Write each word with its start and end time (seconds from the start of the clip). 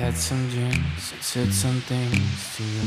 Had 0.00 0.16
some 0.16 0.48
dreams, 0.48 1.12
and 1.12 1.22
said 1.22 1.52
some 1.52 1.82
things 1.82 2.56
to 2.56 2.62
you. 2.64 2.80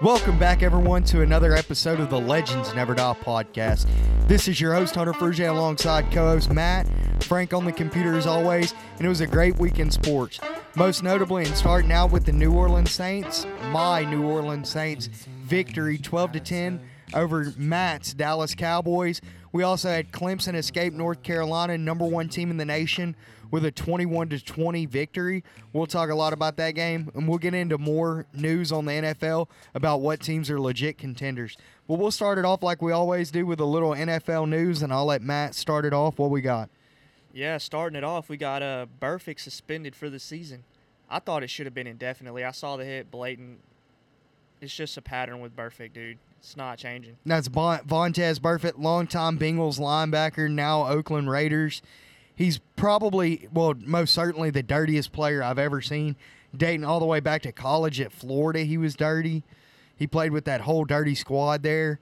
Welcome 0.00 0.38
back, 0.38 0.62
everyone, 0.62 1.04
to 1.04 1.20
another 1.20 1.52
episode 1.54 2.00
of 2.00 2.08
the 2.08 2.18
Legends 2.18 2.74
Never 2.74 2.94
Die 2.94 3.16
podcast. 3.22 3.86
This 4.26 4.48
is 4.48 4.58
your 4.58 4.72
host, 4.72 4.94
Hunter 4.94 5.12
Frusha, 5.12 5.50
alongside 5.50 6.10
co 6.10 6.24
host 6.28 6.50
Matt, 6.50 6.88
Frank 7.20 7.52
on 7.52 7.66
the 7.66 7.72
computer 7.72 8.14
as 8.14 8.26
always, 8.26 8.72
and 8.96 9.04
it 9.04 9.10
was 9.10 9.20
a 9.20 9.26
great 9.26 9.58
week 9.58 9.78
in 9.78 9.90
sports. 9.90 10.40
Most 10.74 11.02
notably, 11.02 11.44
and 11.44 11.54
starting 11.54 11.92
out 11.92 12.10
with 12.10 12.24
the 12.24 12.32
New 12.32 12.50
Orleans 12.50 12.92
Saints, 12.92 13.46
my 13.72 14.06
New 14.06 14.22
Orleans 14.22 14.70
Saints 14.70 15.10
victory 15.52 15.98
12 15.98 16.32
to 16.32 16.40
10 16.40 16.80
over 17.12 17.52
Matt's 17.58 18.14
Dallas 18.14 18.54
Cowboys. 18.54 19.20
We 19.52 19.62
also 19.64 19.90
had 19.90 20.10
Clemson 20.10 20.54
escape 20.54 20.94
North 20.94 21.22
Carolina, 21.22 21.76
number 21.76 22.06
one 22.06 22.30
team 22.30 22.50
in 22.50 22.56
the 22.56 22.64
nation, 22.64 23.14
with 23.50 23.66
a 23.66 23.70
21 23.70 24.30
to 24.30 24.42
20 24.42 24.86
victory. 24.86 25.44
We'll 25.74 25.86
talk 25.86 26.08
a 26.08 26.14
lot 26.14 26.32
about 26.32 26.56
that 26.56 26.70
game, 26.70 27.10
and 27.14 27.28
we'll 27.28 27.36
get 27.36 27.52
into 27.52 27.76
more 27.76 28.24
news 28.32 28.72
on 28.72 28.86
the 28.86 28.92
NFL 28.92 29.50
about 29.74 30.00
what 30.00 30.20
teams 30.22 30.48
are 30.48 30.58
legit 30.58 30.96
contenders. 30.96 31.58
But 31.86 31.98
we'll 31.98 32.10
start 32.10 32.38
it 32.38 32.46
off 32.46 32.62
like 32.62 32.80
we 32.80 32.92
always 32.92 33.30
do 33.30 33.44
with 33.44 33.60
a 33.60 33.66
little 33.66 33.90
NFL 33.90 34.48
news, 34.48 34.80
and 34.80 34.90
I'll 34.90 35.04
let 35.04 35.20
Matt 35.20 35.54
start 35.54 35.84
it 35.84 35.92
off. 35.92 36.18
What 36.18 36.30
we 36.30 36.40
got? 36.40 36.70
Yeah, 37.34 37.58
starting 37.58 37.98
it 37.98 38.04
off, 38.04 38.30
we 38.30 38.38
got 38.38 38.62
uh, 38.62 38.86
Burfict 38.98 39.40
suspended 39.40 39.94
for 39.94 40.08
the 40.08 40.18
season. 40.18 40.64
I 41.10 41.18
thought 41.18 41.42
it 41.42 41.50
should 41.50 41.66
have 41.66 41.74
been 41.74 41.86
indefinitely. 41.86 42.42
I 42.42 42.52
saw 42.52 42.78
the 42.78 42.86
hit 42.86 43.10
blatant. 43.10 43.60
It's 44.62 44.74
just 44.74 44.96
a 44.96 45.02
pattern 45.02 45.40
with 45.40 45.56
Burfict, 45.56 45.92
dude. 45.92 46.18
It's 46.38 46.56
not 46.56 46.78
changing. 46.78 47.16
That's 47.26 47.48
Von- 47.48 47.80
Vontaze 47.80 48.38
Burfict, 48.38 48.78
longtime 48.78 49.36
Bengals 49.36 49.80
linebacker, 49.80 50.48
now 50.48 50.86
Oakland 50.86 51.28
Raiders. 51.28 51.82
He's 52.34 52.60
probably, 52.76 53.48
well, 53.52 53.74
most 53.76 54.14
certainly 54.14 54.50
the 54.50 54.62
dirtiest 54.62 55.12
player 55.12 55.42
I've 55.42 55.58
ever 55.58 55.80
seen. 55.80 56.14
Dating 56.56 56.84
all 56.84 57.00
the 57.00 57.06
way 57.06 57.18
back 57.18 57.42
to 57.42 57.52
college 57.52 58.00
at 58.00 58.12
Florida, 58.12 58.60
he 58.60 58.78
was 58.78 58.94
dirty. 58.94 59.42
He 59.96 60.06
played 60.06 60.30
with 60.30 60.44
that 60.44 60.62
whole 60.62 60.84
dirty 60.84 61.16
squad 61.16 61.62
there. 61.64 61.98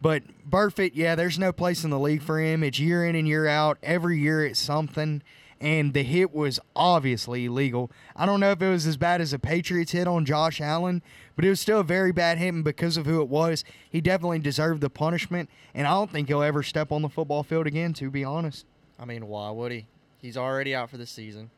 But 0.00 0.22
Burfict, 0.48 0.92
yeah, 0.94 1.16
there's 1.16 1.38
no 1.38 1.52
place 1.52 1.82
in 1.82 1.90
the 1.90 1.98
league 1.98 2.22
for 2.22 2.38
him. 2.38 2.62
It's 2.62 2.78
year 2.78 3.04
in 3.04 3.16
and 3.16 3.26
year 3.26 3.48
out. 3.48 3.78
Every 3.82 4.18
year 4.20 4.44
it's 4.44 4.60
something. 4.60 5.22
And 5.60 5.94
the 5.94 6.02
hit 6.02 6.34
was 6.34 6.60
obviously 6.74 7.46
illegal. 7.46 7.90
I 8.14 8.26
don't 8.26 8.40
know 8.40 8.50
if 8.50 8.60
it 8.60 8.68
was 8.68 8.86
as 8.86 8.98
bad 8.98 9.20
as 9.22 9.32
a 9.32 9.38
Patriots 9.38 9.92
hit 9.92 10.06
on 10.06 10.26
Josh 10.26 10.60
Allen, 10.60 11.02
but 11.36 11.44
it 11.44 11.50
was 11.50 11.60
still 11.60 11.80
a 11.80 11.84
very 11.84 12.10
bad 12.10 12.38
hit. 12.38 12.52
And 12.54 12.64
because 12.64 12.96
of 12.96 13.06
who 13.06 13.20
it 13.20 13.28
was, 13.28 13.62
he 13.88 14.00
definitely 14.00 14.40
deserved 14.40 14.80
the 14.80 14.90
punishment. 14.90 15.48
And 15.74 15.86
I 15.86 15.92
don't 15.92 16.10
think 16.10 16.28
he'll 16.28 16.42
ever 16.42 16.62
step 16.62 16.90
on 16.90 17.02
the 17.02 17.08
football 17.08 17.42
field 17.42 17.66
again, 17.66 17.92
to 17.94 18.10
be 18.10 18.24
honest. 18.24 18.66
I 18.98 19.04
mean, 19.04 19.28
why 19.28 19.50
would 19.50 19.70
he? 19.70 19.86
He's 20.20 20.36
already 20.36 20.74
out 20.74 20.90
for 20.90 20.96
the 20.96 21.06
season. 21.06 21.50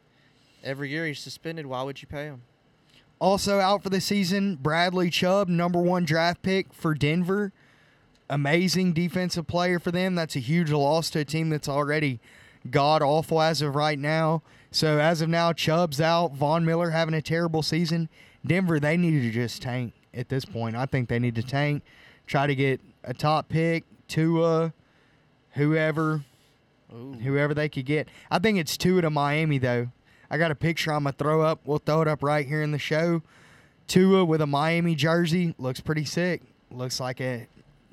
Every 0.62 0.90
year 0.90 1.06
he's 1.06 1.20
suspended. 1.20 1.66
Why 1.66 1.82
would 1.82 2.02
you 2.02 2.08
pay 2.08 2.24
him? 2.24 2.42
Also 3.20 3.58
out 3.58 3.82
for 3.82 3.90
the 3.90 4.00
season, 4.00 4.56
Bradley 4.56 5.10
Chubb, 5.10 5.48
number 5.48 5.80
one 5.80 6.04
draft 6.04 6.42
pick 6.42 6.72
for 6.72 6.94
Denver. 6.94 7.52
Amazing 8.30 8.92
defensive 8.92 9.46
player 9.46 9.78
for 9.78 9.90
them. 9.90 10.14
That's 10.14 10.36
a 10.36 10.40
huge 10.40 10.70
loss 10.70 11.10
to 11.10 11.20
a 11.20 11.24
team 11.24 11.48
that's 11.48 11.68
already 11.68 12.20
god 12.70 13.02
awful 13.02 13.40
as 13.40 13.62
of 13.62 13.74
right 13.74 13.98
now. 13.98 14.42
So 14.70 14.98
as 14.98 15.20
of 15.20 15.28
now, 15.28 15.52
Chubb's 15.52 16.00
out. 16.00 16.34
Von 16.34 16.64
Miller 16.64 16.90
having 16.90 17.14
a 17.14 17.22
terrible 17.22 17.62
season. 17.62 18.08
Denver, 18.46 18.80
they 18.80 18.96
need 18.96 19.20
to 19.20 19.30
just 19.30 19.62
tank 19.62 19.92
at 20.14 20.28
this 20.28 20.44
point. 20.44 20.76
I 20.76 20.86
think 20.86 21.08
they 21.08 21.18
need 21.18 21.34
to 21.36 21.42
tank, 21.42 21.82
try 22.26 22.46
to 22.46 22.54
get 22.54 22.80
a 23.04 23.14
top 23.14 23.48
pick, 23.48 23.84
Tua, 24.06 24.72
whoever, 25.52 26.24
Ooh. 26.92 27.12
whoever 27.14 27.54
they 27.54 27.68
could 27.68 27.86
get. 27.86 28.08
I 28.30 28.38
think 28.38 28.58
it's 28.58 28.76
Tua 28.76 29.02
to 29.02 29.10
Miami 29.10 29.58
though. 29.58 29.88
I 30.30 30.38
got 30.38 30.50
a 30.50 30.54
picture 30.54 30.92
I'm 30.92 31.04
gonna 31.04 31.12
throw 31.12 31.42
up. 31.42 31.60
We'll 31.64 31.78
throw 31.78 32.02
it 32.02 32.08
up 32.08 32.22
right 32.22 32.46
here 32.46 32.62
in 32.62 32.72
the 32.72 32.78
show. 32.78 33.22
Tua 33.86 34.24
with 34.24 34.40
a 34.40 34.46
Miami 34.46 34.94
jersey 34.94 35.54
looks 35.58 35.80
pretty 35.80 36.04
sick. 36.04 36.42
Looks 36.70 37.00
like 37.00 37.20
a 37.20 37.46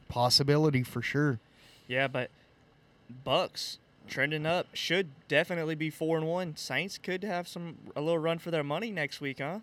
possibility 0.10 0.84
for 0.84 1.02
sure. 1.02 1.40
Yeah, 1.88 2.08
but 2.08 2.30
Bucks 3.24 3.80
trending 4.08 4.46
up 4.46 4.68
should 4.74 5.10
definitely 5.28 5.76
be 5.76 5.90
four 5.90 6.18
and 6.18 6.28
one. 6.28 6.56
Saints 6.58 6.98
could 6.98 7.24
have 7.24 7.48
some 7.48 7.78
a 7.96 8.02
little 8.02 8.20
run 8.20 8.40
for 8.40 8.52
their 8.52 8.64
money 8.64 8.92
next 8.92 9.22
week, 9.22 9.40
huh? 9.40 9.60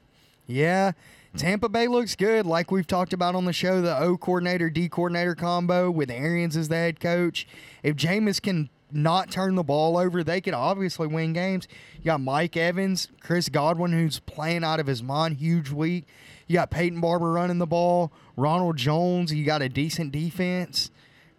Yeah, 0.47 0.93
Tampa 1.37 1.69
Bay 1.69 1.89
looks 1.89 2.15
good. 2.17 2.47
Like 2.47 2.71
we've 2.71 2.87
talked 2.87 3.13
about 3.13 3.35
on 3.35 3.45
the 3.45 3.53
show, 3.53 3.81
the 3.81 3.97
O 3.99 4.17
coordinator 4.17 4.69
D 4.71 4.89
coordinator 4.89 5.35
combo 5.35 5.91
with 5.91 6.11
Arians 6.11 6.57
as 6.57 6.69
the 6.69 6.77
head 6.77 7.01
coach. 7.01 7.47
If 7.83 7.97
Jameis 7.97 8.41
can 8.41 8.69
not 8.91 9.31
turn 9.31 9.55
the 9.55 9.63
ball 9.63 9.97
over, 9.97 10.23
they 10.23 10.41
could 10.41 10.55
obviously 10.55 11.07
win 11.07 11.33
games. 11.33 11.67
You 11.99 12.05
got 12.05 12.21
Mike 12.21 12.57
Evans, 12.57 13.09
Chris 13.21 13.49
Godwin, 13.49 13.93
who's 13.93 14.21
playing 14.21 14.65
out 14.65 14.81
of 14.81 14.87
his 14.87 15.03
mind, 15.03 15.39
huge 15.39 15.71
week. 15.71 16.07
You 16.47 16.55
got 16.55 16.71
Peyton 16.71 17.01
Barber 17.01 17.33
running 17.33 17.59
the 17.59 17.67
ball, 17.67 18.13
Ronald 18.37 18.77
Jones. 18.77 19.33
You 19.33 19.45
got 19.47 19.63
a 19.63 19.69
decent 19.69 20.13
defense. 20.13 20.91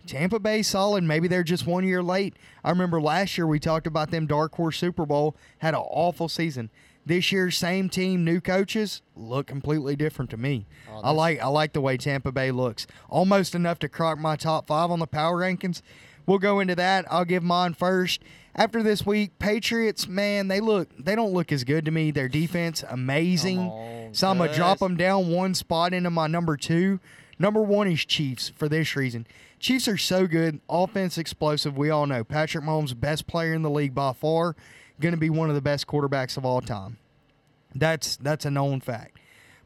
Tampa 0.08 0.40
Bay 0.40 0.64
solid. 0.64 1.04
Maybe 1.04 1.28
they're 1.28 1.44
just 1.44 1.68
one 1.68 1.86
year 1.86 2.04
late. 2.04 2.36
I 2.64 2.72
remember 2.72 3.00
last 3.00 3.38
year 3.38 3.48
we 3.48 3.60
talked 3.60 3.88
about 3.88 4.12
them 4.12 4.26
Dark 4.26 4.56
Horse 4.56 4.78
Super 4.78 5.06
Bowl 5.06 5.36
had 5.60 5.74
an 5.74 5.82
awful 5.82 6.28
season. 6.28 6.70
This 7.06 7.32
year, 7.32 7.52
same 7.52 7.90
team, 7.90 8.24
new 8.24 8.40
coaches 8.40 9.02
look 9.16 9.48
completely 9.48 9.96
different 9.96 10.32
to 10.32 10.38
me. 10.38 10.66
Oh, 10.90 11.02
I 11.04 11.12
like 11.12 11.40
I 11.42 11.48
like 11.48 11.74
the 11.74 11.82
way 11.82 11.98
Tampa 11.98 12.32
Bay 12.32 12.52
looks. 12.52 12.88
Almost 13.10 13.56
enough 13.56 13.80
to 13.80 13.90
crack 13.90 14.18
my 14.18 14.36
top 14.36 14.68
five 14.68 14.90
on 14.90 15.00
the 15.00 15.08
power 15.08 15.40
rankings. 15.40 15.82
We'll 16.26 16.40
go 16.40 16.62
into 16.62 16.76
that. 16.76 17.06
I'll 17.12 17.26
give 17.26 17.44
mine 17.44 17.74
first. 17.74 18.22
After 18.56 18.82
this 18.84 19.06
week, 19.06 19.38
Patriots, 19.40 20.08
man, 20.08 20.48
they 20.48 20.62
look 20.62 20.90
they 20.98 21.16
don't 21.16 21.34
look 21.34 21.52
as 21.52 21.64
good 21.64 21.84
to 21.86 21.92
me. 21.92 22.12
Their 22.12 22.30
defense, 22.30 22.84
amazing. 22.88 23.60
On, 23.60 24.14
so 24.14 24.30
I'm 24.30 24.38
gonna 24.38 24.54
drop 24.54 24.80
them 24.80 24.96
down 24.96 25.30
one 25.30 25.54
spot 25.56 25.94
into 25.94 26.10
my 26.10 26.28
number 26.28 26.56
two. 26.56 27.00
Number 27.40 27.62
one 27.62 27.88
is 27.88 28.06
Chiefs 28.06 28.54
for 28.56 28.70
this 28.70 28.96
reason. 28.96 29.28
Chiefs 29.60 29.88
are 29.88 29.98
so 29.98 30.28
good, 30.28 30.62
offense 30.70 31.18
explosive. 31.18 31.78
We 31.78 31.90
all 31.90 32.06
know 32.06 32.24
Patrick 32.24 32.64
Mahomes, 32.64 32.98
best 32.98 33.28
player 33.28 33.54
in 33.54 33.62
the 33.62 33.70
league 33.70 33.96
by 33.96 34.14
far, 34.14 34.56
going 35.04 35.14
to 35.14 35.20
be 35.20 35.30
one 35.30 35.50
of 35.50 35.56
the 35.56 35.62
best 35.62 35.86
quarterbacks 35.86 36.38
of 36.38 36.46
all 36.46 36.62
time. 36.62 36.98
That's 37.76 38.16
that's 38.18 38.46
a 38.46 38.52
known 38.52 38.82
fact. 38.82 39.20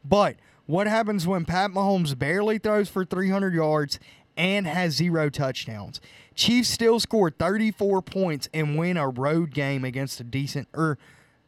But 0.04 0.36
what 0.66 0.86
happens 0.86 1.26
when 1.26 1.46
Pat 1.46 1.70
Mahomes 1.70 2.18
barely 2.18 2.58
throws 2.58 2.90
for 2.90 3.04
300 3.04 3.54
yards 3.54 3.98
and 4.36 4.66
has 4.66 4.94
zero 4.94 5.30
touchdowns? 5.30 6.00
Chiefs 6.34 6.68
still 6.68 7.00
score 7.00 7.30
34 7.30 8.02
points 8.02 8.48
and 8.52 8.76
win 8.78 8.96
a 8.96 9.08
road 9.08 9.54
game 9.54 9.84
against 9.84 10.20
a 10.20 10.24
decent 10.24 10.68
or 10.74 10.98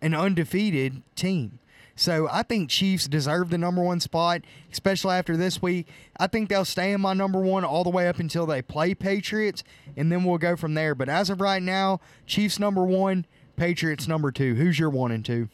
an 0.00 0.14
undefeated 0.14 1.02
team. 1.14 1.58
So 2.00 2.28
I 2.32 2.42
think 2.44 2.70
Chiefs 2.70 3.06
deserve 3.08 3.50
the 3.50 3.58
number 3.58 3.82
one 3.82 4.00
spot, 4.00 4.40
especially 4.72 5.16
after 5.16 5.36
this 5.36 5.60
week. 5.60 5.86
I 6.18 6.28
think 6.28 6.48
they'll 6.48 6.64
stay 6.64 6.92
in 6.92 7.00
my 7.02 7.12
number 7.12 7.40
one 7.40 7.62
all 7.62 7.84
the 7.84 7.90
way 7.90 8.08
up 8.08 8.18
until 8.18 8.46
they 8.46 8.62
play 8.62 8.94
Patriots, 8.94 9.62
and 9.98 10.10
then 10.10 10.24
we'll 10.24 10.38
go 10.38 10.56
from 10.56 10.72
there. 10.72 10.94
But 10.94 11.10
as 11.10 11.28
of 11.28 11.42
right 11.42 11.62
now, 11.62 12.00
Chiefs 12.26 12.58
number 12.58 12.84
one, 12.84 13.26
Patriots 13.60 14.08
number 14.08 14.32
two. 14.32 14.54
Who's 14.54 14.78
your 14.78 14.88
one 14.88 15.10
and 15.10 15.22
two? 15.22 15.50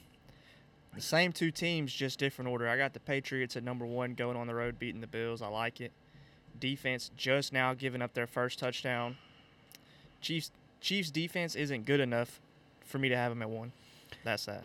The 0.94 1.00
same 1.00 1.33
two 1.33 1.50
teams, 1.50 1.93
just 1.93 2.21
different 2.21 2.49
order. 2.49 2.69
I 2.69 2.77
got 2.77 2.93
the 2.93 3.00
Patriots 3.00 3.56
at 3.56 3.65
number 3.65 3.84
one, 3.84 4.15
going 4.15 4.37
on 4.37 4.47
the 4.47 4.55
road, 4.55 4.78
beating 4.78 5.00
the 5.00 5.09
Bills. 5.09 5.43
I 5.43 5.49
like 5.49 5.81
it. 5.81 5.91
Defense 6.61 7.11
just 7.16 7.53
now 7.53 7.75
giving 7.75 8.00
up 8.00 8.15
their 8.15 8.28
first 8.28 8.61
touchdown. 8.61 9.16
Chiefs 10.21 10.53
Chiefs 10.81 11.11
defense 11.11 11.56
isn't 11.56 11.84
good 11.84 11.99
enough 11.99 12.41
for 12.84 13.00
me 13.00 13.09
to 13.09 13.16
have 13.16 13.33
them 13.33 13.43
at 13.43 13.50
one. 13.50 13.72
That's 14.22 14.45
that. 14.45 14.62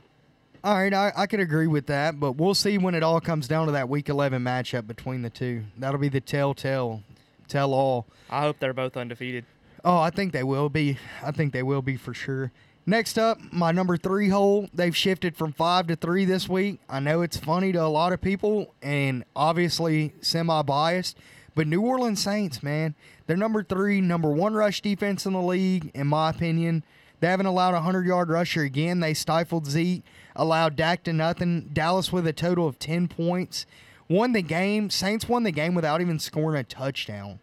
All 0.63 0.75
right, 0.75 0.93
I, 0.93 1.11
I 1.17 1.25
could 1.25 1.39
agree 1.39 1.65
with 1.65 1.87
that, 1.87 2.19
but 2.19 2.33
we'll 2.33 2.53
see 2.53 2.77
when 2.77 2.93
it 2.93 3.01
all 3.01 3.19
comes 3.19 3.47
down 3.47 3.65
to 3.65 3.71
that 3.71 3.89
Week 3.89 4.07
11 4.07 4.43
matchup 4.43 4.85
between 4.85 5.23
the 5.23 5.31
two. 5.31 5.63
That'll 5.79 5.99
be 5.99 6.09
the 6.09 6.21
telltale, 6.21 7.01
tell 7.47 7.73
all. 7.73 8.05
I 8.29 8.41
hope 8.41 8.59
they're 8.59 8.71
both 8.71 8.95
undefeated. 8.95 9.45
Oh, 9.83 9.97
I 9.97 10.11
think 10.11 10.31
they 10.31 10.43
will 10.43 10.69
be. 10.69 10.99
I 11.23 11.31
think 11.31 11.53
they 11.53 11.63
will 11.63 11.81
be 11.81 11.97
for 11.97 12.13
sure. 12.13 12.51
Next 12.91 13.17
up, 13.17 13.39
my 13.53 13.71
number 13.71 13.95
three 13.95 14.27
hole. 14.27 14.67
They've 14.73 14.95
shifted 14.95 15.37
from 15.37 15.53
five 15.53 15.87
to 15.87 15.95
three 15.95 16.25
this 16.25 16.49
week. 16.49 16.81
I 16.89 16.99
know 16.99 17.21
it's 17.21 17.37
funny 17.37 17.71
to 17.71 17.81
a 17.81 17.87
lot 17.87 18.11
of 18.11 18.19
people 18.19 18.75
and 18.81 19.23
obviously 19.33 20.11
semi 20.19 20.61
biased, 20.63 21.17
but 21.55 21.67
New 21.67 21.79
Orleans 21.79 22.21
Saints, 22.21 22.61
man, 22.61 22.95
they're 23.25 23.37
number 23.37 23.63
three, 23.63 24.01
number 24.01 24.29
one 24.29 24.55
rush 24.55 24.81
defense 24.81 25.25
in 25.25 25.31
the 25.31 25.41
league, 25.41 25.89
in 25.93 26.07
my 26.07 26.31
opinion. 26.31 26.83
They 27.21 27.27
haven't 27.27 27.45
allowed 27.45 27.69
a 27.69 27.75
100 27.75 28.05
yard 28.05 28.29
rusher 28.29 28.63
again. 28.63 28.99
They 28.99 29.13
stifled 29.13 29.67
Zeke, 29.67 30.03
allowed 30.35 30.75
Dak 30.75 31.03
to 31.03 31.13
nothing. 31.13 31.69
Dallas 31.71 32.11
with 32.11 32.27
a 32.27 32.33
total 32.33 32.67
of 32.67 32.77
10 32.77 33.07
points. 33.07 33.65
Won 34.09 34.33
the 34.33 34.41
game. 34.41 34.89
Saints 34.89 35.29
won 35.29 35.43
the 35.43 35.51
game 35.51 35.75
without 35.75 36.01
even 36.01 36.19
scoring 36.19 36.59
a 36.59 36.65
touchdown. 36.65 37.39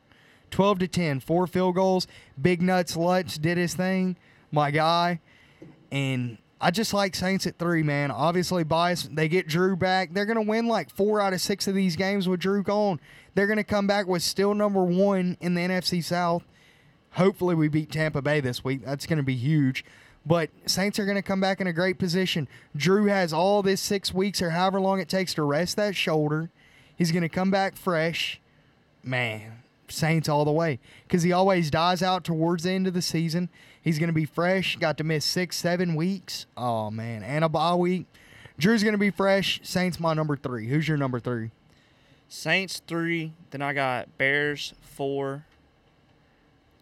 12 0.50 0.80
to 0.80 0.88
10, 0.88 1.20
four 1.20 1.46
field 1.46 1.74
goals. 1.74 2.06
Big 2.38 2.60
Nuts 2.60 2.98
Lutz 2.98 3.38
did 3.38 3.56
his 3.56 3.74
thing, 3.74 4.18
my 4.52 4.70
guy. 4.70 5.20
And 5.90 6.38
I 6.61 6.70
just 6.70 6.93
like 6.93 7.14
Saints 7.14 7.46
at 7.46 7.58
three, 7.58 7.82
man. 7.82 8.11
Obviously, 8.11 8.64
bias. 8.64 9.08
They 9.12 9.29
get 9.29 9.49
Drew 9.49 9.76
back. 9.76 10.12
They're 10.12 10.26
going 10.26 10.37
to 10.37 10.49
win 10.49 10.67
like 10.67 10.90
four 10.90 11.20
out 11.20 11.32
of 11.32 11.40
six 11.40 11.69
of 11.69 11.75
these 11.75 11.96
games 11.96 12.29
with 12.29 12.40
Drew 12.40 12.62
gone. 12.62 13.00
They're 13.35 13.46
going 13.46 13.58
to 13.58 13.64
come 13.64 13.87
back 13.87 14.06
with 14.06 14.23
still 14.23 14.55
number 14.55 14.82
one 14.82 15.37
in 15.40 15.55
the 15.55 15.61
NFC 15.61 16.02
South. 16.02 16.43
Hopefully, 17.12 17.55
we 17.55 17.69
beat 17.69 17.90
Tampa 17.90 18.23
Bay 18.23 18.40
this 18.40 18.64
week. 18.64 18.85
That's 18.85 19.06
going 19.06 19.19
to 19.19 19.23
be 19.23 19.37
huge. 19.37 19.85
But 20.26 20.50
Saints 20.67 20.99
are 20.99 21.05
going 21.05 21.17
to 21.17 21.23
come 21.23 21.40
back 21.40 21.61
in 21.61 21.67
a 21.67 21.73
great 21.73 21.99
position. 21.99 22.49
Drew 22.76 23.06
has 23.06 23.32
all 23.32 23.62
this 23.62 23.81
six 23.81 24.12
weeks 24.12 24.43
or 24.43 24.50
however 24.50 24.81
long 24.81 25.00
it 25.00 25.08
takes 25.08 25.32
to 25.34 25.43
rest 25.43 25.76
that 25.76 25.96
shoulder. 25.96 26.50
He's 26.96 27.12
going 27.12 27.23
to 27.23 27.29
come 27.29 27.50
back 27.50 27.76
fresh. 27.76 28.41
Man, 29.02 29.62
Saints 29.87 30.29
all 30.29 30.44
the 30.44 30.52
way 30.52 30.81
because 31.06 31.23
he 31.23 31.32
always 31.32 31.70
dies 31.70 32.02
out 32.02 32.25
towards 32.25 32.64
the 32.64 32.73
end 32.73 32.87
of 32.87 32.94
the 32.94 33.00
season. 33.00 33.49
He's 33.82 33.98
going 33.98 34.08
to 34.08 34.14
be 34.14 34.25
fresh. 34.25 34.76
Got 34.76 34.98
to 34.98 35.04
miss 35.04 35.25
six, 35.25 35.56
seven 35.56 35.94
weeks. 35.94 36.46
Oh 36.56 36.90
man, 36.90 37.22
and 37.22 37.44
a 37.44 37.48
bye 37.48 37.75
week. 37.75 38.06
Drew's 38.58 38.82
going 38.82 38.92
to 38.94 38.98
be 38.98 39.10
fresh. 39.10 39.60
Saints 39.62 40.00
my 40.00 40.14
number 40.14 40.36
three. 40.36 40.69
Who's 40.69 40.88
your 40.88 40.96
number 40.96 41.20
three? 41.20 41.50
Saints 42.28 42.82
three. 42.86 43.32
Then 43.50 43.62
I 43.62 43.72
got 43.72 44.19
Bears 44.19 44.75
four. 44.82 45.44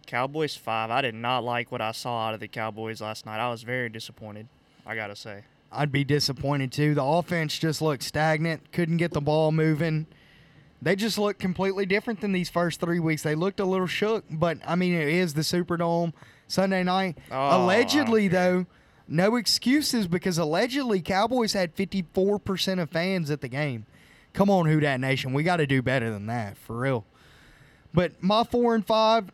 Cowboys 0.07 0.57
five. 0.57 0.91
I 0.91 1.03
did 1.03 1.15
not 1.15 1.45
like 1.45 1.71
what 1.71 1.81
I 1.81 1.93
saw 1.93 2.29
out 2.29 2.35
of 2.35 2.41
the 2.41 2.49
Cowboys 2.49 3.01
last 3.01 3.27
night. 3.27 3.41
I 3.41 3.51
was 3.51 3.63
very 3.63 3.89
disappointed. 3.89 4.49
I 4.87 4.95
gotta 4.95 5.17
say. 5.17 5.43
I'd 5.71 5.93
be 5.93 6.05
disappointed 6.05 6.73
too. 6.73 6.95
The 6.95 7.05
offense 7.05 7.59
just 7.59 7.83
looked 7.83 8.03
stagnant. 8.03 8.73
Couldn't 8.73 8.97
get 8.97 9.13
the 9.13 9.21
ball 9.21 9.53
moving. 9.53 10.07
They 10.81 10.95
just 10.95 11.19
looked 11.19 11.41
completely 11.41 11.87
different 11.87 12.21
than 12.21 12.33
these 12.33 12.49
first 12.49 12.81
three 12.81 13.01
weeks. 13.01 13.23
They 13.23 13.35
looked 13.35 13.61
a 13.61 13.65
little 13.65 13.87
shook, 13.87 14.25
but 14.31 14.59
I 14.67 14.77
mean, 14.77 14.95
it 14.95 15.09
is 15.09 15.35
the 15.35 15.41
Superdome 15.43 16.13
Sunday 16.49 16.83
night. 16.83 17.19
Oh, 17.31 17.65
allegedly, 17.65 18.29
though, 18.29 18.67
no 19.09 19.37
excuses 19.37 20.07
because 20.07 20.39
allegedly 20.39 21.01
Cowboys 21.01 21.53
had 21.53 21.75
54% 21.75 22.81
of 22.81 22.91
fans 22.91 23.31
at 23.31 23.41
the 23.41 23.49
game. 23.49 23.87
Come 24.33 24.51
on, 24.51 24.67
Who 24.67 24.81
Dat 24.81 24.99
Nation. 24.99 25.33
We 25.33 25.43
got 25.43 25.57
to 25.57 25.67
do 25.67 25.83
better 25.83 26.11
than 26.11 26.27
that, 26.27 26.57
for 26.57 26.79
real. 26.79 27.05
But 27.95 28.23
my 28.23 28.45
four 28.45 28.75
and 28.75 28.87
five, 28.87 29.31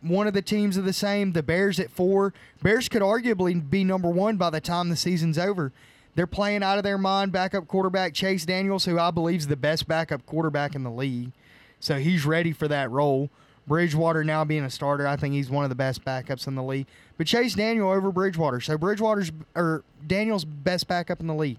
one 0.00 0.28
of 0.28 0.34
the 0.34 0.42
teams 0.42 0.78
are 0.78 0.82
the 0.82 0.92
same. 0.92 1.32
The 1.32 1.42
Bears 1.42 1.80
at 1.80 1.90
four. 1.90 2.32
Bears 2.62 2.88
could 2.88 3.02
arguably 3.02 3.68
be 3.68 3.82
number 3.82 4.08
one 4.08 4.36
by 4.36 4.50
the 4.50 4.60
time 4.60 4.88
the 4.88 4.96
season's 4.96 5.38
over. 5.38 5.72
They're 6.14 6.26
playing 6.26 6.62
out 6.62 6.78
of 6.78 6.84
their 6.84 6.98
mind. 6.98 7.32
Backup 7.32 7.66
quarterback 7.66 8.14
Chase 8.14 8.44
Daniels, 8.44 8.84
who 8.84 8.98
I 8.98 9.10
believe 9.10 9.40
is 9.40 9.46
the 9.48 9.56
best 9.56 9.88
backup 9.88 10.26
quarterback 10.26 10.74
in 10.74 10.82
the 10.82 10.90
league, 10.90 11.32
so 11.80 11.96
he's 11.98 12.24
ready 12.24 12.52
for 12.52 12.68
that 12.68 12.90
role. 12.90 13.30
Bridgewater 13.68 14.24
now 14.24 14.44
being 14.44 14.64
a 14.64 14.70
starter, 14.70 15.06
I 15.06 15.16
think 15.16 15.34
he's 15.34 15.50
one 15.50 15.64
of 15.64 15.68
the 15.68 15.76
best 15.76 16.04
backups 16.04 16.46
in 16.46 16.54
the 16.54 16.62
league. 16.62 16.86
But 17.16 17.26
Chase 17.26 17.54
Daniel 17.54 17.90
over 17.90 18.10
Bridgewater, 18.10 18.60
so 18.60 18.78
Bridgewater's 18.78 19.30
or 19.54 19.84
Daniel's 20.06 20.44
best 20.44 20.88
backup 20.88 21.20
in 21.20 21.26
the 21.26 21.34
league. 21.34 21.58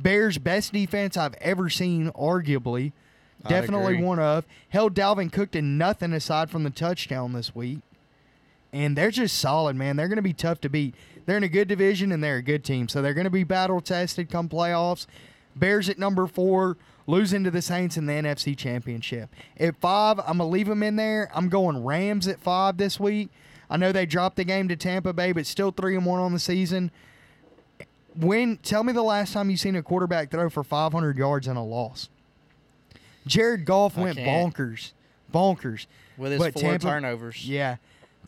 Bears 0.00 0.38
best 0.38 0.72
defense 0.72 1.16
I've 1.16 1.34
ever 1.34 1.68
seen, 1.68 2.10
arguably. 2.12 2.92
I'd 3.44 3.50
Definitely 3.50 3.94
agree. 3.94 4.04
one 4.04 4.18
of. 4.18 4.46
Held 4.70 4.94
Dalvin 4.94 5.30
Cook 5.30 5.50
to 5.52 5.62
nothing 5.62 6.12
aside 6.12 6.50
from 6.50 6.64
the 6.64 6.70
touchdown 6.70 7.32
this 7.32 7.54
week. 7.54 7.80
And 8.72 8.96
they're 8.96 9.10
just 9.10 9.38
solid, 9.38 9.76
man. 9.76 9.96
They're 9.96 10.08
going 10.08 10.16
to 10.16 10.22
be 10.22 10.32
tough 10.32 10.60
to 10.62 10.68
beat. 10.68 10.94
They're 11.26 11.36
in 11.36 11.44
a 11.44 11.48
good 11.48 11.68
division 11.68 12.10
and 12.10 12.24
they're 12.24 12.36
a 12.36 12.42
good 12.42 12.64
team. 12.64 12.88
So 12.88 13.02
they're 13.02 13.14
going 13.14 13.24
to 13.24 13.30
be 13.30 13.44
battle 13.44 13.80
tested 13.80 14.30
come 14.30 14.48
playoffs. 14.48 15.06
Bears 15.54 15.88
at 15.88 15.98
number 15.98 16.26
four, 16.26 16.78
losing 17.06 17.44
to 17.44 17.50
the 17.50 17.62
Saints 17.62 17.96
in 17.96 18.06
the 18.06 18.12
NFC 18.12 18.56
Championship. 18.56 19.30
At 19.58 19.76
five, 19.76 20.18
I'm 20.20 20.38
going 20.38 20.38
to 20.38 20.44
leave 20.46 20.66
them 20.68 20.82
in 20.82 20.96
there. 20.96 21.30
I'm 21.34 21.48
going 21.48 21.84
Rams 21.84 22.28
at 22.28 22.40
five 22.40 22.76
this 22.76 22.98
week. 23.00 23.28
I 23.68 23.76
know 23.76 23.90
they 23.92 24.06
dropped 24.06 24.36
the 24.36 24.44
game 24.44 24.68
to 24.68 24.76
Tampa 24.76 25.12
Bay, 25.12 25.32
but 25.32 25.46
still 25.46 25.70
three 25.70 25.96
and 25.96 26.04
one 26.06 26.20
on 26.20 26.32
the 26.32 26.38
season. 26.38 26.90
When 28.14 28.58
tell 28.58 28.84
me 28.84 28.92
the 28.92 29.02
last 29.02 29.32
time 29.32 29.48
you 29.48 29.56
seen 29.56 29.74
a 29.76 29.82
quarterback 29.82 30.30
throw 30.30 30.50
for 30.50 30.62
500 30.62 31.16
yards 31.16 31.46
and 31.48 31.56
a 31.56 31.62
loss? 31.62 32.10
Jared 33.26 33.64
Goff 33.64 33.96
I 33.96 34.02
went 34.02 34.16
can't. 34.18 34.54
bonkers, 34.54 34.92
bonkers. 35.32 35.86
With 36.18 36.32
his 36.32 36.38
But 36.42 36.52
four 36.52 36.62
Tampa- 36.62 36.86
turnovers. 36.86 37.48
Yeah, 37.48 37.76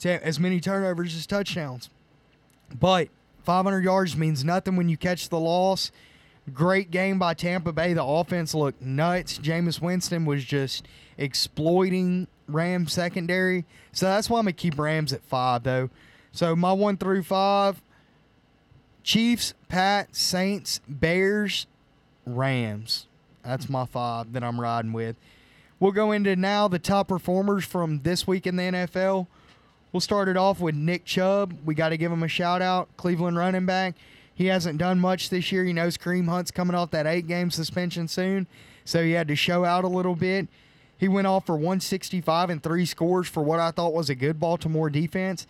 as 0.04 0.40
many 0.40 0.60
turnovers 0.60 1.14
as 1.14 1.26
touchdowns. 1.26 1.90
But 2.74 3.08
500 3.42 3.84
yards 3.84 4.16
means 4.16 4.42
nothing 4.44 4.76
when 4.76 4.88
you 4.88 4.96
catch 4.96 5.28
the 5.28 5.38
loss. 5.38 5.92
Great 6.52 6.90
game 6.90 7.18
by 7.18 7.34
Tampa 7.34 7.72
Bay. 7.72 7.94
The 7.94 8.04
offense 8.04 8.54
looked 8.54 8.82
nuts. 8.82 9.38
Jameis 9.38 9.80
Winston 9.80 10.26
was 10.26 10.44
just 10.44 10.86
exploiting 11.16 12.26
Rams 12.46 12.92
secondary. 12.92 13.64
So 13.92 14.06
that's 14.06 14.28
why 14.28 14.38
I'm 14.38 14.44
gonna 14.44 14.52
keep 14.52 14.78
Rams 14.78 15.12
at 15.12 15.22
five 15.22 15.62
though. 15.62 15.88
So 16.32 16.54
my 16.54 16.72
one 16.72 16.98
through 16.98 17.22
five: 17.22 17.80
Chiefs, 19.02 19.54
Pat, 19.68 20.14
Saints, 20.14 20.80
Bears, 20.86 21.66
Rams. 22.26 23.06
That's 23.42 23.68
my 23.68 23.86
five 23.86 24.32
that 24.34 24.44
I'm 24.44 24.60
riding 24.60 24.92
with. 24.92 25.16
We'll 25.80 25.92
go 25.92 26.12
into 26.12 26.36
now 26.36 26.68
the 26.68 26.78
top 26.78 27.08
performers 27.08 27.64
from 27.64 28.00
this 28.02 28.26
week 28.26 28.46
in 28.46 28.56
the 28.56 28.62
NFL. 28.62 29.26
We'll 29.92 30.00
start 30.00 30.28
it 30.28 30.36
off 30.36 30.60
with 30.60 30.74
Nick 30.74 31.04
Chubb. 31.04 31.56
We 31.64 31.74
got 31.74 31.90
to 31.90 31.96
give 31.96 32.10
him 32.10 32.22
a 32.22 32.28
shout 32.28 32.62
out. 32.62 32.88
Cleveland 32.96 33.36
running 33.36 33.66
back. 33.66 33.94
He 34.34 34.46
hasn't 34.46 34.78
done 34.78 34.98
much 34.98 35.30
this 35.30 35.52
year. 35.52 35.64
He 35.64 35.72
knows 35.72 35.96
Kareem 35.96 36.28
Hunt's 36.28 36.50
coming 36.50 36.74
off 36.74 36.90
that 36.90 37.06
eight 37.06 37.26
game 37.26 37.50
suspension 37.50 38.08
soon, 38.08 38.46
so 38.84 39.02
he 39.02 39.12
had 39.12 39.28
to 39.28 39.36
show 39.36 39.64
out 39.64 39.84
a 39.84 39.88
little 39.88 40.16
bit. 40.16 40.48
He 40.96 41.08
went 41.08 41.26
off 41.26 41.46
for 41.46 41.54
165 41.54 42.50
and 42.50 42.62
three 42.62 42.86
scores 42.86 43.28
for 43.28 43.42
what 43.42 43.60
I 43.60 43.70
thought 43.70 43.92
was 43.92 44.10
a 44.10 44.14
good 44.14 44.40
Baltimore 44.40 44.90
defense, 44.90 45.46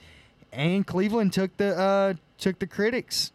and 0.52 0.86
Cleveland 0.86 1.32
took 1.32 1.56
the 1.56 1.76
uh, 1.76 2.14
took 2.38 2.58
the 2.58 2.66
critics 2.66 3.32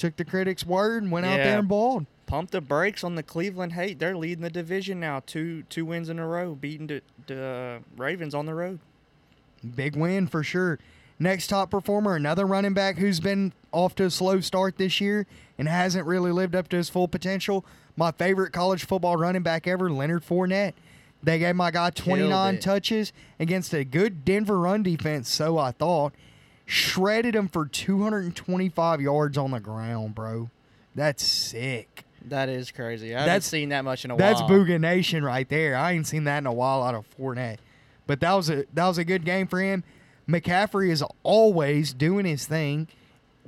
took 0.00 0.16
the 0.16 0.24
critics' 0.24 0.64
word 0.64 1.02
and 1.02 1.12
went 1.12 1.26
out 1.26 1.36
there 1.36 1.58
and 1.58 1.68
balled. 1.68 2.06
Pump 2.26 2.50
the 2.50 2.60
brakes 2.60 3.04
on 3.04 3.16
the 3.16 3.22
Cleveland 3.22 3.72
hate. 3.72 3.98
They're 3.98 4.16
leading 4.16 4.42
the 4.42 4.50
division 4.50 4.98
now. 4.98 5.20
Two 5.26 5.62
two 5.64 5.84
wins 5.84 6.08
in 6.08 6.18
a 6.18 6.26
row, 6.26 6.54
beating 6.54 6.86
the, 6.86 7.02
the 7.26 7.44
uh, 7.44 7.78
Ravens 7.96 8.34
on 8.34 8.46
the 8.46 8.54
road. 8.54 8.80
Big 9.74 9.94
win 9.94 10.26
for 10.26 10.42
sure. 10.42 10.78
Next 11.22 11.48
top 11.48 11.70
performer, 11.70 12.16
another 12.16 12.46
running 12.46 12.72
back 12.72 12.96
who's 12.96 13.20
been 13.20 13.52
off 13.72 13.94
to 13.96 14.04
a 14.06 14.10
slow 14.10 14.40
start 14.40 14.78
this 14.78 15.02
year 15.02 15.26
and 15.58 15.68
hasn't 15.68 16.06
really 16.06 16.32
lived 16.32 16.56
up 16.56 16.68
to 16.68 16.78
his 16.78 16.88
full 16.88 17.08
potential. 17.08 17.64
My 17.94 18.10
favorite 18.10 18.52
college 18.54 18.86
football 18.86 19.16
running 19.18 19.42
back 19.42 19.66
ever, 19.66 19.90
Leonard 19.90 20.24
Fournette. 20.24 20.72
They 21.22 21.38
gave 21.38 21.54
my 21.56 21.70
guy 21.70 21.90
29 21.90 22.58
touches 22.60 23.12
against 23.38 23.74
a 23.74 23.84
good 23.84 24.24
Denver 24.24 24.58
run 24.58 24.82
defense, 24.82 25.28
so 25.28 25.58
I 25.58 25.72
thought. 25.72 26.14
Shredded 26.64 27.34
him 27.34 27.48
for 27.48 27.66
225 27.66 29.00
yards 29.00 29.36
on 29.36 29.50
the 29.50 29.60
ground, 29.60 30.14
bro. 30.14 30.48
That's 30.94 31.22
sick. 31.22 32.04
That 32.28 32.48
is 32.48 32.70
crazy. 32.70 33.08
I 33.08 33.18
That's- 33.18 33.28
haven't 33.28 33.42
seen 33.42 33.68
that 33.70 33.84
much 33.84 34.04
in 34.04 34.12
a 34.12 34.16
That's 34.16 34.40
while. 34.40 34.48
That's 34.48 34.70
Booga 34.70 34.80
Nation 34.80 35.24
right 35.24 35.48
there. 35.48 35.76
I 35.76 35.92
ain't 35.92 36.06
seen 36.06 36.24
that 36.24 36.38
in 36.38 36.46
a 36.46 36.52
while 36.52 36.82
out 36.82 36.94
of 36.94 37.04
Fournette. 37.18 37.58
But 38.06 38.20
that 38.20 38.32
was 38.32 38.48
a 38.50 38.64
that 38.72 38.86
was 38.86 38.98
a 38.98 39.04
good 39.04 39.24
game 39.24 39.46
for 39.46 39.60
him. 39.60 39.84
McCaffrey 40.30 40.90
is 40.90 41.02
always 41.22 41.92
doing 41.92 42.24
his 42.24 42.46
thing. 42.46 42.88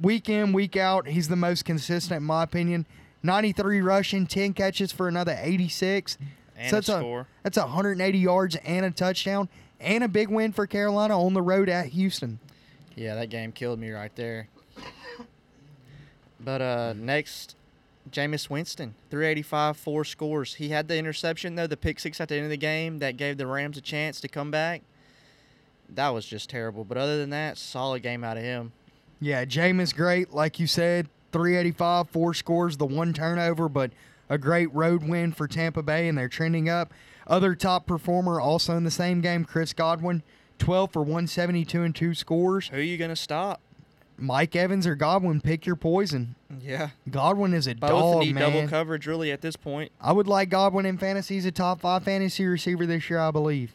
Week 0.01 0.29
in, 0.29 0.53
week 0.53 0.77
out, 0.77 1.07
he's 1.07 1.29
the 1.29 1.37
most 1.37 1.65
consistent 1.65 2.19
in 2.19 2.25
my 2.25 2.43
opinion. 2.43 2.87
93 3.23 3.81
rushing, 3.81 4.27
10 4.27 4.53
catches 4.55 4.91
for 4.91 5.07
another 5.07 5.39
86. 5.41 6.19
And 6.57 6.71
So 6.71 6.77
a 6.77 6.81
that's 6.81 6.89
a- 6.89 6.99
score. 6.99 7.27
That's 7.45 7.57
180 7.59 8.19
yards 8.19 8.57
and 8.65 8.85
a 8.85 8.91
touchdown 8.91 9.49
and 9.81 10.03
a 10.03 10.09
big 10.09 10.29
win 10.29 10.53
for 10.53 10.67
Carolina 10.67 11.21
on 11.21 11.35
the 11.35 11.43
road 11.43 11.69
at 11.69 11.87
Houston. 11.87 12.41
Yeah, 12.97 13.15
that 13.15 13.31
game 13.31 13.53
killed 13.53 13.79
me 13.79 13.91
right 13.91 14.15
there. 14.17 14.49
But 16.41 16.61
uh, 16.61 16.95
next, 16.97 17.55
Jameis 18.11 18.51
Winston, 18.51 18.95
385, 19.11 19.77
four 19.77 20.05
scores. 20.05 20.55
He 20.55 20.71
had 20.71 20.89
the 20.89 20.97
interception 20.97 21.55
though, 21.55 21.69
the 21.69 21.77
pick 21.77 22.01
six 22.01 22.21
at 22.21 22.29
the 22.29 22.35
end 22.35 22.45
of 22.45 22.51
the 22.51 22.57
game 22.57 22.99
that 22.99 23.17
gave 23.17 23.39
the 23.39 23.47
Rams 23.47 23.77
a 23.79 23.81
chance 23.81 24.21
to 24.23 24.29
come 24.29 24.51
back. 24.51 24.83
That 25.95 26.11
was 26.11 26.27
just 26.27 26.51
terrible. 26.51 26.85
But 26.85 26.99
other 26.99 27.19
than 27.19 27.31
that, 27.31 27.59
solid 27.59 28.03
game 28.03 28.25
out 28.25 28.37
of 28.37 28.43
him. 28.43 28.73
Yeah, 29.21 29.45
Jameis 29.45 29.95
great, 29.95 30.33
like 30.33 30.59
you 30.59 30.67
said, 30.67 31.09
385, 31.33 32.11
four 32.11 32.35
scores, 32.35 32.77
the 32.77 32.87
one 32.87 33.13
turnover, 33.13 33.69
but 33.69 33.93
a 34.29 34.37
great 34.39 34.73
road 34.75 35.09
win 35.09 35.33
for 35.33 35.47
Tampa 35.47 35.83
Bay, 35.83 36.09
and 36.09 36.19
they're 36.19 36.29
trending 36.29 36.69
up. 36.69 36.93
Other 37.27 37.55
top 37.55 37.87
performer 37.87 38.41
also 38.41 38.77
in 38.77 38.85
the 38.85 38.91
same 38.91 39.21
game, 39.21 39.45
Chris 39.45 39.73
Godwin, 39.73 40.23
12 40.59 40.93
for 40.93 41.03
172 41.03 41.83
and 41.83 41.95
two 41.95 42.15
scores. 42.15 42.69
Who 42.69 42.79
are 42.79 42.81
you 42.81 42.99
gonna 42.99 43.17
stop? 43.17 43.61
Mike 44.19 44.55
Evans 44.55 44.87
or 44.87 44.95
Godwin, 44.95 45.41
pick 45.41 45.67
your 45.67 45.77
poison. 45.77 46.35
Yeah, 46.61 46.91
Godwin 47.11 47.55
is 47.55 47.67
a 47.67 47.75
both 47.75 47.91
dog, 47.91 48.21
need 48.21 48.35
man. 48.35 48.53
double 48.53 48.69
coverage 48.69 49.07
really 49.07 49.33
at 49.33 49.41
this 49.41 49.57
point. 49.57 49.91
I 50.01 50.13
would 50.13 50.27
like 50.29 50.49
Godwin 50.49 50.87
in 50.87 50.99
fantasy. 50.99 51.35
He's 51.35 51.47
a 51.47 51.53
top 51.53 51.81
five 51.81 52.05
fantasy 52.05 52.45
receiver 52.45 52.87
this 52.87 53.09
year, 53.09 53.19
I 53.19 53.31
believe. 53.31 53.75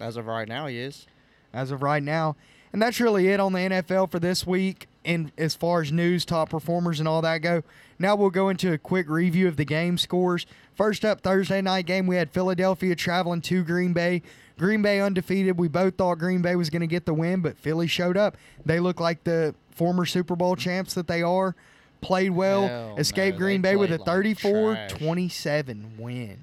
As 0.00 0.16
of 0.16 0.26
right 0.26 0.48
now, 0.48 0.66
he 0.66 0.78
is. 0.78 1.06
As 1.52 1.70
of 1.70 1.82
right 1.82 2.02
now. 2.02 2.36
And 2.72 2.82
that's 2.82 3.00
really 3.00 3.28
it 3.28 3.40
on 3.40 3.52
the 3.52 3.60
NFL 3.60 4.10
for 4.10 4.18
this 4.18 4.46
week. 4.46 4.88
And 5.04 5.32
as 5.38 5.54
far 5.54 5.80
as 5.80 5.90
news, 5.90 6.24
top 6.24 6.50
performers, 6.50 6.98
and 6.98 7.08
all 7.08 7.22
that 7.22 7.38
go, 7.38 7.62
now 7.98 8.14
we'll 8.14 8.30
go 8.30 8.50
into 8.50 8.72
a 8.72 8.78
quick 8.78 9.08
review 9.08 9.48
of 9.48 9.56
the 9.56 9.64
game 9.64 9.96
scores. 9.96 10.44
First 10.74 11.04
up, 11.04 11.22
Thursday 11.22 11.62
night 11.62 11.86
game, 11.86 12.06
we 12.06 12.16
had 12.16 12.30
Philadelphia 12.30 12.94
traveling 12.94 13.40
to 13.42 13.64
Green 13.64 13.94
Bay. 13.94 14.22
Green 14.58 14.82
Bay 14.82 15.00
undefeated. 15.00 15.58
We 15.58 15.68
both 15.68 15.96
thought 15.96 16.18
Green 16.18 16.42
Bay 16.42 16.56
was 16.56 16.68
going 16.68 16.80
to 16.80 16.86
get 16.86 17.06
the 17.06 17.14
win, 17.14 17.40
but 17.40 17.56
Philly 17.56 17.86
showed 17.86 18.16
up. 18.16 18.36
They 18.66 18.80
look 18.80 19.00
like 19.00 19.24
the 19.24 19.54
former 19.70 20.04
Super 20.04 20.36
Bowl 20.36 20.56
champs 20.56 20.94
that 20.94 21.06
they 21.06 21.22
are. 21.22 21.54
played 22.00 22.30
well, 22.30 22.68
Hell 22.68 22.94
escaped 22.98 23.36
no, 23.36 23.38
Green 23.38 23.62
Bay 23.62 23.76
with 23.76 23.92
a 23.92 23.98
played 23.98 24.42
like 24.44 24.88
34-27 24.90 25.98
win. 25.98 26.38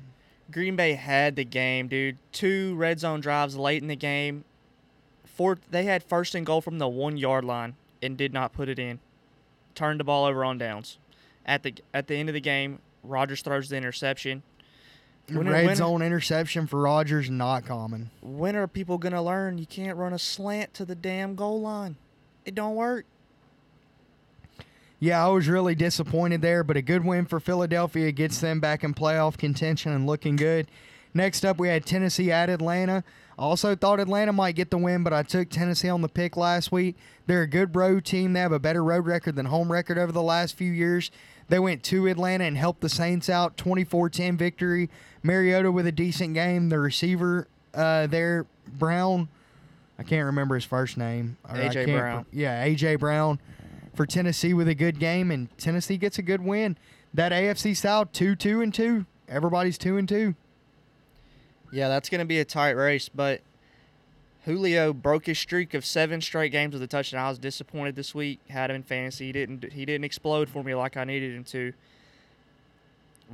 Green 0.52 0.76
Bay 0.76 0.94
had 0.94 1.36
the 1.36 1.46
game, 1.46 1.88
dude. 1.88 2.18
Two 2.32 2.76
red 2.76 3.00
zone 3.00 3.20
drives 3.20 3.56
late 3.58 3.82
in 3.82 3.90
the 3.90 3.96
game. 3.96 4.44
Four, 5.36 5.60
they 5.70 5.84
had 5.84 6.02
first 6.02 6.34
and 6.34 6.46
goal 6.46 6.62
from 6.62 6.80
the 6.80 6.88
one 6.88 7.18
yard 7.18 7.44
line 7.44 7.76
and 8.02 8.18
did 8.18 8.34
not 8.34 8.54
put 8.54 8.70
it 8.70 8.80
in. 8.80 9.00
Turned 9.76 10.00
the 10.00 10.06
ball 10.06 10.26
over 10.26 10.44
on 10.46 10.58
downs. 10.58 10.98
At 11.46 11.62
the 11.64 11.76
at 11.94 12.08
the 12.08 12.16
end 12.16 12.30
of 12.30 12.34
the 12.34 12.42
game, 12.42 12.80
Rodgers 13.04 13.42
throws 13.42 13.70
the 13.70 13.76
interception. 13.76 14.42
When 15.30 15.50
Red 15.50 15.66
when- 15.66 15.76
zone 15.76 16.02
interception 16.02 16.68
for 16.68 16.82
Rodgers 16.82 17.30
not 17.30 17.66
common. 17.66 18.12
When 18.22 18.56
are 18.56 18.68
people 18.68 18.98
gonna 18.98 19.22
learn 19.22 19.58
you 19.58 19.66
can't 19.66 19.98
run 19.98 20.14
a 20.14 20.20
slant 20.20 20.74
to 20.76 20.86
the 20.86 20.96
damn 20.96 21.36
goal 21.36 21.60
line? 21.62 21.98
It 22.46 22.56
don't 22.56 22.76
work. 22.76 23.06
Yeah, 25.00 25.24
I 25.24 25.28
was 25.28 25.48
really 25.50 25.76
disappointed 25.76 26.42
there, 26.42 26.64
but 26.64 26.78
a 26.78 26.82
good 26.82 27.04
win 27.04 27.26
for 27.26 27.40
Philadelphia 27.42 28.12
gets 28.14 28.40
them 28.40 28.60
back 28.62 28.84
in 28.84 28.94
playoff 28.94 29.38
contention 29.38 29.92
and 29.92 30.08
looking 30.08 30.38
good. 30.38 30.68
Next 31.16 31.46
up, 31.46 31.58
we 31.58 31.70
had 31.70 31.86
Tennessee 31.86 32.30
at 32.30 32.50
Atlanta. 32.50 33.04
Also 33.40 33.74
thought 33.74 34.02
Atlanta 34.02 34.34
might 34.34 34.56
get 34.56 34.70
the 34.70 34.78
win, 34.78 35.02
but 35.02 35.14
I 35.14 35.24
took 35.24 35.50
Tennessee 35.50 35.88
on 35.88 36.02
the 36.02 36.10
pick 36.10 36.36
last 36.36 36.74
week. 36.74 36.98
They're 37.26 37.42
a 37.42 37.48
good 37.48 37.74
road 37.74 38.04
team. 38.04 38.34
They 38.34 38.42
have 38.42 38.52
a 38.52 38.60
better 38.60 38.84
road 38.84 39.06
record 39.06 39.36
than 39.36 39.46
home 39.46 39.72
record 39.72 39.98
over 39.98 40.12
the 40.12 40.22
last 40.22 40.56
few 40.56 40.72
years. 40.72 41.12
They 41.48 41.58
went 41.58 41.84
to 41.84 42.08
Atlanta 42.08 42.44
and 42.44 42.58
helped 42.58 42.82
the 42.82 42.90
Saints 42.90 43.30
out. 43.30 43.56
24 43.56 44.10
10 44.10 44.38
victory. 44.38 44.90
Mariota 45.24 45.72
with 45.72 45.88
a 45.88 45.92
decent 45.92 46.34
game. 46.34 46.68
The 46.70 46.80
receiver 46.80 47.48
uh, 47.74 48.08
there, 48.08 48.46
Brown, 48.68 49.30
I 49.98 50.04
can't 50.04 50.26
remember 50.26 50.56
his 50.56 50.66
first 50.66 50.98
name. 50.98 51.38
A.J. 51.50 51.86
Brown. 51.86 52.26
Yeah, 52.32 52.62
A.J. 52.62 52.98
Brown 52.98 53.40
for 53.94 54.06
Tennessee 54.06 54.54
with 54.54 54.68
a 54.68 54.76
good 54.76 55.00
game, 55.00 55.32
and 55.32 55.56
Tennessee 55.58 55.98
gets 55.98 56.18
a 56.20 56.22
good 56.22 56.42
win. 56.42 56.78
That 57.14 57.32
AFC 57.32 57.76
South 57.78 58.12
two 58.12 58.36
two 58.36 58.62
and 58.62 58.74
two. 58.74 59.06
Everybody's 59.30 59.78
two 59.78 59.98
and 59.98 60.08
two. 60.08 60.36
Yeah, 61.76 61.90
that's 61.90 62.08
going 62.08 62.20
to 62.20 62.26
be 62.26 62.40
a 62.40 62.46
tight 62.46 62.72
race, 62.72 63.10
but 63.10 63.42
Julio 64.46 64.94
broke 64.94 65.26
his 65.26 65.38
streak 65.38 65.74
of 65.74 65.86
seven 65.86 66.22
straight 66.22 66.54
games 66.54 66.72
with 66.72 66.82
a 66.82 66.88
touchdown. 66.88 67.26
I 67.26 67.28
was 67.28 67.38
disappointed 67.38 67.98
this 67.98 68.16
week. 68.16 68.40
Had 68.48 68.70
him 68.70 68.78
in 68.78 68.84
fantasy. 68.84 69.26
He 69.26 69.32
didn't. 69.34 69.74
He 69.74 69.84
didn't 69.84 70.06
explode 70.06 70.48
for 70.48 70.64
me 70.64 70.74
like 70.74 70.96
I 70.96 71.04
needed 71.04 71.36
him 71.36 71.44
to. 71.44 71.74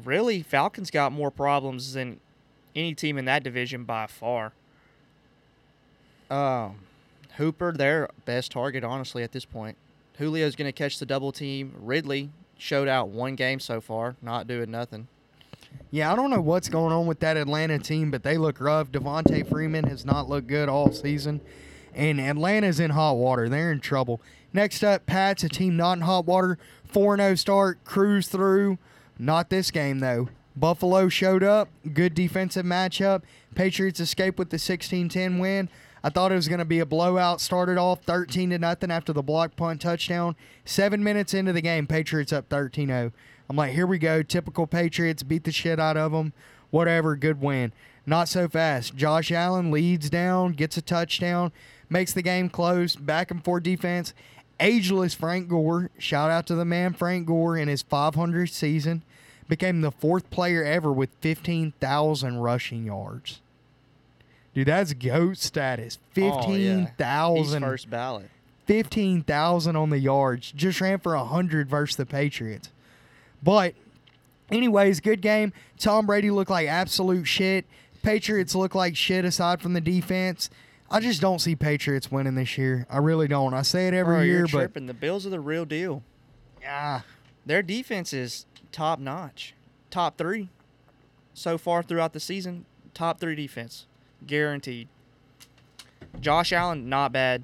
Really, 0.04 0.42
Falcons 0.42 0.90
got 0.90 1.12
more 1.12 1.30
problems 1.30 1.94
than 1.94 2.20
any 2.76 2.96
team 2.96 3.20
in 3.20 3.26
that 3.26 3.44
division 3.44 3.84
by 3.84 4.08
far. 4.08 4.54
Um, 6.32 6.80
Hooper, 7.38 7.74
their 7.74 8.10
best 8.26 8.52
target, 8.54 8.84
honestly, 8.84 9.22
at 9.22 9.34
this 9.34 9.46
point. 9.46 9.78
Julio's 10.18 10.56
going 10.56 10.68
to 10.68 10.72
catch 10.72 10.98
the 10.98 11.06
double 11.06 11.32
team. 11.32 11.76
Ridley 11.80 12.32
showed 12.58 12.88
out 12.88 13.10
one 13.10 13.36
game 13.36 13.60
so 13.60 13.80
far, 13.82 14.16
not 14.20 14.48
doing 14.48 14.72
nothing. 14.72 15.10
Yeah, 15.90 16.12
I 16.12 16.16
don't 16.16 16.30
know 16.30 16.42
what's 16.42 16.70
going 16.70 16.94
on 16.94 17.06
with 17.06 17.20
that 17.20 17.36
Atlanta 17.36 17.78
team, 17.78 18.12
but 18.12 18.24
they 18.24 18.38
look 18.38 18.62
rough. 18.62 18.92
Devonta 18.92 19.48
Freeman 19.48 19.86
has 19.86 20.06
not 20.06 20.30
looked 20.30 20.48
good 20.48 20.70
all 20.70 20.92
season, 20.92 21.42
and 21.94 22.20
Atlanta's 22.20 22.80
in 22.80 22.92
hot 22.92 23.18
water. 23.18 23.50
They're 23.50 23.72
in 23.72 23.82
trouble. 23.82 24.22
Next 24.54 24.84
up, 24.84 25.06
Pats, 25.06 25.44
a 25.44 25.50
team 25.50 25.76
not 25.76 25.98
in 25.98 26.02
hot 26.02 26.26
water. 26.26 26.58
4 26.86 27.18
0 27.18 27.36
start, 27.36 27.84
cruise 27.84 28.28
through. 28.28 28.78
Not 29.20 29.50
this 29.50 29.70
game, 29.70 30.00
though. 30.00 30.30
Buffalo 30.56 31.10
showed 31.10 31.44
up. 31.44 31.70
Good 31.94 32.14
defensive 32.14 32.66
matchup. 32.66 33.24
Patriots 33.56 34.00
escape 34.00 34.40
with 34.40 34.50
the 34.50 34.60
16 34.60 35.10
10 35.10 35.40
win. 35.40 35.70
I 36.04 36.10
thought 36.10 36.32
it 36.32 36.36
was 36.36 36.48
going 36.48 36.60
to 36.60 36.66
be 36.66 36.80
a 36.80 36.86
blowout. 36.86 37.42
Started 37.42 37.78
off 37.78 38.02
13 38.04 38.50
to 38.50 38.60
nothing 38.60 38.92
after 38.92 39.14
the 39.14 39.22
block 39.22 39.56
punt 39.56 39.82
touchdown. 39.82 40.36
Seven 40.66 41.04
minutes 41.04 41.34
into 41.34 41.54
the 41.54 41.62
game, 41.62 41.86
Patriots 41.86 42.34
up 42.34 42.50
13 42.50 42.88
0. 42.88 43.12
I'm 43.52 43.58
like, 43.58 43.74
here 43.74 43.86
we 43.86 43.98
go. 43.98 44.24
Typical 44.24 44.66
Patriots 44.66 45.24
beat 45.24 45.44
the 45.44 45.52
shit 45.52 45.78
out 45.78 45.98
of 45.98 46.14
them. 46.14 46.32
Whatever, 46.70 47.18
good 47.18 47.42
win. 47.42 47.74
Not 48.06 48.30
so 48.30 48.48
fast. 48.48 48.96
Josh 48.96 49.30
Allen 49.30 49.72
leads 49.72 50.10
down, 50.10 50.54
gets 50.54 50.78
a 50.78 50.82
touchdown, 50.82 51.52
makes 51.90 52.14
the 52.14 52.22
game 52.22 52.48
close. 52.48 52.96
Back 52.96 53.30
and 53.30 53.44
forth 53.44 53.64
defense. 53.64 54.14
Ageless 54.62 55.14
Frank 55.14 55.50
Gore. 55.50 55.90
Shout 55.98 56.32
out 56.32 56.48
to 56.48 56.56
the 56.56 56.64
man 56.64 56.94
Frank 56.94 57.28
Gore 57.28 57.58
in 57.58 57.68
his 57.68 57.84
500th 57.84 58.54
season. 58.54 59.02
Became 59.50 59.82
the 59.82 59.92
fourth 59.92 60.30
player 60.30 60.64
ever 60.64 60.94
with 60.94 61.10
15,000 61.20 62.38
rushing 62.38 62.86
yards. 62.86 63.42
Dude, 64.54 64.70
that's 64.70 64.94
GOAT 64.94 65.40
status. 65.40 65.98
Oh, 66.18 66.22
yeah. 66.80 66.86
First 67.68 67.90
ballot. 67.90 68.30
15,000 68.68 69.76
on 69.76 69.90
the 69.90 70.00
yards. 70.00 70.54
Just 70.54 70.80
ran 70.80 71.00
for 71.00 71.18
100 71.18 71.70
versus 71.70 71.98
the 71.98 72.06
Patriots. 72.06 72.70
But, 73.44 73.74
anyways, 74.52 75.00
good 75.00 75.22
game. 75.22 75.54
Tom 75.80 76.06
Brady 76.06 76.32
looked 76.32 76.52
like 76.52 76.68
absolute 76.68 77.26
shit. 77.26 77.66
Patriots 78.04 78.56
look 78.56 78.76
like 78.76 78.96
shit 78.96 79.26
aside 79.26 79.62
from 79.62 79.74
the 79.74 79.82
defense. 79.82 80.50
I 80.90 81.00
just 81.00 81.22
don't 81.22 81.40
see 81.40 81.56
Patriots 81.56 82.12
winning 82.12 82.36
this 82.36 82.58
year. 82.58 82.86
I 82.90 82.98
really 82.98 83.28
don't. 83.28 83.54
I 83.54 83.62
say 83.62 83.88
it 83.88 83.94
every 83.94 84.16
Bro, 84.16 84.22
year, 84.24 84.44
but 84.44 84.50
tripping. 84.52 84.88
The 84.88 84.94
Bills 84.94 85.26
are 85.26 85.30
the 85.30 85.40
real 85.40 85.64
deal. 85.66 86.04
Yeah, 86.62 87.02
Their 87.46 87.62
defense 87.62 88.14
is 88.14 88.46
top 88.72 89.00
notch, 89.00 89.54
top 89.90 90.18
three 90.18 90.50
so 91.34 91.58
far 91.58 91.82
throughout 91.82 92.14
the 92.14 92.20
season. 92.20 92.66
Top 92.94 93.20
three 93.20 93.36
defense, 93.36 93.88
guaranteed. 94.28 94.88
Josh 96.20 96.52
Allen, 96.52 96.90
not 96.90 97.12
bad. 97.14 97.44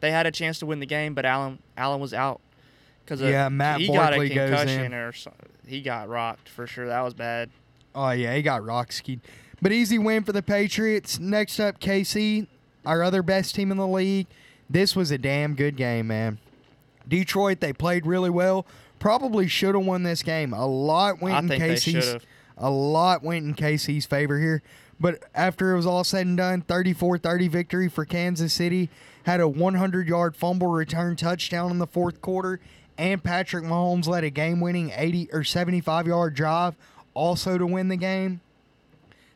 They 0.00 0.10
had 0.10 0.26
a 0.26 0.30
chance 0.32 0.58
to 0.60 0.66
win 0.66 0.80
the 0.80 0.86
game, 0.86 1.14
but 1.14 1.24
Allen 1.26 1.58
Allen 1.76 2.00
was 2.00 2.14
out 2.14 2.40
because 3.04 3.20
Yeah, 3.20 3.48
Matt 3.48 3.80
he 3.80 3.86
got 3.88 4.12
a 4.12 4.16
Barkley 4.16 4.34
goes 4.34 4.70
in. 4.70 4.94
or 4.94 5.12
so, 5.12 5.32
he 5.66 5.80
got 5.80 6.08
rocked 6.08 6.48
for 6.48 6.66
sure. 6.66 6.86
That 6.86 7.02
was 7.02 7.14
bad. 7.14 7.50
Oh 7.94 8.10
yeah, 8.10 8.34
he 8.34 8.42
got 8.42 8.64
rock 8.64 8.92
skied. 8.92 9.20
But 9.60 9.72
easy 9.72 9.98
win 9.98 10.24
for 10.24 10.32
the 10.32 10.42
Patriots. 10.42 11.18
Next 11.20 11.60
up, 11.60 11.78
KC, 11.78 12.46
our 12.84 13.02
other 13.02 13.22
best 13.22 13.54
team 13.54 13.70
in 13.70 13.76
the 13.76 13.86
league. 13.86 14.26
This 14.68 14.96
was 14.96 15.10
a 15.10 15.18
damn 15.18 15.54
good 15.54 15.76
game, 15.76 16.06
man. 16.08 16.38
Detroit, 17.06 17.60
they 17.60 17.72
played 17.72 18.06
really 18.06 18.30
well. 18.30 18.66
Probably 18.98 19.46
should 19.48 19.74
have 19.74 19.84
won 19.84 20.02
this 20.02 20.22
game. 20.22 20.52
A 20.52 20.66
lot 20.66 21.20
went 21.20 21.34
I 21.36 21.38
in 21.40 21.60
KC's. 21.60 22.24
A 22.56 22.70
lot 22.70 23.22
went 23.22 23.44
in 23.44 23.54
KC's 23.54 24.06
favor 24.06 24.38
here. 24.38 24.62
But 25.00 25.24
after 25.34 25.72
it 25.72 25.76
was 25.76 25.86
all 25.86 26.04
said 26.04 26.26
and 26.26 26.36
done, 26.36 26.62
34-30 26.62 27.50
victory 27.50 27.88
for 27.88 28.04
Kansas 28.04 28.52
City. 28.52 28.88
Had 29.24 29.40
a 29.40 29.44
100-yard 29.44 30.36
fumble 30.36 30.68
return 30.68 31.16
touchdown 31.16 31.70
in 31.70 31.78
the 31.78 31.86
fourth 31.86 32.20
quarter, 32.20 32.60
and 33.02 33.22
Patrick 33.22 33.64
Mahomes 33.64 34.06
led 34.06 34.22
a 34.22 34.30
game-winning 34.30 34.92
80 34.94 35.30
or 35.32 35.40
75-yard 35.40 36.34
drive, 36.34 36.76
also 37.14 37.58
to 37.58 37.66
win 37.66 37.88
the 37.88 37.96
game. 37.96 38.40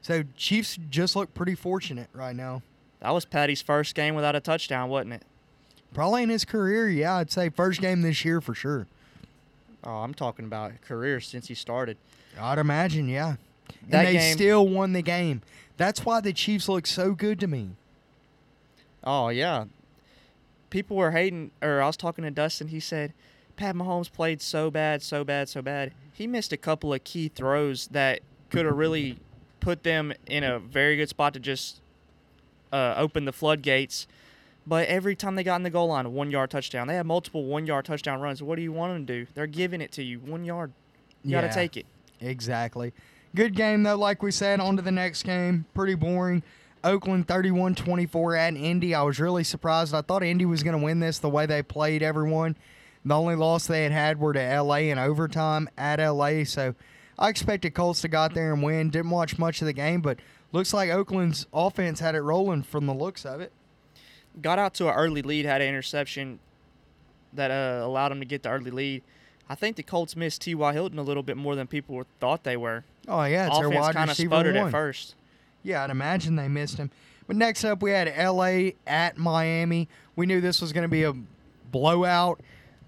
So 0.02 0.22
Chiefs 0.36 0.78
just 0.88 1.16
look 1.16 1.34
pretty 1.34 1.56
fortunate 1.56 2.08
right 2.12 2.36
now. 2.36 2.62
That 3.00 3.10
was 3.10 3.24
Patty's 3.24 3.60
first 3.60 3.94
game 3.96 4.14
without 4.14 4.36
a 4.36 4.40
touchdown, 4.40 4.88
wasn't 4.88 5.14
it? 5.14 5.22
Probably 5.92 6.22
in 6.22 6.28
his 6.28 6.44
career, 6.44 6.88
yeah, 6.88 7.16
I'd 7.16 7.32
say 7.32 7.48
first 7.48 7.80
game 7.80 8.02
this 8.02 8.24
year 8.24 8.40
for 8.40 8.54
sure. 8.54 8.86
Oh, 9.82 9.96
I'm 9.96 10.14
talking 10.14 10.44
about 10.44 10.80
career 10.82 11.20
since 11.20 11.48
he 11.48 11.54
started. 11.54 11.96
I'd 12.40 12.58
imagine, 12.58 13.08
yeah. 13.08 13.34
And 13.82 13.90
That 13.90 14.04
they 14.04 14.12
game- 14.12 14.32
still 14.36 14.68
won 14.68 14.92
the 14.92 15.02
game. 15.02 15.42
That's 15.76 16.04
why 16.04 16.20
the 16.20 16.32
Chiefs 16.32 16.68
look 16.68 16.86
so 16.86 17.12
good 17.12 17.40
to 17.40 17.46
me. 17.48 17.70
Oh 19.02 19.28
yeah, 19.28 19.64
people 20.70 20.96
were 20.96 21.10
hating. 21.12 21.50
Or 21.62 21.82
I 21.82 21.86
was 21.86 21.96
talking 21.96 22.24
to 22.24 22.30
Dustin. 22.30 22.68
He 22.68 22.80
said, 22.80 23.12
"Pat 23.56 23.74
Mahomes 23.74 24.10
played 24.10 24.40
so 24.42 24.70
bad, 24.70 25.02
so 25.02 25.24
bad, 25.24 25.48
so 25.48 25.62
bad. 25.62 25.92
He 26.12 26.26
missed 26.26 26.52
a 26.52 26.56
couple 26.56 26.92
of 26.92 27.04
key 27.04 27.28
throws 27.28 27.88
that 27.88 28.20
could 28.50 28.66
have 28.66 28.76
really 28.76 29.18
put 29.60 29.82
them 29.82 30.12
in 30.26 30.44
a 30.44 30.58
very 30.58 30.96
good 30.96 31.08
spot 31.08 31.34
to 31.34 31.40
just 31.40 31.80
uh, 32.72 32.94
open 32.96 33.24
the 33.24 33.32
floodgates." 33.32 34.06
But 34.66 34.88
every 34.88 35.14
time 35.14 35.36
they 35.36 35.44
got 35.44 35.56
in 35.56 35.62
the 35.62 35.70
goal 35.70 35.88
line, 35.88 36.06
a 36.06 36.10
one 36.10 36.30
yard 36.30 36.50
touchdown. 36.50 36.88
They 36.88 36.96
had 36.96 37.06
multiple 37.06 37.44
one 37.44 37.66
yard 37.66 37.84
touchdown 37.84 38.20
runs. 38.20 38.42
What 38.42 38.56
do 38.56 38.62
you 38.62 38.72
want 38.72 38.94
them 38.94 39.06
to 39.06 39.24
do? 39.24 39.30
They're 39.34 39.46
giving 39.46 39.80
it 39.80 39.92
to 39.92 40.02
you. 40.02 40.18
One 40.18 40.44
yard. 40.44 40.72
You 41.22 41.32
got 41.32 41.42
to 41.42 41.52
take 41.52 41.76
it. 41.76 41.86
Exactly. 42.20 42.92
Good 43.34 43.54
game, 43.54 43.82
though, 43.82 43.96
like 43.96 44.22
we 44.22 44.30
said. 44.30 44.60
On 44.60 44.76
to 44.76 44.82
the 44.82 44.92
next 44.92 45.22
game. 45.22 45.66
Pretty 45.74 45.94
boring. 45.94 46.42
Oakland 46.82 47.26
31 47.28 47.74
24 47.74 48.36
at 48.36 48.54
Indy. 48.54 48.94
I 48.94 49.02
was 49.02 49.20
really 49.20 49.44
surprised. 49.44 49.94
I 49.94 50.02
thought 50.02 50.22
Indy 50.22 50.46
was 50.46 50.62
going 50.62 50.78
to 50.78 50.82
win 50.82 51.00
this 51.00 51.18
the 51.18 51.30
way 51.30 51.46
they 51.46 51.62
played 51.62 52.02
everyone. 52.02 52.56
The 53.06 53.14
only 53.14 53.36
loss 53.36 53.68
they 53.68 53.84
had 53.84 53.92
had 53.92 54.18
were 54.20 54.32
to 54.32 54.60
LA 54.60 54.78
in 54.78 54.98
overtime 54.98 55.68
at 55.78 56.00
LA. 56.00 56.42
So 56.42 56.74
I 57.16 57.28
expected 57.28 57.72
Colts 57.72 58.00
to 58.00 58.08
got 58.08 58.34
there 58.34 58.52
and 58.52 58.64
win. 58.64 58.90
Didn't 58.90 59.10
watch 59.12 59.38
much 59.38 59.62
of 59.62 59.66
the 59.66 59.72
game, 59.72 60.00
but 60.00 60.18
looks 60.50 60.74
like 60.74 60.90
Oakland's 60.90 61.46
offense 61.54 62.00
had 62.00 62.16
it 62.16 62.20
rolling 62.22 62.64
from 62.64 62.86
the 62.86 62.92
looks 62.94 63.24
of 63.24 63.40
it. 63.40 63.52
got 64.42 64.58
out 64.58 64.74
to 64.74 64.88
an 64.88 64.94
early 64.94 65.22
lead, 65.22 65.46
had 65.46 65.62
an 65.62 65.68
interception 65.68 66.40
that 67.32 67.52
uh, 67.52 67.86
allowed 67.86 68.08
them 68.08 68.18
to 68.18 68.26
get 68.26 68.42
the 68.42 68.50
early 68.50 68.72
lead. 68.72 69.04
I 69.48 69.54
think 69.54 69.76
the 69.76 69.84
Colts 69.84 70.16
missed 70.16 70.42
T.Y. 70.42 70.72
Hilton 70.72 70.98
a 70.98 71.02
little 71.02 71.22
bit 71.22 71.36
more 71.36 71.54
than 71.54 71.68
people 71.68 72.04
thought 72.18 72.42
they 72.42 72.56
were. 72.56 72.82
Oh, 73.06 73.22
yeah, 73.22 73.46
it's 73.46 73.56
Offense 73.56 73.94
kind 73.94 74.10
of 74.10 74.16
sputtered 74.16 74.56
one. 74.56 74.66
at 74.66 74.70
first. 74.72 75.14
Yeah, 75.62 75.84
I'd 75.84 75.90
imagine 75.90 76.34
they 76.34 76.48
missed 76.48 76.78
him. 76.78 76.90
But 77.28 77.36
next 77.36 77.64
up, 77.64 77.82
we 77.82 77.92
had 77.92 78.12
LA 78.18 78.70
at 78.84 79.16
Miami. 79.16 79.88
We 80.16 80.26
knew 80.26 80.40
this 80.40 80.60
was 80.60 80.72
going 80.72 80.82
to 80.82 80.88
be 80.88 81.04
a 81.04 81.12
blowout. 81.70 82.40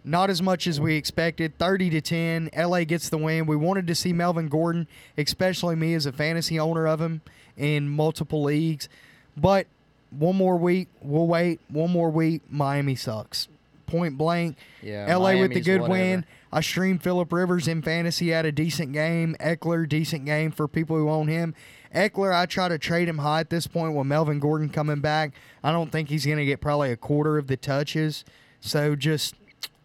Not 0.08 0.30
as 0.30 0.40
much 0.40 0.66
as 0.66 0.80
we 0.80 0.96
expected. 0.96 1.58
30 1.58 1.90
to 1.90 2.00
10. 2.00 2.50
LA 2.56 2.84
gets 2.84 3.08
the 3.08 3.18
win. 3.18 3.46
We 3.46 3.56
wanted 3.56 3.86
to 3.88 3.94
see 3.94 4.12
Melvin 4.12 4.48
Gordon, 4.48 4.88
especially 5.18 5.76
me 5.76 5.92
as 5.94 6.06
a 6.06 6.12
fantasy 6.12 6.58
owner 6.58 6.86
of 6.86 7.00
him 7.00 7.20
in 7.56 7.88
multiple 7.88 8.42
leagues. 8.42 8.88
But 9.36 9.66
one 10.10 10.36
more 10.36 10.56
week, 10.56 10.88
we'll 11.02 11.26
wait. 11.26 11.60
One 11.68 11.90
more 11.90 12.10
week, 12.10 12.42
Miami 12.48 12.94
sucks. 12.94 13.48
Point 13.86 14.16
blank. 14.18 14.56
Yeah, 14.82 15.14
LA 15.14 15.40
with 15.40 15.52
the 15.52 15.60
good 15.60 15.82
whatever. 15.82 15.98
win. 15.98 16.24
I 16.52 16.62
streamed 16.62 17.02
Philip 17.02 17.30
Rivers 17.30 17.68
in 17.68 17.82
fantasy. 17.82 18.30
Had 18.30 18.46
a 18.46 18.52
decent 18.52 18.92
game. 18.92 19.36
Ekeler, 19.40 19.86
decent 19.88 20.24
game 20.24 20.50
for 20.50 20.66
people 20.66 20.96
who 20.96 21.10
own 21.10 21.28
him. 21.28 21.54
Ekeler, 21.94 22.34
I 22.34 22.46
try 22.46 22.68
to 22.68 22.78
trade 22.78 23.08
him 23.08 23.18
high 23.18 23.40
at 23.40 23.50
this 23.50 23.66
point 23.66 23.94
with 23.94 24.06
Melvin 24.06 24.40
Gordon 24.40 24.68
coming 24.68 25.00
back. 25.00 25.32
I 25.62 25.72
don't 25.72 25.90
think 25.90 26.08
he's 26.08 26.24
going 26.24 26.38
to 26.38 26.44
get 26.44 26.60
probably 26.60 26.92
a 26.92 26.96
quarter 26.96 27.38
of 27.38 27.46
the 27.46 27.56
touches. 27.56 28.24
So 28.60 28.94
just, 28.94 29.34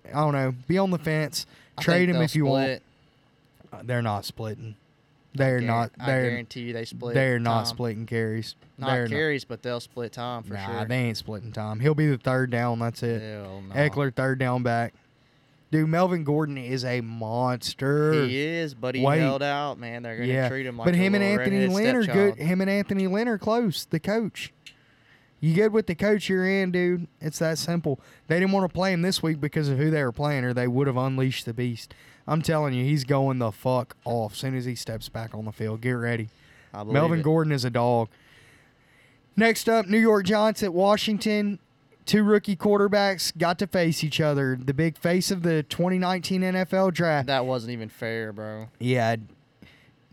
I 0.06 0.12
don't 0.12 0.34
know, 0.34 0.54
be 0.68 0.78
on 0.78 0.92
the 0.92 0.98
fence. 1.00 1.46
Trade 1.80 2.10
him 2.10 2.22
if 2.22 2.36
you 2.36 2.46
want. 2.46 2.66
split. 2.66 2.84
Uh, 3.72 3.82
They're 3.84 4.02
not 4.02 4.26
splitting. 4.26 4.76
They're 5.36 5.62
not. 5.62 5.92
I 6.00 6.06
They're 6.06 6.30
guarantee 6.30 6.62
you 6.62 6.74
they 6.74 6.86
split. 6.86 7.16
they're 7.16 7.40
not 7.40 7.64
splitting 7.64 8.06
carries. 8.06 8.56
Not 8.78 8.92
they're 8.92 9.08
carries, 9.08 9.46
but 9.46 9.64
they'll 9.64 9.80
split 9.80 10.12
time 10.14 10.44
for 10.44 10.54
nah, 10.54 10.66
sure. 10.66 10.86
they 10.86 10.96
ain't 10.96 11.18
splitting 11.18 11.52
time. 11.52 11.80
He'll 11.80 11.96
be 11.96 12.08
the 12.08 12.18
third 12.18 12.52
down. 12.52 12.80
That's 12.80 13.02
it. 13.02 13.22
Hell 13.22 13.64
no. 13.68 13.76
Ekeler 13.76 14.14
third 14.14 14.38
down 14.38 14.62
back. 14.62 14.94
Dude, 15.72 15.90
Melvin 15.90 16.24
Gordon 16.24 16.56
is 16.60 16.86
a 16.86 17.02
monster. 17.02 18.14
He 18.26 18.40
is, 18.40 18.76
but 18.76 18.94
he 18.94 19.02
Wait. 19.02 19.22
held 19.22 19.42
out, 19.42 19.80
man. 19.80 20.04
They're 20.04 20.18
gonna 20.18 20.28
yeah, 20.28 20.48
treat 20.48 20.68
him 20.68 20.78
like 20.78 20.86
but 20.86 20.94
a 20.94 20.98
him 20.98 21.16
and 21.16 21.24
Anthony 21.24 21.66
Lynn 21.66 21.96
are 21.96 22.06
good. 22.06 22.36
Him 22.36 22.62
and 22.62 22.70
Anthony 22.70 23.08
Lynn 23.08 23.28
are 23.28 23.40
close. 23.40 23.86
The 23.86 24.00
coach. 24.00 24.54
You 25.44 25.54
good 25.54 25.74
with 25.74 25.88
the 25.88 25.96
coach 25.96 26.30
you're 26.30 26.48
in, 26.48 26.72
dude? 26.72 27.06
It's 27.20 27.40
that 27.40 27.58
simple. 27.58 28.00
They 28.30 28.40
didn't 28.40 28.54
want 28.54 28.64
to 28.64 28.74
play 28.74 28.94
him 28.94 29.02
this 29.02 29.22
week 29.22 29.42
because 29.42 29.68
of 29.68 29.78
who 29.78 29.92
they 29.92 30.02
were 30.02 30.14
playing, 30.14 30.46
or 30.46 30.54
they 30.54 30.70
would 30.70 30.88
have 30.88 30.96
unleashed 30.96 31.46
the 31.46 31.54
beast. 31.54 31.94
I'm 32.26 32.42
telling 32.42 32.74
you, 32.74 32.86
he's 32.86 33.04
going 33.04 33.40
the 33.40 33.52
fuck 33.52 33.98
off 34.06 34.38
soon 34.38 34.56
as 34.56 34.64
he 34.64 34.74
steps 34.74 35.10
back 35.10 35.36
on 35.36 35.44
the 35.44 35.52
field. 35.52 35.82
Get 35.82 35.92
ready. 35.92 36.30
Melvin 36.74 37.20
it. 37.20 37.24
Gordon 37.24 37.52
is 37.52 37.66
a 37.66 37.70
dog. 37.70 38.08
Next 39.36 39.68
up, 39.68 39.86
New 39.86 39.98
York 39.98 40.26
Giants 40.26 40.64
at 40.64 40.74
Washington. 40.74 41.60
Two 42.06 42.24
rookie 42.24 42.56
quarterbacks 42.56 43.38
got 43.38 43.60
to 43.60 43.68
face 43.68 44.02
each 44.02 44.22
other. 44.22 44.58
The 44.58 44.74
big 44.74 44.98
face 44.98 45.30
of 45.30 45.44
the 45.44 45.64
2019 45.64 46.40
NFL 46.42 46.94
draft. 46.94 47.28
That 47.28 47.46
wasn't 47.46 47.74
even 47.74 47.90
fair, 47.90 48.32
bro. 48.32 48.70
Yeah. 48.80 49.18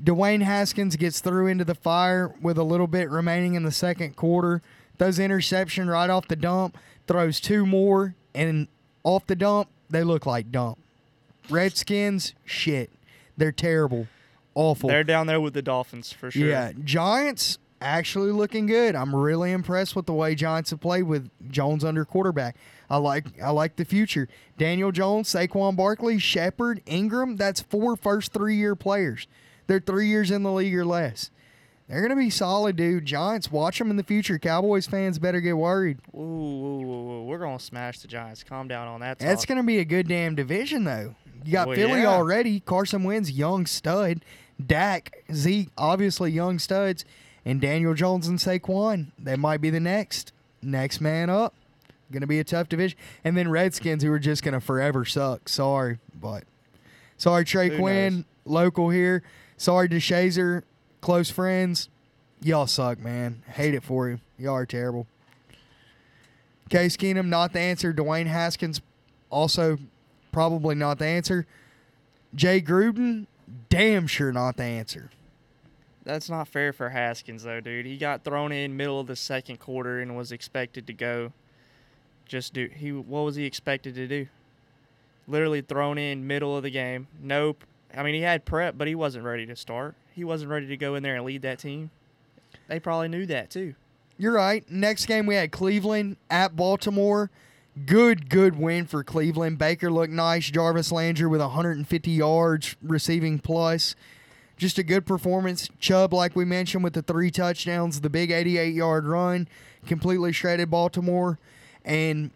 Dwayne 0.03 0.43
Haskins 0.43 0.97
gets 0.97 1.21
through 1.21 1.47
into 1.47 1.65
the 1.65 1.77
fire 1.77 2.35
with 2.43 2.59
a 2.59 2.65
little 2.65 2.89
bit 2.89 3.09
remaining 3.09 3.55
in 3.55 3.63
the 3.63 3.71
second 3.71 4.17
quarter. 4.17 4.61
Throws 5.01 5.19
interception 5.19 5.89
right 5.89 6.11
off 6.11 6.29
the 6.29 6.37
dump. 6.37 6.77
Throws 7.07 7.41
two 7.41 7.65
more. 7.65 8.15
And 8.35 8.69
off 9.03 9.27
the 9.27 9.35
dump, 9.35 9.71
they 9.89 10.05
look 10.05 10.27
like 10.27 10.53
dump. 10.53 10.79
Redskins, 11.49 12.35
shit. 12.45 12.91
They're 13.35 13.51
terrible. 13.51 14.09
Awful. 14.55 14.91
They're 14.91 15.03
down 15.03 15.27
there 15.27 15.41
with 15.41 15.55
the 15.55 15.63
Dolphins 15.63 16.13
for 16.13 16.31
sure. 16.31 16.47
Yeah, 16.47 16.73
Giants 16.85 17.57
actually 17.81 18.31
looking 18.31 18.67
good. 18.67 18.95
I'm 18.95 19.17
really 19.17 19.53
impressed 19.53 19.97
with 19.97 20.05
the 20.05 20.13
way 20.13 20.35
Giants 20.35 20.69
have 20.69 20.81
played 20.81 21.05
with 21.05 21.31
Jones 21.51 21.83
under 21.83 22.05
quarterback. 22.05 22.57
I 22.91 22.99
like 22.99 23.25
I 23.43 23.53
like 23.53 23.77
the 23.77 23.87
future. 23.87 24.29
Daniel 24.59 24.93
Jones, 24.93 25.31
Saquon 25.31 25.77
Barkley, 25.77 26.19
Shepard, 26.19 26.83
Ingram. 26.85 27.37
That's 27.37 27.63
four 27.63 27.97
first 27.97 28.35
three 28.35 28.57
year 28.57 28.77
players. 28.77 29.27
They're 29.67 29.81
three 29.81 30.09
years 30.09 30.31
in 30.31 30.43
the 30.43 30.53
league 30.53 30.75
or 30.75 30.85
less. 30.85 31.31
They're 31.91 32.03
gonna 32.03 32.15
be 32.15 32.31
solid, 32.31 32.77
dude. 32.77 33.05
Giants, 33.05 33.51
watch 33.51 33.81
them 33.81 33.91
in 33.91 33.97
the 33.97 34.05
future. 34.05 34.39
Cowboys 34.39 34.87
fans 34.87 35.19
better 35.19 35.41
get 35.41 35.57
worried. 35.57 35.99
Ooh, 36.15 36.19
ooh, 36.21 36.23
ooh, 36.23 37.11
ooh, 37.13 37.25
we're 37.25 37.39
gonna 37.39 37.59
smash 37.59 37.99
the 37.99 38.07
Giants. 38.07 38.45
Calm 38.45 38.69
down 38.69 38.87
on 38.87 39.01
that. 39.01 39.19
That's 39.19 39.45
gonna 39.45 39.65
be 39.65 39.79
a 39.79 39.85
good 39.85 40.07
damn 40.07 40.37
division, 40.37 40.85
though. 40.85 41.17
You 41.45 41.53
got 41.53 41.67
Well, 41.67 41.77
Philly 41.77 42.03
yeah. 42.03 42.07
already. 42.11 42.61
Carson 42.61 43.03
Wentz, 43.03 43.33
young 43.33 43.67
stud. 43.67 44.21
Dak, 44.65 45.25
Zeke, 45.33 45.71
obviously 45.77 46.31
young 46.31 46.59
studs, 46.61 47.05
and 47.45 47.61
Daniel 47.61 47.95
Jones 47.95 48.29
and 48.29 48.39
Saquon. 48.39 49.07
They 49.19 49.35
might 49.37 49.61
be 49.61 49.71
the 49.71 49.81
next 49.81 50.33
next 50.63 51.01
man 51.01 51.29
up. 51.29 51.55
Gonna 52.13 52.27
be 52.29 52.39
a 52.39 52.45
tough 52.45 52.69
division. 52.69 52.97
And 53.25 53.37
then 53.37 53.51
Redskins, 53.51 54.05
who 54.05 54.13
are 54.13 54.19
just 54.21 54.45
gonna 54.45 54.61
forever 54.61 55.05
suck. 55.05 55.49
Sorry, 55.49 55.99
but 56.15 56.45
sorry 57.17 57.45
Trey 57.45 57.71
Who 57.71 57.79
Quinn, 57.79 58.17
knows? 58.19 58.25
local 58.45 58.91
here. 58.91 59.25
Sorry 59.57 59.89
DeShazor, 59.89 60.63
close 61.01 61.31
friends. 61.31 61.89
Y'all 62.43 62.67
suck, 62.67 62.99
man. 62.99 63.43
Hate 63.47 63.75
it 63.75 63.83
for 63.83 64.09
you. 64.09 64.21
Y'all 64.39 64.55
are 64.55 64.67
terrible. 64.67 65.07
Case 66.71 66.97
Keenum, 66.97 67.27
not 67.27 67.53
the 67.53 67.61
answer. 67.61 67.93
Dwayne 67.93 68.27
Haskins, 68.27 68.81
also 69.29 69.79
probably 70.33 70.75
not 70.75 70.99
the 70.99 71.07
answer. 71.07 71.47
Jay 72.35 72.61
Gruden, 72.61 73.27
damn 73.69 74.07
sure 74.07 74.33
not 74.33 74.57
the 74.57 74.63
answer. 74.63 75.11
That's 76.05 76.31
not 76.31 76.49
fair 76.49 76.73
for 76.73 76.91
Haskins 76.91 77.43
though, 77.43 77.61
dude. 77.61 77.87
He 77.87 77.99
got 77.99 78.25
thrown 78.25 78.53
in 78.53 78.77
middle 78.77 79.01
of 79.01 79.07
the 79.07 79.17
second 79.17 79.59
quarter 79.59 80.01
and 80.01 80.17
was 80.17 80.33
expected 80.33 80.87
to 80.87 80.93
go. 80.93 81.33
Just 82.25 82.55
do 82.55 82.71
he 82.75 82.93
what 82.93 83.21
was 83.23 83.37
he 83.37 83.45
expected 83.45 83.95
to 83.97 84.07
do? 84.07 84.27
Literally 85.27 85.61
thrown 85.61 85.99
in 85.99 86.27
middle 86.27 86.57
of 86.57 86.63
the 86.63 86.71
game. 86.71 87.09
Nope. 87.21 87.65
I 87.95 88.03
mean 88.03 88.15
he 88.15 88.23
had 88.23 88.45
prep, 88.45 88.79
but 88.79 88.89
he 88.89 88.95
wasn't 88.95 89.25
ready 89.25 89.45
to 89.47 89.57
start. 89.57 89.95
He 90.13 90.25
wasn't 90.25 90.51
ready 90.51 90.67
to 90.67 90.77
go 90.77 90.95
in 90.95 91.03
there 91.03 91.17
and 91.17 91.25
lead 91.25 91.43
that 91.43 91.59
team. 91.59 91.91
They 92.69 92.81
probably 92.81 93.09
knew 93.09 93.27
that 93.27 93.51
too. 93.51 93.75
You're 94.19 94.33
right. 94.33 94.69
Next 94.71 95.07
game 95.07 95.27
we 95.27 95.35
had 95.35 95.51
Cleveland 95.51 96.17
at 96.31 96.55
Baltimore. 96.55 97.31
Good, 97.87 98.29
good 98.29 98.59
win 98.59 98.87
for 98.87 99.03
Cleveland. 99.03 99.59
Baker 99.59 99.91
looked 99.91 100.13
nice. 100.13 100.51
Jarvis 100.51 100.93
Landry 100.93 101.27
with 101.27 101.41
150 101.41 102.11
yards 102.11 102.77
receiving 102.83 103.39
plus. 103.39 103.95
Just 104.57 104.79
a 104.79 104.83
good 104.83 105.07
performance. 105.07 105.71
Chubb, 105.79 106.13
like 106.13 106.37
we 106.37 106.45
mentioned, 106.45 106.85
with 106.85 106.93
the 106.93 107.01
three 107.01 107.31
touchdowns, 107.31 108.03
the 108.03 108.11
big 108.11 108.31
88 108.31 108.75
yard 108.75 109.07
run, 109.07 109.49
completely 109.87 110.33
shredded 110.33 110.71
Baltimore. 110.71 111.39
And 111.83 112.31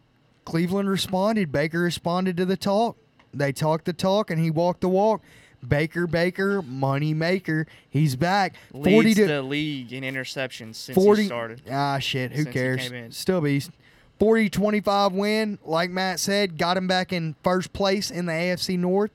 Cleveland 0.46 0.88
responded. 0.88 1.52
Baker 1.52 1.80
responded 1.80 2.36
to 2.38 2.46
the 2.46 2.56
talk. 2.56 2.96
They 3.34 3.52
talked 3.52 3.84
the 3.84 3.92
talk 3.92 4.30
and 4.30 4.40
he 4.40 4.50
walked 4.50 4.80
the 4.80 4.88
walk. 4.88 5.22
Baker, 5.68 6.06
Baker, 6.06 6.62
money 6.62 7.14
maker. 7.14 7.66
He's 7.88 8.16
back. 8.16 8.54
40 8.72 8.90
Leads 8.90 9.16
to 9.16 9.26
the 9.26 9.42
league 9.42 9.92
in 9.92 10.04
interceptions 10.04 10.76
since 10.76 10.94
40 10.94 11.22
he 11.22 11.26
started. 11.26 11.62
Ah, 11.70 11.98
shit. 11.98 12.32
Who 12.32 12.44
cares? 12.44 12.90
Still 13.16 13.40
beast. 13.40 13.70
40 14.18 14.48
25 14.50 15.12
win. 15.12 15.58
Like 15.64 15.90
Matt 15.90 16.20
said, 16.20 16.56
got 16.56 16.76
him 16.76 16.86
back 16.86 17.12
in 17.12 17.34
first 17.42 17.72
place 17.72 18.10
in 18.10 18.26
the 18.26 18.32
AFC 18.32 18.78
North. 18.78 19.10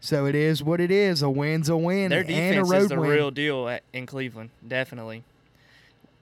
So 0.00 0.26
it 0.26 0.34
is 0.34 0.64
what 0.64 0.80
it 0.80 0.90
is. 0.90 1.22
A 1.22 1.30
win's 1.30 1.68
a 1.68 1.76
win. 1.76 2.10
Their 2.10 2.20
and 2.20 2.30
a 2.30 2.32
defense 2.32 2.70
road 2.70 2.82
is 2.82 2.88
the 2.88 3.00
win. 3.00 3.10
real 3.10 3.30
deal 3.30 3.68
at, 3.68 3.84
in 3.92 4.04
Cleveland, 4.04 4.50
definitely. 4.66 5.22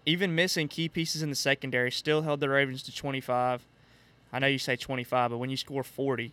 Even 0.05 0.35
missing 0.35 0.69
key 0.69 0.89
pieces 0.89 1.23
in 1.23 1.31
the 1.31 1.37
secondary, 1.37 1.91
still 1.91 2.23
held 2.23 2.41
the 2.41 2.49
Ravens 2.49 2.83
to 2.85 2.95
25. 2.95 3.67
I 4.33 4.39
know 4.39 4.47
you 4.47 4.59
say 4.59 4.77
25, 4.77 5.31
but 5.31 5.39
when 5.39 5.51
you 5.51 5.57
score 5.57 5.83
40, 5.83 6.33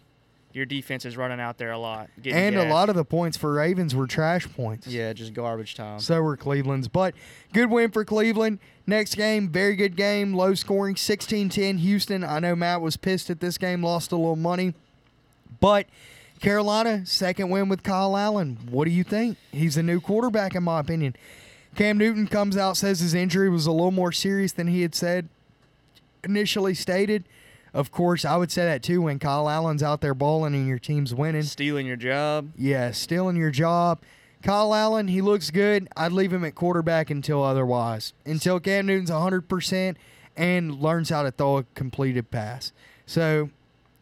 your 0.58 0.66
defense 0.66 1.06
is 1.06 1.16
running 1.16 1.40
out 1.40 1.60
there 1.60 1.72
a 1.72 1.78
lot. 1.78 2.10
And 2.26 2.56
a 2.58 2.68
lot 2.68 2.90
of 2.90 2.96
the 2.96 3.06
points 3.06 3.38
for 3.38 3.54
Ravens 3.54 3.94
were 3.94 4.08
trash 4.08 4.48
points. 4.52 4.88
Yeah, 4.88 5.14
just 5.14 5.34
garbage 5.34 5.76
time. 5.76 6.00
So 6.00 6.20
were 6.22 6.36
Cleveland's. 6.36 6.88
But 6.88 7.14
good 7.54 7.70
win 7.70 7.92
for 7.92 8.04
Cleveland. 8.04 8.58
Next 8.88 9.16
game, 9.16 9.50
very 9.50 9.76
good 9.76 9.96
game. 9.96 10.34
Low 10.34 10.56
scoring, 10.56 10.96
16 10.96 11.50
10 11.50 11.78
Houston. 11.78 12.24
I 12.24 12.40
know 12.40 12.56
Matt 12.56 12.82
was 12.82 12.98
pissed 12.98 13.30
at 13.30 13.40
this 13.40 13.60
game, 13.60 13.84
lost 13.84 14.12
a 14.12 14.16
little 14.16 14.36
money. 14.36 14.74
But 15.60 15.86
Carolina, 16.42 17.06
second 17.06 17.52
win 17.52 17.70
with 17.70 17.84
Kyle 17.84 18.18
Allen. 18.18 18.58
What 18.72 18.86
do 18.86 18.92
you 18.92 19.04
think? 19.04 19.38
He's 19.52 19.78
a 19.78 19.84
new 19.84 20.02
quarterback, 20.02 20.56
in 20.56 20.64
my 20.64 20.80
opinion. 20.80 21.16
Cam 21.76 22.00
Newton 22.00 22.26
comes 22.26 22.58
out, 22.58 22.78
says 22.78 23.00
his 23.00 23.14
injury 23.14 23.50
was 23.50 23.68
a 23.68 23.72
little 23.72 23.92
more 23.92 24.12
serious 24.12 24.52
than 24.52 24.68
he 24.68 24.82
had 24.82 24.96
said 24.96 25.30
initially 26.24 26.74
stated. 26.74 27.26
Of 27.78 27.92
course, 27.92 28.26
I 28.26 28.38
would 28.38 28.52
say 28.52 28.66
that 28.66 28.82
too 28.82 29.04
when 29.04 29.20
Kyle 29.20 29.48
Allen's 29.48 29.84
out 29.84 30.02
there 30.02 30.16
balling 30.16 30.56
and 30.56 30.68
your 30.68 30.80
team's 30.80 31.14
winning. 31.14 31.44
stealing 31.44 31.86
your 31.86 31.96
job. 31.96 32.50
Yeah, 32.58 32.90
stealing 32.90 33.36
your 33.36 33.52
job. 33.52 34.00
Kyle 34.42 34.74
Allen, 34.74 35.08
he 35.08 35.22
looks 35.22 35.52
good. 35.52 35.88
I'd 35.96 36.12
leave 36.12 36.34
him 36.34 36.44
at 36.44 36.56
quarterback 36.56 37.12
until 37.12 37.44
otherwise. 37.44 38.14
Until 38.26 38.60
Cam 38.60 38.88
Newton's 38.88 39.12
100% 39.12 39.96
and 40.36 40.82
learns 40.82 41.12
how 41.12 41.22
to 41.22 41.30
throw 41.30 41.58
a 41.58 41.66
completed 41.76 42.32
pass. 42.32 42.72
So 43.06 43.52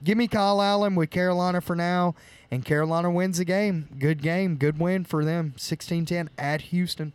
give 0.05 0.17
me 0.17 0.29
Kyle 0.29 0.61
Allen 0.61 0.95
with 0.95 1.09
Carolina 1.09 1.59
for 1.59 1.75
now. 1.75 2.15
And 2.49 2.63
Carolina 2.63 3.11
wins 3.11 3.39
the 3.39 3.45
game. 3.45 3.89
Good 3.99 4.21
game. 4.21 4.55
Good 4.55 4.79
win 4.79 5.03
for 5.03 5.25
them. 5.25 5.53
16 5.57 6.05
10 6.05 6.29
at 6.38 6.61
Houston. 6.61 7.11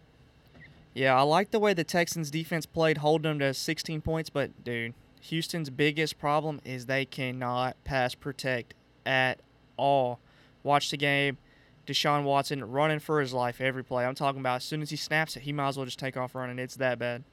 Yeah, 0.93 1.17
I 1.17 1.23
like 1.23 1.53
the 1.53 1.59
way 1.59 1.73
the 1.73 1.85
Texans 1.85 2.31
defense 2.31 2.67
played, 2.67 2.99
holding 2.99 3.31
them 3.31 3.39
to 3.39 3.55
16 3.55 4.03
points. 4.03 4.29
But 4.29 4.63
dude, 4.63 4.93
Houston's 5.21 5.71
biggest 5.71 6.19
problem 6.19 6.61
is 6.65 6.87
they 6.87 7.05
cannot 7.05 7.77
pass 7.85 8.15
protect 8.15 8.75
at 9.05 9.41
all. 9.77 10.19
Watch 10.63 10.91
the 10.91 10.97
game. 10.97 11.39
Deshaun 11.87 12.25
Watson 12.25 12.65
running 12.71 13.01
for 13.01 13.21
his 13.21 13.33
life 13.33 13.61
every 13.61 13.83
play. 13.83 14.05
I'm 14.05 14.15
talking 14.15 14.41
about 14.41 14.57
as 14.57 14.65
soon 14.65 14.83
as 14.83 14.91
he 14.91 14.97
snaps 14.97 15.37
it, 15.37 15.43
he 15.43 15.53
might 15.53 15.69
as 15.69 15.77
well 15.77 15.87
just 15.87 15.99
take 15.99 16.17
off 16.17 16.35
running. 16.35 16.59
It's 16.59 16.77
that 16.77 16.99
bad. 16.99 17.25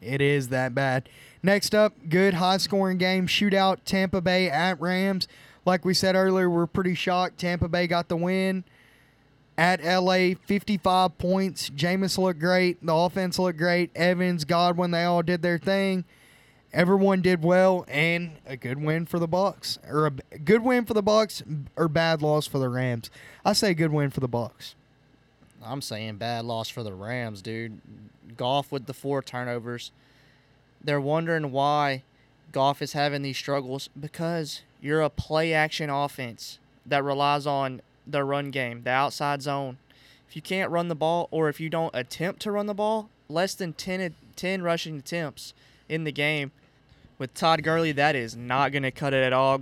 It 0.00 0.20
is 0.20 0.48
that 0.48 0.74
bad. 0.74 1.08
Next 1.42 1.74
up, 1.74 1.94
good 2.08 2.34
high 2.34 2.58
scoring 2.58 2.98
game 2.98 3.26
shootout 3.26 3.78
Tampa 3.84 4.20
Bay 4.20 4.48
at 4.48 4.80
Rams. 4.80 5.26
Like 5.64 5.84
we 5.84 5.94
said 5.94 6.14
earlier, 6.14 6.48
we're 6.48 6.66
pretty 6.66 6.94
shocked. 6.94 7.38
Tampa 7.38 7.68
Bay 7.68 7.86
got 7.86 8.08
the 8.08 8.16
win 8.16 8.64
at 9.56 9.82
LA, 9.82 10.34
55 10.46 11.18
points. 11.18 11.68
Jameis 11.70 12.16
looked 12.16 12.38
great. 12.38 12.84
The 12.84 12.94
offense 12.94 13.38
looked 13.38 13.58
great. 13.58 13.90
Evans, 13.96 14.44
Godwin, 14.44 14.92
they 14.92 15.02
all 15.02 15.22
did 15.22 15.42
their 15.42 15.58
thing. 15.58 16.04
Everyone 16.72 17.22
did 17.22 17.42
well, 17.42 17.86
and 17.88 18.32
a 18.46 18.56
good 18.56 18.82
win 18.82 19.06
for 19.06 19.18
the 19.18 19.26
Bucks, 19.26 19.78
or 19.88 20.06
a 20.06 20.38
good 20.38 20.62
win 20.62 20.84
for 20.84 20.92
the 20.92 21.02
Bucks, 21.02 21.42
or 21.76 21.88
bad 21.88 22.20
loss 22.20 22.46
for 22.46 22.58
the 22.58 22.68
Rams. 22.68 23.10
I 23.42 23.54
say 23.54 23.72
good 23.72 23.90
win 23.90 24.10
for 24.10 24.20
the 24.20 24.28
Bucks. 24.28 24.74
I'm 25.64 25.80
saying 25.80 26.16
bad 26.16 26.44
loss 26.44 26.68
for 26.68 26.82
the 26.82 26.92
Rams, 26.92 27.40
dude. 27.40 27.80
Goff 28.36 28.70
with 28.70 28.86
the 28.86 28.92
four 28.92 29.22
turnovers. 29.22 29.92
They're 30.84 31.00
wondering 31.00 31.52
why 31.52 32.02
Goff 32.52 32.82
is 32.82 32.92
having 32.92 33.22
these 33.22 33.38
struggles 33.38 33.88
because 33.98 34.62
you're 34.80 35.00
a 35.02 35.10
play 35.10 35.54
action 35.54 35.88
offense 35.88 36.58
that 36.84 37.02
relies 37.02 37.46
on 37.46 37.80
the 38.06 38.24
run 38.24 38.50
game, 38.50 38.82
the 38.82 38.90
outside 38.90 39.40
zone. 39.42 39.78
If 40.28 40.36
you 40.36 40.42
can't 40.42 40.70
run 40.70 40.88
the 40.88 40.94
ball 40.94 41.28
or 41.30 41.48
if 41.48 41.60
you 41.60 41.70
don't 41.70 41.94
attempt 41.94 42.40
to 42.42 42.52
run 42.52 42.66
the 42.66 42.74
ball, 42.74 43.08
less 43.28 43.54
than 43.54 43.72
10, 43.72 44.14
10 44.36 44.62
rushing 44.62 44.98
attempts 44.98 45.54
in 45.88 46.04
the 46.04 46.12
game 46.12 46.52
with 47.18 47.34
Todd 47.34 47.62
Gurley, 47.62 47.92
that 47.92 48.14
is 48.14 48.36
not 48.36 48.72
going 48.72 48.82
to 48.84 48.90
cut 48.90 49.12
it 49.12 49.22
at 49.22 49.32
all. 49.32 49.60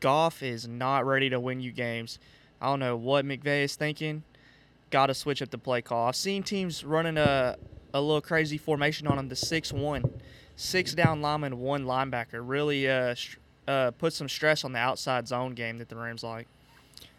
Goff 0.00 0.42
is 0.42 0.66
not 0.66 1.06
ready 1.06 1.28
to 1.30 1.38
win 1.38 1.60
you 1.60 1.72
games. 1.72 2.18
I 2.60 2.66
don't 2.66 2.80
know 2.80 2.96
what 2.96 3.24
McVay 3.24 3.64
is 3.64 3.76
thinking. 3.76 4.22
Got 4.90 5.06
to 5.06 5.14
switch 5.14 5.42
up 5.42 5.50
the 5.50 5.58
play 5.58 5.82
call. 5.82 6.08
I've 6.08 6.16
seen 6.16 6.42
teams 6.42 6.84
running 6.84 7.18
a, 7.18 7.56
a 7.92 8.00
little 8.00 8.20
crazy 8.20 8.56
formation 8.56 9.06
on 9.06 9.16
them, 9.16 9.28
the 9.28 9.36
6 9.36 9.72
1. 9.72 10.04
Six 10.56 10.94
down 10.94 11.20
lineman, 11.20 11.58
one 11.58 11.84
linebacker. 11.84 12.40
Really 12.40 12.88
uh, 12.88 13.16
uh, 13.66 13.90
put 13.90 14.12
some 14.12 14.28
stress 14.28 14.64
on 14.64 14.72
the 14.72 14.78
outside 14.78 15.26
zone 15.26 15.54
game 15.54 15.78
that 15.78 15.88
the 15.88 15.96
Rams 15.96 16.22
like. 16.22 16.46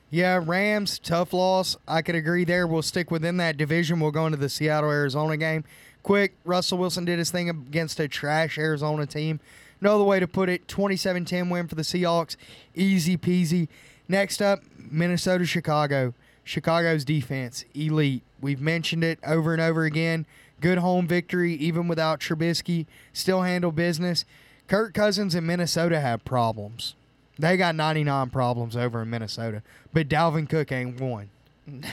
Yeah, 0.10 0.42
Rams, 0.42 1.00
tough 1.00 1.34
loss. 1.34 1.76
I 1.88 2.02
could 2.02 2.16
agree 2.16 2.46
there. 2.46 2.66
We'll 2.66 2.82
stick 2.82 3.12
within 3.12 3.38
that 3.38 3.58
division. 3.58 4.00
We'll 4.00 4.12
go 4.12 4.26
into 4.26 4.38
the 4.38 4.48
Seattle 4.48 4.90
Arizona 4.90 5.36
game. 5.36 5.66
Quick, 6.06 6.36
Russell 6.46 6.78
Wilson 6.78 7.04
did 7.04 7.18
his 7.18 7.32
thing 7.32 7.50
against 7.50 8.00
a 8.00 8.08
trash 8.08 8.60
Arizona 8.60 9.08
team. 9.08 9.40
No 9.82 9.96
other 9.96 10.04
way 10.04 10.20
to 10.20 10.28
put 10.28 10.50
it. 10.50 10.68
27 10.68 11.26
10 11.26 11.50
win 11.50 11.68
for 11.68 11.74
the 11.74 11.82
Seahawks. 11.82 12.36
Easy 12.76 13.18
peasy. 13.18 13.70
Next 14.08 14.40
up, 14.40 14.60
Minnesota 14.78 15.48
Chicago. 15.48 16.14
Chicago's 16.44 17.06
defense, 17.06 17.66
elite. 17.74 18.22
We've 18.40 18.62
mentioned 18.62 19.04
it 19.04 19.18
over 19.26 19.52
and 19.52 19.60
over 19.60 19.84
again. 19.84 20.28
Good 20.62 20.78
home 20.78 21.08
victory, 21.08 21.56
even 21.56 21.88
without 21.88 22.20
Trubisky. 22.20 22.86
Still 23.12 23.42
handle 23.42 23.72
business. 23.72 24.26
Kirk 24.68 24.94
Cousins 24.94 25.34
and 25.34 25.48
Minnesota 25.48 26.00
have 26.00 26.24
problems. 26.24 26.94
They 27.40 27.58
got 27.58 27.74
99 27.74 28.30
problems 28.30 28.78
over 28.78 29.02
in 29.02 29.10
Minnesota, 29.10 29.64
but 29.92 30.08
Dalvin 30.08 30.48
Cook 30.48 30.72
ain't 30.72 31.02
one. 31.02 31.32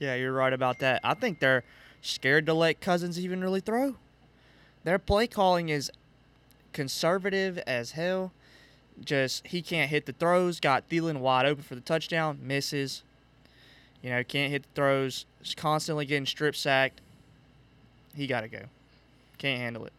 Yeah, 0.00 0.14
you're 0.14 0.32
right 0.32 0.54
about 0.54 0.78
that. 0.78 1.02
I 1.04 1.12
think 1.12 1.40
they're 1.40 1.62
scared 2.02 2.46
to 2.46 2.54
let 2.54 2.80
Cousins 2.80 3.18
even 3.18 3.40
really 3.40 3.60
throw. 3.60 3.96
Their 4.84 4.98
play 4.98 5.26
calling 5.26 5.68
is 5.68 5.90
conservative 6.72 7.58
as 7.66 7.92
hell. 7.92 8.32
Just 9.04 9.46
he 9.46 9.62
can't 9.62 9.90
hit 9.90 10.06
the 10.06 10.12
throws. 10.12 10.60
Got 10.60 10.88
Thielen 10.88 11.18
wide 11.18 11.46
open 11.46 11.62
for 11.62 11.74
the 11.74 11.80
touchdown, 11.80 12.38
misses. 12.42 13.02
You 14.02 14.10
know, 14.10 14.24
can't 14.24 14.50
hit 14.50 14.62
the 14.62 14.68
throws. 14.74 15.26
Just 15.42 15.56
constantly 15.56 16.06
getting 16.06 16.26
strip 16.26 16.56
sacked. 16.56 17.00
He 18.14 18.26
got 18.26 18.42
to 18.42 18.48
go. 18.48 18.62
Can't 19.38 19.60
handle 19.60 19.86
it. 19.86 19.92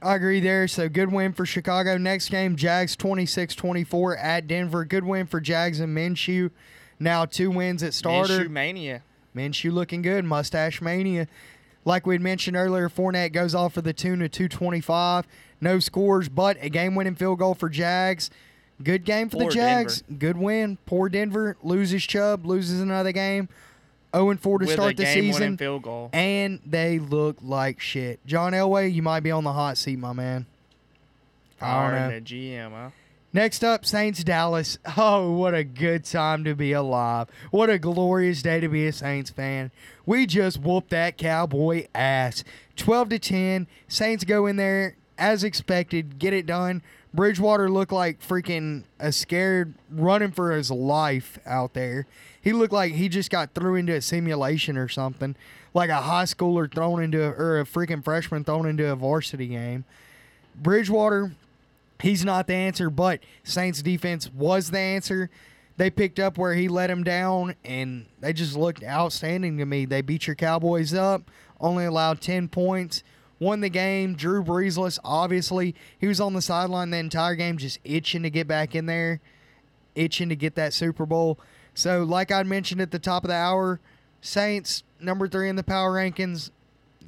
I 0.00 0.16
agree 0.16 0.40
there. 0.40 0.66
So 0.66 0.88
good 0.88 1.12
win 1.12 1.32
for 1.32 1.46
Chicago. 1.46 1.96
Next 1.96 2.28
game, 2.28 2.56
Jags 2.56 2.96
26-24 2.96 4.18
at 4.20 4.48
Denver. 4.48 4.84
Good 4.84 5.04
win 5.04 5.26
for 5.26 5.40
Jags 5.40 5.78
and 5.78 5.96
Minshew. 5.96 6.50
Now 6.98 7.24
two 7.24 7.50
wins 7.50 7.82
at 7.82 7.94
starter. 7.94 8.40
Minshew 8.40 8.50
mania. 8.50 9.02
Minshew 9.34 9.72
looking 9.72 10.02
good. 10.02 10.24
Mustache 10.24 10.80
mania. 10.80 11.26
Like 11.84 12.06
we 12.06 12.14
had 12.14 12.22
mentioned 12.22 12.56
earlier, 12.56 12.88
Fournette 12.88 13.32
goes 13.32 13.54
off 13.54 13.74
for 13.74 13.82
the 13.82 13.92
tune 13.92 14.22
of 14.22 14.30
225. 14.30 15.26
No 15.60 15.78
scores, 15.80 16.28
but 16.28 16.56
a 16.60 16.68
game-winning 16.68 17.16
field 17.16 17.38
goal 17.38 17.54
for 17.54 17.68
Jags. 17.68 18.30
Good 18.82 19.04
game 19.04 19.28
for 19.28 19.38
Poor 19.38 19.48
the 19.48 19.54
Jags. 19.54 20.02
Good 20.18 20.36
win. 20.36 20.78
Poor 20.86 21.08
Denver 21.08 21.56
loses 21.62 22.04
Chubb, 22.04 22.44
loses 22.46 22.80
another 22.80 23.12
game. 23.12 23.48
0 24.14 24.36
4 24.36 24.58
to 24.58 24.64
with 24.66 24.72
start 24.74 24.96
the 24.96 25.06
season. 25.06 25.56
field 25.56 25.82
goal. 25.82 26.10
And 26.12 26.60
they 26.66 26.98
look 26.98 27.38
like 27.40 27.80
shit. 27.80 28.24
John 28.26 28.52
Elway, 28.52 28.92
you 28.92 29.02
might 29.02 29.20
be 29.20 29.30
on 29.30 29.44
the 29.44 29.52
hot 29.52 29.78
seat, 29.78 29.98
my 29.98 30.12
man. 30.12 30.46
I 31.60 31.82
don't 31.82 32.00
know. 32.00 32.14
The 32.16 32.20
GM, 32.20 32.70
huh? 32.70 32.90
Next 33.34 33.64
up, 33.64 33.86
Saints 33.86 34.22
Dallas. 34.22 34.76
Oh, 34.94 35.30
what 35.32 35.54
a 35.54 35.64
good 35.64 36.04
time 36.04 36.44
to 36.44 36.54
be 36.54 36.72
alive. 36.72 37.28
What 37.50 37.70
a 37.70 37.78
glorious 37.78 38.42
day 38.42 38.60
to 38.60 38.68
be 38.68 38.86
a 38.86 38.92
Saints 38.92 39.30
fan. 39.30 39.70
We 40.04 40.26
just 40.26 40.60
whooped 40.60 40.90
that 40.90 41.16
cowboy 41.16 41.86
ass. 41.94 42.44
12 42.76 43.08
to 43.08 43.18
10. 43.18 43.66
Saints 43.88 44.24
go 44.24 44.46
in 44.46 44.56
there 44.56 44.96
as 45.16 45.44
expected, 45.44 46.18
get 46.18 46.34
it 46.34 46.44
done. 46.44 46.82
Bridgewater 47.14 47.70
looked 47.70 47.92
like 47.92 48.20
freaking 48.20 48.84
a 49.00 49.12
scared 49.12 49.74
running 49.90 50.32
for 50.32 50.52
his 50.52 50.70
life 50.70 51.38
out 51.46 51.72
there. 51.72 52.06
He 52.38 52.52
looked 52.52 52.72
like 52.72 52.92
he 52.92 53.08
just 53.08 53.30
got 53.30 53.54
thrown 53.54 53.78
into 53.78 53.94
a 53.94 54.02
simulation 54.02 54.76
or 54.76 54.88
something. 54.88 55.36
Like 55.72 55.88
a 55.88 56.02
high 56.02 56.24
schooler 56.24 56.70
thrown 56.70 57.02
into 57.02 57.22
a, 57.22 57.30
or 57.30 57.60
a 57.60 57.64
freaking 57.64 58.04
freshman 58.04 58.44
thrown 58.44 58.66
into 58.66 58.90
a 58.90 58.96
varsity 58.96 59.46
game. 59.48 59.86
Bridgewater 60.54 61.32
he's 62.02 62.24
not 62.24 62.46
the 62.46 62.54
answer, 62.54 62.90
but 62.90 63.20
Saints 63.44 63.82
defense 63.82 64.30
was 64.32 64.70
the 64.70 64.78
answer. 64.78 65.30
They 65.76 65.88
picked 65.88 66.18
up 66.18 66.36
where 66.36 66.54
he 66.54 66.68
let 66.68 66.90
him 66.90 67.02
down, 67.02 67.54
and 67.64 68.06
they 68.20 68.32
just 68.32 68.56
looked 68.56 68.84
outstanding 68.84 69.56
to 69.58 69.64
me. 69.64 69.86
They 69.86 70.02
beat 70.02 70.26
your 70.26 70.36
Cowboys 70.36 70.92
up, 70.92 71.30
only 71.60 71.84
allowed 71.84 72.20
10 72.20 72.48
points, 72.48 73.02
won 73.38 73.60
the 73.60 73.70
game. 73.70 74.14
Drew 74.14 74.44
Breesless, 74.44 74.98
obviously, 75.02 75.74
he 75.98 76.06
was 76.06 76.20
on 76.20 76.34
the 76.34 76.42
sideline 76.42 76.90
the 76.90 76.98
entire 76.98 77.34
game, 77.34 77.56
just 77.56 77.78
itching 77.84 78.22
to 78.22 78.30
get 78.30 78.46
back 78.46 78.74
in 78.74 78.86
there, 78.86 79.20
itching 79.94 80.28
to 80.28 80.36
get 80.36 80.56
that 80.56 80.74
Super 80.74 81.06
Bowl. 81.06 81.38
So, 81.74 82.02
like 82.02 82.30
I 82.30 82.42
mentioned 82.42 82.82
at 82.82 82.90
the 82.90 82.98
top 82.98 83.24
of 83.24 83.28
the 83.28 83.34
hour, 83.34 83.80
Saints, 84.20 84.82
number 85.00 85.26
three 85.26 85.48
in 85.48 85.56
the 85.56 85.62
power 85.62 85.92
rankings, 85.94 86.50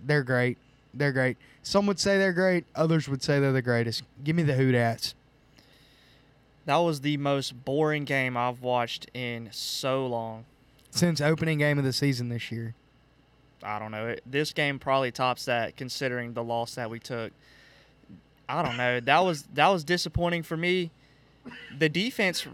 they're 0.04 0.24
great. 0.24 0.56
They're 0.96 1.12
great. 1.12 1.36
Some 1.62 1.86
would 1.86 1.98
say 1.98 2.18
they're 2.18 2.32
great. 2.32 2.64
Others 2.74 3.08
would 3.08 3.22
say 3.22 3.40
they're 3.40 3.52
the 3.52 3.62
greatest. 3.62 4.02
Give 4.22 4.36
me 4.36 4.42
the 4.42 4.52
Hoodats. 4.54 5.14
That 6.66 6.76
was 6.76 7.00
the 7.00 7.16
most 7.16 7.64
boring 7.64 8.04
game 8.04 8.36
I've 8.36 8.62
watched 8.62 9.10
in 9.12 9.48
so 9.52 10.06
long. 10.06 10.44
Since 10.90 11.20
opening 11.20 11.58
game 11.58 11.78
of 11.78 11.84
the 11.84 11.92
season 11.92 12.28
this 12.28 12.50
year. 12.50 12.74
I 13.62 13.78
don't 13.78 13.90
know. 13.90 14.08
It, 14.08 14.22
this 14.26 14.52
game 14.52 14.78
probably 14.78 15.10
tops 15.10 15.46
that 15.46 15.76
considering 15.76 16.34
the 16.34 16.44
loss 16.44 16.74
that 16.76 16.90
we 16.90 17.00
took. 17.00 17.32
I 18.48 18.62
don't 18.62 18.76
know. 18.76 19.00
That 19.00 19.20
was 19.20 19.44
that 19.54 19.68
was 19.68 19.84
disappointing 19.84 20.42
for 20.42 20.56
me. 20.56 20.90
The 21.76 21.88
defense 21.88 22.46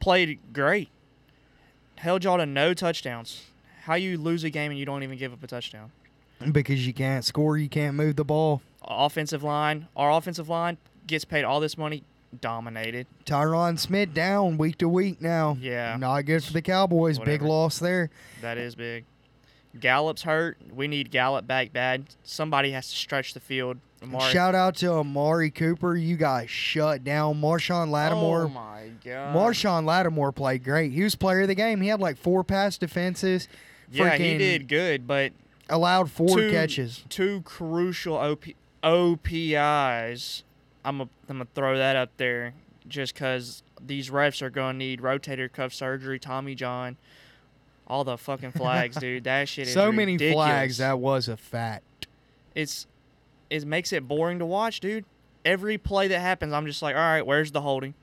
played 0.00 0.38
great. 0.52 0.88
Held 1.96 2.24
y'all 2.24 2.38
to 2.38 2.46
no 2.46 2.72
touchdowns. 2.72 3.42
How 3.82 3.94
you 3.94 4.16
lose 4.16 4.44
a 4.44 4.50
game 4.50 4.70
and 4.70 4.80
you 4.80 4.86
don't 4.86 5.02
even 5.02 5.18
give 5.18 5.32
up 5.32 5.42
a 5.42 5.46
touchdown? 5.46 5.92
Because 6.52 6.86
you 6.86 6.94
can't 6.94 7.24
score, 7.24 7.58
you 7.58 7.68
can't 7.68 7.94
move 7.96 8.16
the 8.16 8.24
ball. 8.24 8.62
Offensive 8.82 9.42
line, 9.42 9.88
our 9.96 10.10
offensive 10.10 10.48
line 10.48 10.78
gets 11.06 11.24
paid 11.24 11.44
all 11.44 11.60
this 11.60 11.76
money, 11.76 12.02
dominated. 12.40 13.06
Tyron 13.26 13.78
Smith 13.78 14.14
down 14.14 14.56
week 14.58 14.78
to 14.78 14.88
week 14.88 15.20
now. 15.20 15.56
Yeah. 15.60 15.96
Not 15.98 16.22
good 16.22 16.42
for 16.42 16.52
the 16.52 16.62
Cowboys. 16.62 17.18
Big 17.18 17.42
loss 17.42 17.78
there. 17.78 18.10
That 18.40 18.56
is 18.58 18.74
big. 18.74 19.04
Gallup's 19.78 20.22
hurt. 20.22 20.58
We 20.74 20.88
need 20.88 21.10
Gallup 21.10 21.46
back 21.46 21.72
bad. 21.72 22.06
Somebody 22.24 22.72
has 22.72 22.88
to 22.90 22.96
stretch 22.96 23.34
the 23.34 23.40
field. 23.40 23.76
Amari- 24.02 24.32
Shout 24.32 24.54
out 24.54 24.74
to 24.76 24.90
Amari 24.94 25.50
Cooper. 25.50 25.94
You 25.94 26.16
got 26.16 26.48
shut 26.48 27.04
down. 27.04 27.40
Marshon 27.40 27.90
Lattimore. 27.90 28.44
Oh 28.44 28.48
my 28.48 28.90
god. 29.04 29.36
Marshon 29.36 29.84
Lattimore 29.84 30.32
played 30.32 30.64
great. 30.64 30.90
He 30.90 31.02
was 31.04 31.14
player 31.14 31.42
of 31.42 31.48
the 31.48 31.54
game. 31.54 31.80
He 31.82 31.88
had 31.88 32.00
like 32.00 32.16
four 32.16 32.42
pass 32.42 32.78
defenses. 32.78 33.46
Yeah, 33.92 34.16
he 34.16 34.38
did 34.38 34.66
good, 34.68 35.06
but 35.06 35.32
Allowed 35.70 36.10
four 36.10 36.36
two, 36.36 36.50
catches. 36.50 37.04
Two 37.08 37.42
crucial 37.42 38.16
OP, 38.16 38.44
OPIs. 38.82 40.42
I'm 40.84 40.98
gonna 40.98 41.10
I'm 41.28 41.36
gonna 41.38 41.48
throw 41.54 41.76
that 41.78 41.96
up 41.96 42.10
there 42.16 42.54
just 42.88 43.14
because 43.14 43.62
these 43.84 44.10
refs 44.10 44.42
are 44.42 44.50
gonna 44.50 44.76
need 44.78 45.00
rotator 45.00 45.50
cuff 45.52 45.72
surgery, 45.72 46.18
Tommy 46.18 46.54
John, 46.54 46.96
all 47.86 48.04
the 48.04 48.16
fucking 48.18 48.52
flags, 48.52 48.96
dude. 49.00 49.24
That 49.24 49.48
shit 49.48 49.68
is 49.68 49.74
So 49.74 49.92
many 49.92 50.12
ridiculous. 50.12 50.34
flags. 50.46 50.78
That 50.78 50.98
was 50.98 51.28
a 51.28 51.36
fact. 51.36 52.06
it's 52.54 52.86
it 53.48 53.64
makes 53.66 53.92
it 53.92 54.06
boring 54.08 54.38
to 54.38 54.46
watch, 54.46 54.80
dude. 54.80 55.04
Every 55.44 55.78
play 55.78 56.08
that 56.08 56.20
happens, 56.20 56.52
I'm 56.52 56.66
just 56.66 56.82
like, 56.82 56.94
all 56.94 57.00
right, 57.00 57.24
where's 57.26 57.50
the 57.52 57.60
holding? 57.62 57.94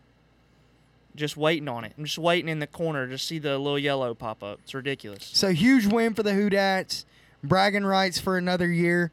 Just 1.16 1.38
waiting 1.38 1.68
on 1.68 1.84
it. 1.84 1.94
I'm 1.98 2.04
just 2.06 2.18
waiting 2.18 2.50
in 2.50 2.60
the 2.60 2.68
corner 2.68 3.08
to 3.08 3.18
see 3.18 3.40
the 3.40 3.58
little 3.58 3.80
yellow 3.80 4.14
pop 4.14 4.44
up. 4.44 4.60
It's 4.64 4.74
ridiculous. 4.74 5.30
So 5.34 5.52
huge 5.52 5.86
win 5.88 6.14
for 6.14 6.22
the 6.24 6.32
Hoodats. 6.32 7.06
Bragging 7.48 7.86
rights 7.86 8.20
for 8.20 8.38
another 8.38 8.72
year. 8.72 9.12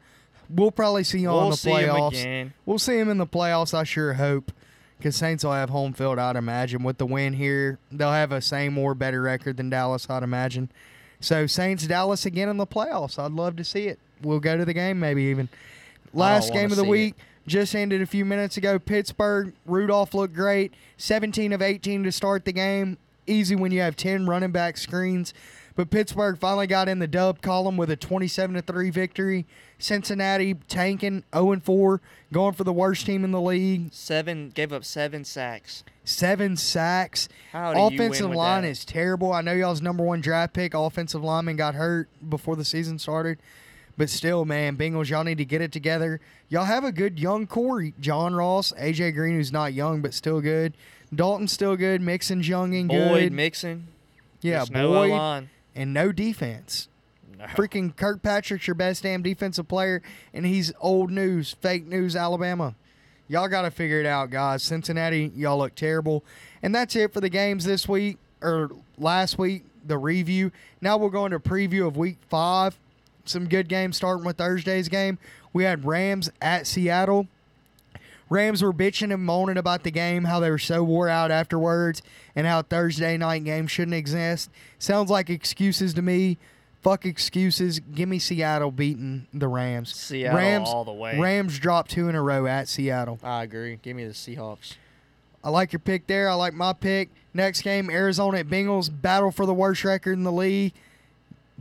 We'll 0.49 0.71
probably 0.71 1.03
see 1.03 1.19
you 1.19 1.29
on 1.29 1.35
we'll 1.35 1.49
the 1.51 1.57
see 1.57 1.71
him 1.71 1.89
playoffs. 1.89 2.51
We'll 2.65 2.79
see 2.79 2.99
him 2.99 3.09
in 3.09 3.17
the 3.17 3.25
playoffs. 3.27 3.73
I 3.73 3.83
sure 3.83 4.13
hope. 4.13 4.51
because 4.97 5.15
Saints 5.15 5.43
will 5.43 5.53
have 5.53 5.69
home 5.69 5.93
field. 5.93 6.19
I'd 6.19 6.35
imagine 6.35 6.83
with 6.83 6.97
the 6.97 7.05
win 7.05 7.33
here, 7.33 7.79
they'll 7.91 8.11
have 8.11 8.31
a 8.31 8.41
same 8.41 8.77
or 8.77 8.93
better 8.95 9.21
record 9.21 9.57
than 9.57 9.69
Dallas. 9.69 10.09
I'd 10.09 10.23
imagine. 10.23 10.69
So 11.19 11.47
Saints 11.47 11.87
Dallas 11.87 12.25
again 12.25 12.49
in 12.49 12.57
the 12.57 12.67
playoffs. 12.67 13.17
I'd 13.17 13.31
love 13.31 13.55
to 13.57 13.63
see 13.63 13.87
it. 13.87 13.99
We'll 14.21 14.39
go 14.39 14.57
to 14.57 14.65
the 14.65 14.73
game 14.73 14.99
maybe 14.99 15.23
even. 15.23 15.49
Last 16.13 16.53
game 16.53 16.71
of 16.71 16.77
the 16.77 16.83
week 16.83 17.15
just 17.47 17.75
ended 17.75 18.01
a 18.01 18.05
few 18.05 18.25
minutes 18.25 18.57
ago. 18.57 18.79
Pittsburgh 18.79 19.53
Rudolph 19.65 20.13
looked 20.13 20.33
great. 20.33 20.73
17 20.97 21.51
of 21.53 21.61
18 21.61 22.03
to 22.03 22.11
start 22.11 22.45
the 22.45 22.53
game. 22.53 22.97
Easy 23.27 23.55
when 23.55 23.71
you 23.71 23.81
have 23.81 23.95
10 23.95 24.27
running 24.27 24.51
back 24.51 24.77
screens. 24.77 25.33
But 25.75 25.89
Pittsburgh 25.89 26.37
finally 26.39 26.67
got 26.67 26.87
in 26.87 26.99
the 26.99 27.07
dub 27.07 27.41
column 27.41 27.75
with 27.75 27.91
a 27.91 27.97
27 27.97 28.55
to 28.55 28.61
3 28.61 28.89
victory. 28.89 29.45
Cincinnati 29.77 30.53
tanking 30.69 31.23
0 31.33 31.59
4, 31.61 32.01
going 32.31 32.53
for 32.53 32.63
the 32.63 32.71
worst 32.71 33.05
team 33.05 33.25
in 33.25 33.31
the 33.31 33.41
league. 33.41 33.91
Seven 33.91 34.51
gave 34.51 34.71
up 34.71 34.85
seven 34.85 35.25
sacks. 35.25 35.83
Seven 36.05 36.55
sacks. 36.55 37.27
How 37.51 37.73
do 37.73 37.79
you 37.79 37.85
Offensive 37.87 38.31
line 38.31 38.61
that? 38.61 38.69
is 38.69 38.85
terrible. 38.85 39.33
I 39.33 39.41
know 39.41 39.51
y'all's 39.51 39.81
number 39.81 40.03
one 40.03 40.21
draft 40.21 40.53
pick, 40.53 40.73
offensive 40.73 41.23
lineman, 41.23 41.57
got 41.57 41.75
hurt 41.75 42.07
before 42.29 42.55
the 42.55 42.65
season 42.65 42.97
started. 42.97 43.37
But 43.97 44.09
still, 44.09 44.45
man, 44.45 44.77
Bengals, 44.77 45.09
y'all 45.09 45.23
need 45.23 45.37
to 45.37 45.45
get 45.45 45.61
it 45.61 45.71
together. 45.71 46.19
Y'all 46.49 46.65
have 46.65 46.83
a 46.83 46.91
good 46.91 47.19
young 47.19 47.47
core. 47.47 47.89
John 47.99 48.33
Ross, 48.35 48.73
AJ 48.73 49.13
Green, 49.13 49.35
who's 49.35 49.51
not 49.51 49.73
young 49.73 50.01
but 50.01 50.13
still 50.13 50.41
good. 50.41 50.73
Dalton's 51.13 51.51
still 51.51 51.75
good. 51.75 52.01
Mixon's 52.01 52.47
young 52.47 52.75
and 52.75 52.89
Boyd, 52.89 52.97
good. 52.97 53.33
Mixon. 53.33 53.87
yeah, 54.41 54.65
There's 54.65 54.69
Boyd 54.69 55.11
line. 55.11 55.49
And 55.75 55.93
no 55.93 56.11
defense. 56.11 56.87
No. 57.37 57.45
Freaking 57.45 57.95
Kirkpatrick's 57.95 58.65
your 58.65 58.75
best 58.75 59.03
damn 59.03 59.21
defensive 59.21 59.67
player, 59.67 60.01
and 60.33 60.45
he's 60.45 60.71
old 60.79 61.11
news, 61.11 61.55
fake 61.61 61.85
news, 61.85 62.15
Alabama. 62.15 62.75
Y'all 63.27 63.47
got 63.47 63.63
to 63.63 63.71
figure 63.71 63.99
it 63.99 64.05
out, 64.05 64.29
guys. 64.29 64.63
Cincinnati, 64.63 65.31
y'all 65.35 65.57
look 65.57 65.75
terrible. 65.75 66.23
And 66.61 66.73
that's 66.73 66.95
it 66.95 67.11
for 67.11 67.21
the 67.21 67.29
games 67.29 67.65
this 67.65 67.89
week, 67.89 68.17
or 68.41 68.71
last 68.97 69.37
week, 69.37 69.63
the 69.85 69.97
review. 69.97 70.51
Now 70.79 70.97
we'll 70.97 71.09
go 71.09 71.25
into 71.25 71.37
a 71.37 71.39
preview 71.41 71.87
of 71.87 71.97
week 71.97 72.17
five. 72.29 72.77
Some 73.25 73.47
good 73.49 73.67
games 73.67 73.97
starting 73.97 74.23
with 74.25 74.37
Thursday's 74.37 74.87
game. 74.87 75.17
We 75.51 75.63
had 75.63 75.85
Rams 75.85 76.31
at 76.41 76.67
Seattle. 76.67 77.27
Rams 78.29 78.63
were 78.63 78.73
bitching 78.73 79.13
and 79.13 79.23
moaning 79.23 79.57
about 79.57 79.83
the 79.83 79.91
game, 79.91 80.23
how 80.23 80.39
they 80.39 80.49
were 80.49 80.57
so 80.57 80.83
wore 80.83 81.09
out 81.09 81.31
afterwards, 81.31 82.01
and 82.35 82.47
how 82.47 82.61
Thursday 82.61 83.17
night 83.17 83.43
games 83.43 83.71
shouldn't 83.71 83.95
exist. 83.95 84.49
Sounds 84.79 85.09
like 85.09 85.29
excuses 85.29 85.93
to 85.93 86.01
me. 86.01 86.37
Fuck 86.81 87.05
excuses. 87.05 87.79
Give 87.79 88.07
me 88.07 88.19
Seattle 88.19 88.71
beating 88.71 89.27
the 89.33 89.47
Rams. 89.47 89.95
Seattle 89.95 90.37
Rams 90.37 90.69
all 90.69 90.85
the 90.85 90.93
way. 90.93 91.19
Rams 91.19 91.57
dropped 91.57 91.91
two 91.91 92.09
in 92.09 92.15
a 92.15 92.21
row 92.21 92.45
at 92.45 92.67
Seattle. 92.67 93.19
I 93.23 93.43
agree. 93.43 93.79
Give 93.81 93.95
me 93.95 94.05
the 94.05 94.13
Seahawks. 94.13 94.75
I 95.43 95.49
like 95.49 95.73
your 95.73 95.79
pick 95.79 96.07
there. 96.07 96.29
I 96.29 96.33
like 96.33 96.53
my 96.53 96.73
pick. 96.73 97.09
Next 97.33 97.61
game, 97.61 97.89
Arizona 97.89 98.39
at 98.39 98.47
Bengals. 98.47 98.89
Battle 98.89 99.31
for 99.31 99.45
the 99.45 99.53
worst 99.53 99.83
record 99.83 100.13
in 100.13 100.23
the 100.23 100.31
league. 100.31 100.73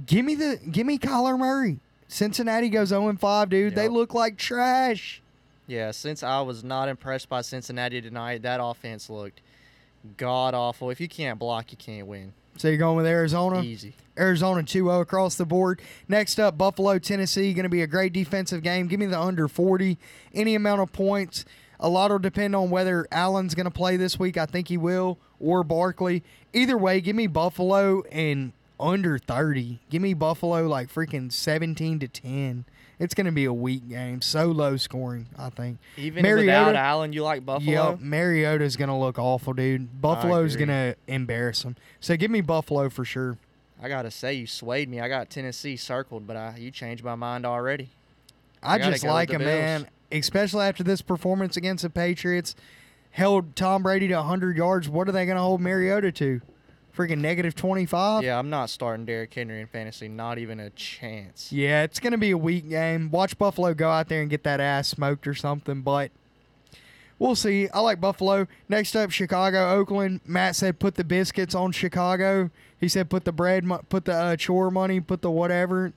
Give 0.06 0.24
me 0.24 0.34
the 0.34 0.58
give 0.70 0.86
me 0.86 0.98
Kyler 0.98 1.38
Murray. 1.38 1.78
Cincinnati 2.08 2.68
goes 2.68 2.88
0 2.88 3.14
5, 3.14 3.48
dude. 3.48 3.74
They 3.74 3.88
look 3.88 4.14
like 4.14 4.36
trash. 4.36 5.22
Yeah, 5.66 5.90
since 5.92 6.22
I 6.22 6.40
was 6.42 6.62
not 6.62 6.88
impressed 6.88 7.28
by 7.28 7.40
Cincinnati 7.40 8.00
tonight, 8.00 8.42
that 8.42 8.60
offense 8.62 9.08
looked 9.08 9.40
god 10.16 10.54
awful. 10.54 10.90
If 10.90 11.00
you 11.00 11.08
can't 11.08 11.38
block, 11.38 11.72
you 11.72 11.78
can't 11.78 12.06
win. 12.06 12.32
So 12.56 12.68
you're 12.68 12.76
going 12.76 12.96
with 12.96 13.06
Arizona? 13.06 13.62
Easy. 13.62 13.94
Arizona 14.16 14.62
2 14.62 14.84
0 14.84 15.00
across 15.00 15.34
the 15.34 15.44
board. 15.44 15.80
Next 16.06 16.38
up, 16.38 16.56
Buffalo, 16.56 16.98
Tennessee. 16.98 17.52
Going 17.52 17.64
to 17.64 17.68
be 17.68 17.82
a 17.82 17.86
great 17.86 18.12
defensive 18.12 18.62
game. 18.62 18.86
Give 18.86 19.00
me 19.00 19.06
the 19.06 19.20
under 19.20 19.48
40. 19.48 19.98
Any 20.32 20.54
amount 20.54 20.80
of 20.80 20.92
points. 20.92 21.44
A 21.80 21.88
lot 21.88 22.10
will 22.10 22.20
depend 22.20 22.54
on 22.54 22.70
whether 22.70 23.06
Allen's 23.10 23.54
going 23.54 23.64
to 23.64 23.70
play 23.70 23.96
this 23.96 24.18
week. 24.18 24.36
I 24.36 24.46
think 24.46 24.68
he 24.68 24.76
will, 24.76 25.18
or 25.40 25.64
Barkley. 25.64 26.22
Either 26.52 26.78
way, 26.78 27.00
give 27.00 27.16
me 27.16 27.26
Buffalo 27.26 28.02
and 28.12 28.52
under 28.78 29.18
30. 29.18 29.80
Give 29.90 30.02
me 30.02 30.14
Buffalo 30.14 30.66
like 30.66 30.92
freaking 30.92 31.32
17 31.32 31.98
to 32.00 32.08
10. 32.08 32.64
It's 32.98 33.14
going 33.14 33.26
to 33.26 33.32
be 33.32 33.44
a 33.44 33.52
weak 33.52 33.88
game. 33.88 34.22
So 34.22 34.46
low 34.46 34.76
scoring, 34.76 35.26
I 35.36 35.50
think. 35.50 35.78
Even 35.96 36.22
Mariota- 36.22 36.66
without 36.66 36.76
Allen, 36.76 37.12
you 37.12 37.22
like 37.22 37.44
Buffalo. 37.44 37.90
Yep, 37.90 38.00
Mariota's 38.00 38.76
going 38.76 38.88
to 38.88 38.94
look 38.94 39.18
awful, 39.18 39.52
dude. 39.52 40.00
Buffalo's 40.00 40.56
going 40.56 40.68
to 40.68 40.94
embarrass 41.08 41.62
them. 41.62 41.76
So 42.00 42.16
give 42.16 42.30
me 42.30 42.40
Buffalo 42.40 42.88
for 42.88 43.04
sure. 43.04 43.38
I 43.82 43.88
gotta 43.88 44.10
say, 44.10 44.32
you 44.34 44.46
swayed 44.46 44.88
me. 44.88 45.00
I 45.00 45.08
got 45.08 45.28
Tennessee 45.28 45.76
circled, 45.76 46.26
but 46.26 46.36
I, 46.36 46.56
you 46.56 46.70
changed 46.70 47.04
my 47.04 47.16
mind 47.16 47.44
already. 47.44 47.90
I, 48.62 48.76
I 48.76 48.78
just 48.78 49.04
like 49.04 49.30
him, 49.30 49.44
man. 49.44 49.88
Especially 50.10 50.64
after 50.64 50.82
this 50.82 51.02
performance 51.02 51.56
against 51.58 51.82
the 51.82 51.90
Patriots, 51.90 52.54
held 53.10 53.56
Tom 53.56 53.82
Brady 53.82 54.08
to 54.08 54.14
100 54.14 54.56
yards. 54.56 54.88
What 54.88 55.08
are 55.08 55.12
they 55.12 55.26
going 55.26 55.36
to 55.36 55.42
hold 55.42 55.60
Mariota 55.60 56.12
to? 56.12 56.40
Freaking 56.96 57.18
negative 57.18 57.54
25? 57.56 58.22
Yeah, 58.22 58.38
I'm 58.38 58.50
not 58.50 58.70
starting 58.70 59.04
Derrick 59.04 59.34
Henry 59.34 59.60
in 59.60 59.66
fantasy. 59.66 60.06
Not 60.08 60.38
even 60.38 60.60
a 60.60 60.70
chance. 60.70 61.50
Yeah, 61.50 61.82
it's 61.82 61.98
going 61.98 62.12
to 62.12 62.18
be 62.18 62.30
a 62.30 62.38
weak 62.38 62.68
game. 62.68 63.10
Watch 63.10 63.36
Buffalo 63.36 63.74
go 63.74 63.90
out 63.90 64.08
there 64.08 64.20
and 64.20 64.30
get 64.30 64.44
that 64.44 64.60
ass 64.60 64.88
smoked 64.88 65.26
or 65.26 65.34
something, 65.34 65.80
but 65.82 66.12
we'll 67.18 67.34
see. 67.34 67.68
I 67.70 67.80
like 67.80 68.00
Buffalo. 68.00 68.46
Next 68.68 68.94
up, 68.94 69.10
Chicago, 69.10 69.70
Oakland. 69.70 70.20
Matt 70.24 70.54
said 70.54 70.78
put 70.78 70.94
the 70.94 71.02
biscuits 71.04 71.54
on 71.54 71.72
Chicago. 71.72 72.50
He 72.78 72.88
said 72.88 73.10
put 73.10 73.24
the 73.24 73.32
bread, 73.32 73.64
put 73.88 74.04
the 74.04 74.14
uh, 74.14 74.36
chore 74.36 74.70
money, 74.70 75.00
put 75.00 75.20
the 75.22 75.30
whatever, 75.30 75.92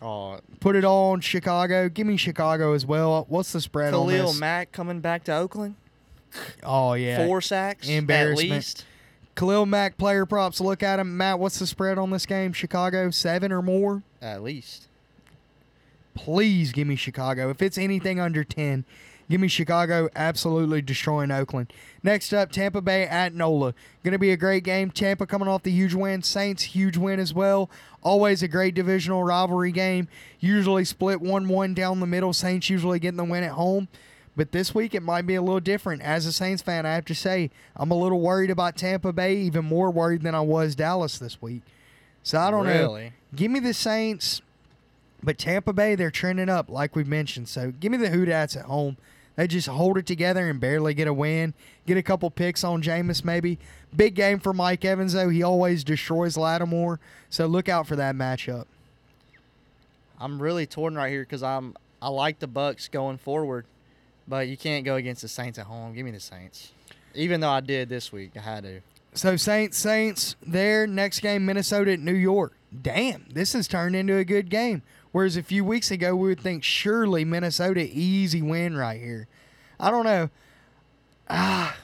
Oh, 0.00 0.38
put 0.60 0.76
it 0.76 0.84
all 0.84 1.12
on 1.12 1.20
Chicago. 1.20 1.88
Give 1.88 2.06
me 2.06 2.16
Chicago 2.16 2.72
as 2.72 2.86
well. 2.86 3.26
What's 3.28 3.52
the 3.52 3.60
spread 3.60 3.92
on 3.94 4.06
Khalil 4.08 4.28
this? 4.28 4.38
Mack 4.40 4.70
coming 4.72 5.00
back 5.00 5.24
to 5.24 5.34
Oakland. 5.34 5.74
oh 6.62 6.94
yeah, 6.94 7.24
Four 7.26 7.40
sacks 7.40 7.88
at 7.88 7.92
Embarrassment. 7.94 8.50
least. 8.50 8.84
Khalil 9.38 9.66
Mack 9.66 9.96
player 9.96 10.26
props. 10.26 10.60
Look 10.60 10.82
at 10.82 10.98
him, 10.98 11.16
Matt. 11.16 11.38
What's 11.38 11.60
the 11.60 11.66
spread 11.68 11.96
on 11.96 12.10
this 12.10 12.26
game? 12.26 12.52
Chicago 12.52 13.10
seven 13.10 13.52
or 13.52 13.62
more. 13.62 14.02
at 14.20 14.42
least. 14.42 14.88
Please 16.14 16.72
give 16.72 16.88
me 16.88 16.96
Chicago. 16.96 17.48
If 17.48 17.62
it's 17.62 17.78
anything 17.78 18.18
under 18.18 18.42
ten, 18.42 18.84
give 19.30 19.40
me 19.40 19.46
Chicago. 19.46 20.08
Absolutely 20.16 20.82
destroying 20.82 21.30
Oakland. 21.30 21.72
Next 22.02 22.34
up, 22.34 22.50
Tampa 22.50 22.80
Bay 22.80 23.04
at 23.04 23.32
Nola. 23.32 23.74
Going 24.02 24.10
to 24.10 24.18
be 24.18 24.32
a 24.32 24.36
great 24.36 24.64
game. 24.64 24.90
Tampa 24.90 25.24
coming 25.24 25.46
off 25.46 25.62
the 25.62 25.70
huge 25.70 25.94
win. 25.94 26.24
Saints 26.24 26.64
huge 26.64 26.96
win 26.96 27.20
as 27.20 27.32
well. 27.32 27.70
Always 28.02 28.42
a 28.42 28.48
great 28.48 28.74
divisional 28.74 29.22
rivalry 29.22 29.70
game. 29.70 30.08
Usually 30.40 30.84
split 30.84 31.20
one-one 31.20 31.74
down 31.74 32.00
the 32.00 32.06
middle. 32.06 32.32
Saints 32.32 32.68
usually 32.68 32.98
getting 32.98 33.18
the 33.18 33.22
win 33.24 33.44
at 33.44 33.52
home. 33.52 33.86
But 34.38 34.52
this 34.52 34.72
week 34.72 34.94
it 34.94 35.02
might 35.02 35.26
be 35.26 35.34
a 35.34 35.42
little 35.42 35.58
different. 35.58 36.00
As 36.00 36.24
a 36.24 36.32
Saints 36.32 36.62
fan, 36.62 36.86
I 36.86 36.94
have 36.94 37.04
to 37.06 37.14
say 37.14 37.50
I'm 37.74 37.90
a 37.90 37.98
little 37.98 38.20
worried 38.20 38.50
about 38.50 38.76
Tampa 38.76 39.12
Bay, 39.12 39.36
even 39.38 39.64
more 39.64 39.90
worried 39.90 40.22
than 40.22 40.32
I 40.32 40.42
was 40.42 40.76
Dallas 40.76 41.18
this 41.18 41.42
week. 41.42 41.62
So 42.22 42.38
I 42.38 42.52
don't 42.52 42.64
know. 42.64 42.72
really? 42.72 43.14
Give 43.34 43.50
me 43.50 43.58
the 43.58 43.74
Saints, 43.74 44.40
but 45.24 45.38
Tampa 45.38 45.72
Bay 45.72 45.96
they're 45.96 46.12
trending 46.12 46.48
up 46.48 46.70
like 46.70 46.94
we've 46.94 47.08
mentioned. 47.08 47.48
So 47.48 47.72
give 47.72 47.90
me 47.90 47.98
the 47.98 48.10
Hoodats 48.10 48.56
at 48.56 48.66
home. 48.66 48.96
They 49.34 49.48
just 49.48 49.66
hold 49.66 49.98
it 49.98 50.06
together 50.06 50.48
and 50.48 50.60
barely 50.60 50.94
get 50.94 51.08
a 51.08 51.12
win. 51.12 51.52
Get 51.84 51.96
a 51.96 52.02
couple 52.02 52.30
picks 52.30 52.62
on 52.62 52.80
Jameis 52.80 53.24
maybe. 53.24 53.58
Big 53.96 54.14
game 54.14 54.38
for 54.38 54.52
Mike 54.52 54.84
Evans 54.84 55.14
though. 55.14 55.30
He 55.30 55.42
always 55.42 55.82
destroys 55.82 56.36
Lattimore. 56.36 57.00
So 57.28 57.46
look 57.46 57.68
out 57.68 57.88
for 57.88 57.96
that 57.96 58.14
matchup. 58.14 58.66
I'm 60.20 60.40
really 60.40 60.66
torn 60.66 60.94
right 60.94 61.10
here 61.10 61.22
because 61.22 61.42
I'm 61.42 61.76
I 62.00 62.08
like 62.08 62.38
the 62.38 62.46
Bucks 62.46 62.86
going 62.86 63.18
forward, 63.18 63.64
but 64.28 64.48
you 64.48 64.56
can't 64.56 64.84
go 64.84 64.96
against 64.96 65.22
the 65.22 65.28
Saints 65.28 65.58
at 65.58 65.66
home. 65.66 65.94
Give 65.94 66.04
me 66.04 66.10
the 66.10 66.20
Saints. 66.20 66.72
Even 67.14 67.40
though 67.40 67.50
I 67.50 67.60
did 67.60 67.88
this 67.88 68.12
week, 68.12 68.32
I 68.36 68.40
had 68.40 68.64
to. 68.64 68.80
So 69.14 69.36
Saints, 69.36 69.78
Saints 69.78 70.36
there. 70.46 70.86
Next 70.86 71.20
game, 71.20 71.46
Minnesota 71.46 71.92
at 71.92 72.00
New 72.00 72.14
York. 72.14 72.52
Damn, 72.82 73.24
this 73.32 73.54
has 73.54 73.66
turned 73.66 73.96
into 73.96 74.16
a 74.16 74.24
good 74.24 74.50
game. 74.50 74.82
Whereas 75.10 75.36
a 75.36 75.42
few 75.42 75.64
weeks 75.64 75.90
ago, 75.90 76.14
we 76.14 76.28
would 76.28 76.40
think 76.40 76.62
surely 76.62 77.24
Minnesota 77.24 77.80
easy 77.80 78.42
win 78.42 78.76
right 78.76 79.00
here. 79.00 79.26
I 79.80 79.90
don't 79.90 80.04
know. 80.04 80.28
Ah, 81.30 81.76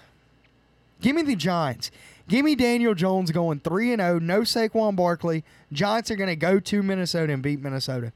give 1.01 1.17
me 1.17 1.23
the 1.23 1.37
Giants. 1.37 1.91
Give 2.29 2.45
me 2.45 2.55
Daniel 2.55 2.95
Jones 2.95 3.31
going 3.31 3.61
three 3.61 3.93
and 3.93 4.01
zero. 4.01 4.19
No 4.19 4.41
Saquon 4.41 4.97
Barkley. 4.97 5.45
Giants 5.73 6.11
are 6.11 6.17
going 6.17 6.29
to 6.29 6.37
go 6.37 6.61
to 6.61 6.83
Minnesota 6.83 7.33
and 7.33 7.43
beat 7.43 7.61
Minnesota. 7.61 8.13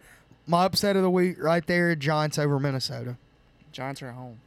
My 0.47 0.65
upset 0.65 0.97
of 0.97 1.03
the 1.03 1.11
week 1.11 1.37
right 1.43 1.67
there. 1.67 1.95
Giants 1.95 2.39
over 2.39 2.59
Minnesota. 2.59 3.17
Giants 3.73 4.03
are 4.03 4.09
at 4.09 4.15
home. 4.15 4.39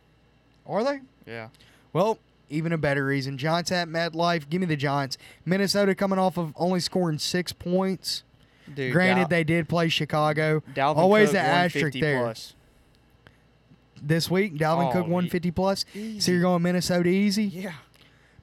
Are 0.68 0.84
they? 0.84 1.00
Yeah. 1.26 1.50
Well, 1.94 2.20
even 2.50 2.72
a 2.74 2.78
better 2.78 3.06
reason. 3.06 3.38
Giants 3.38 3.72
at 3.72 3.88
MetLife. 3.88 4.50
Give 4.50 4.62
me 4.62 4.68
the 4.68 4.76
Giants. 4.76 5.18
Minnesota 5.46 5.96
coming 5.96 6.20
off 6.20 6.38
of 6.38 6.54
only 6.56 6.80
scoring 6.80 7.18
six 7.18 7.52
points. 7.54 8.24
Dude, 8.74 8.94
Granted, 8.94 9.22
Dal- 9.24 9.28
they 9.30 9.44
did 9.44 9.68
play 9.68 9.90
Chicago. 9.90 10.62
Dalvin 10.74 10.98
Always 10.98 11.30
Cook, 11.30 11.34
the 11.34 11.40
asterisk 11.40 11.96
150 11.96 12.02
there. 12.02 12.22
Plus. 12.22 12.54
This 14.02 14.32
week, 14.32 14.56
Dalvin 14.56 14.90
Oh, 14.90 14.92
Cook 14.92 15.06
he- 15.06 15.12
150 15.12 15.52
plus. 15.52 15.86
So 16.20 16.32
you're 16.32 16.42
going 16.42 16.62
Minnesota 16.64 17.10
easy? 17.10 17.46
Yeah. 17.46 17.74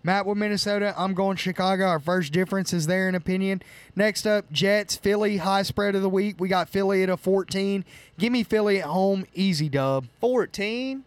Matt 0.03 0.27
with 0.27 0.39
Minnesota. 0.39 0.95
I'm 0.97 1.15
going 1.15 1.37
Chicago. 1.37 1.87
Our 1.87 1.99
first 1.99 2.33
difference 2.33 2.73
is 2.73 2.87
there 2.87 3.09
in 3.09 3.15
opinion. 3.15 3.63
Next 3.97 4.27
up, 4.27 4.51
Jets, 4.53 4.97
Philly, 4.97 5.39
high 5.39 5.63
spread 5.63 5.95
of 5.95 6.03
the 6.03 6.09
week. 6.09 6.37
We 6.39 6.49
got 6.49 6.69
Philly 6.69 7.03
at 7.03 7.11
a 7.11 7.17
14. 7.17 7.85
Give 8.19 8.33
me 8.33 8.43
Philly 8.43 8.79
at 8.79 8.87
home, 8.87 9.27
easy 9.35 9.69
dub. 9.69 10.07
14. 10.21 11.05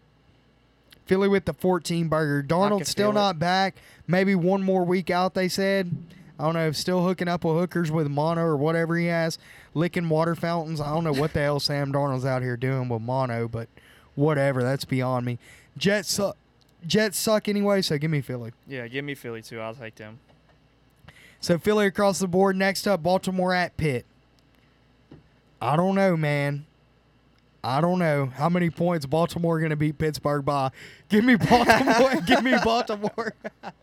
Philly 1.06 1.28
with 1.28 1.46
the 1.46 1.54
14 1.54 2.08
burger. 2.08 2.46
Darnold's 2.46 2.88
still 2.88 3.10
feel 3.12 3.18
it. 3.18 3.22
not 3.22 3.38
back. 3.38 3.76
Maybe 4.06 4.34
one 4.34 4.62
more 4.62 4.84
week 4.84 5.10
out, 5.10 5.34
they 5.34 5.48
said. 5.48 5.90
I 6.38 6.44
don't 6.44 6.54
know. 6.54 6.72
Still 6.72 7.04
hooking 7.04 7.28
up 7.28 7.44
with 7.44 7.56
hookers 7.56 7.90
with 7.90 8.08
mono 8.08 8.42
or 8.42 8.56
whatever 8.56 8.96
he 8.96 9.06
has, 9.06 9.38
licking 9.74 10.08
water 10.08 10.34
fountains. 10.34 10.80
I 10.80 10.88
don't 10.92 11.04
know 11.04 11.12
what 11.12 11.32
the 11.34 11.40
hell 11.40 11.60
Sam 11.60 11.92
Darnold's 11.92 12.24
out 12.24 12.42
here 12.42 12.56
doing 12.56 12.88
with 12.88 13.02
mono, 13.02 13.48
but 13.48 13.68
whatever. 14.14 14.62
That's 14.62 14.84
beyond 14.84 15.26
me. 15.26 15.38
Jets 15.76 16.12
suck. 16.12 16.36
Jets 16.86 17.18
suck 17.18 17.48
anyway, 17.48 17.82
so 17.82 17.98
give 17.98 18.10
me 18.10 18.20
Philly. 18.20 18.52
Yeah, 18.66 18.88
give 18.88 19.04
me 19.04 19.14
Philly 19.14 19.42
too. 19.42 19.60
I'll 19.60 19.74
take 19.74 19.94
them. 19.96 20.18
So 21.40 21.58
Philly 21.58 21.86
across 21.86 22.18
the 22.18 22.28
board. 22.28 22.56
Next 22.56 22.86
up, 22.86 23.02
Baltimore 23.02 23.52
at 23.52 23.76
Pitt. 23.76 24.06
I 25.60 25.76
don't 25.76 25.94
know, 25.94 26.16
man. 26.16 26.66
I 27.64 27.80
don't 27.80 27.98
know 27.98 28.26
how 28.26 28.48
many 28.48 28.70
points 28.70 29.06
Baltimore 29.06 29.58
going 29.60 29.70
to 29.70 29.76
beat 29.76 29.98
Pittsburgh 29.98 30.44
by. 30.44 30.70
Give 31.08 31.24
me 31.24 31.36
Baltimore. 31.36 32.20
give 32.26 32.42
me 32.42 32.56
Baltimore. 32.64 33.34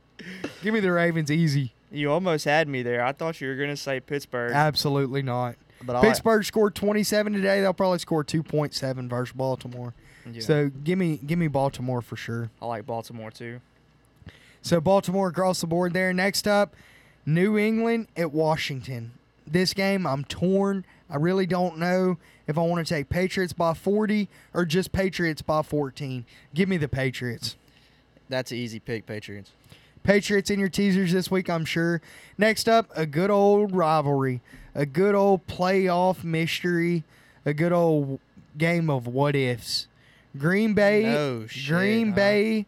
give 0.61 0.73
me 0.73 0.81
the 0.81 0.91
Ravens 0.91 1.31
easy. 1.31 1.73
You 1.91 2.11
almost 2.11 2.45
had 2.45 2.67
me 2.67 2.83
there. 2.83 3.03
I 3.03 3.13
thought 3.13 3.41
you 3.41 3.47
were 3.47 3.55
gonna 3.55 3.77
say 3.77 3.99
Pittsburgh. 3.99 4.51
Absolutely 4.53 5.23
not. 5.23 5.55
But 5.81 5.95
I, 5.95 6.01
Pittsburgh 6.01 6.45
scored 6.45 6.75
27 6.75 7.33
today. 7.33 7.61
They'll 7.61 7.73
probably 7.73 7.99
score 7.99 8.23
2.7 8.23 9.09
versus 9.09 9.33
Baltimore. 9.33 9.93
Yeah. 10.31 10.41
So 10.41 10.71
give 10.83 10.97
me 10.97 11.17
give 11.25 11.39
me 11.39 11.47
Baltimore 11.47 12.01
for 12.01 12.15
sure. 12.15 12.49
I 12.61 12.65
like 12.65 12.85
Baltimore 12.85 13.31
too. 13.31 13.61
So 14.61 14.81
Baltimore 14.81 15.29
across 15.29 15.61
the 15.61 15.67
board 15.67 15.93
there. 15.93 16.13
Next 16.13 16.47
up, 16.47 16.75
New 17.25 17.57
England 17.57 18.07
at 18.17 18.31
Washington. 18.31 19.11
This 19.47 19.73
game, 19.73 20.05
I'm 20.05 20.25
torn. 20.25 20.85
I 21.09 21.15
really 21.15 21.45
don't 21.45 21.77
know 21.77 22.17
if 22.47 22.57
I 22.57 22.61
want 22.61 22.85
to 22.85 22.93
take 22.93 23.09
Patriots 23.09 23.53
by 23.53 23.73
40 23.73 24.27
or 24.53 24.65
just 24.65 24.91
Patriots 24.91 25.41
by 25.41 25.61
14. 25.61 26.25
Give 26.53 26.69
me 26.69 26.77
the 26.77 26.87
Patriots. 26.87 27.55
that's 28.27 28.51
an 28.51 28.57
easy 28.57 28.79
pick, 28.79 29.05
Patriots. 29.05 29.51
Patriots 30.03 30.49
in 30.49 30.59
your 30.59 30.69
teasers 30.69 31.11
this 31.11 31.29
week, 31.29 31.49
I'm 31.49 31.65
sure. 31.65 32.01
Next 32.37 32.69
up, 32.69 32.89
a 32.95 33.05
good 33.05 33.29
old 33.29 33.75
rivalry, 33.75 34.41
a 34.73 34.85
good 34.85 35.15
old 35.15 35.45
playoff 35.47 36.23
mystery, 36.23 37.03
a 37.45 37.53
good 37.53 37.71
old 37.71 38.19
game 38.57 38.89
of 38.89 39.07
what 39.07 39.35
ifs. 39.35 39.87
Green 40.37 40.73
Bay, 40.73 41.03
No 41.03 41.47
shit, 41.47 41.67
Green 41.73 42.09
huh? 42.09 42.15
Bay 42.15 42.65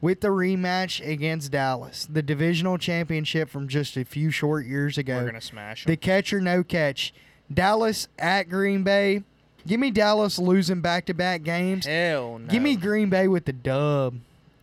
with 0.00 0.20
the 0.20 0.28
rematch 0.28 1.06
against 1.06 1.50
Dallas, 1.52 2.06
the 2.10 2.22
divisional 2.22 2.78
championship 2.78 3.48
from 3.48 3.68
just 3.68 3.96
a 3.96 4.04
few 4.04 4.30
short 4.30 4.66
years 4.66 4.98
ago. 4.98 5.16
We're 5.16 5.26
gonna 5.26 5.40
smash 5.40 5.84
it. 5.84 5.88
The 5.88 5.96
catch 5.96 6.32
or 6.32 6.40
no 6.40 6.62
catch. 6.62 7.14
Dallas 7.52 8.08
at 8.18 8.48
Green 8.48 8.82
Bay. 8.82 9.22
Give 9.66 9.80
me 9.80 9.90
Dallas 9.90 10.38
losing 10.38 10.80
back 10.80 11.06
to 11.06 11.14
back 11.14 11.42
games. 11.42 11.86
Hell 11.86 12.38
no. 12.38 12.46
Give 12.48 12.62
me 12.62 12.76
Green 12.76 13.08
Bay 13.08 13.28
with 13.28 13.44
the 13.44 13.52
dub. 13.52 14.16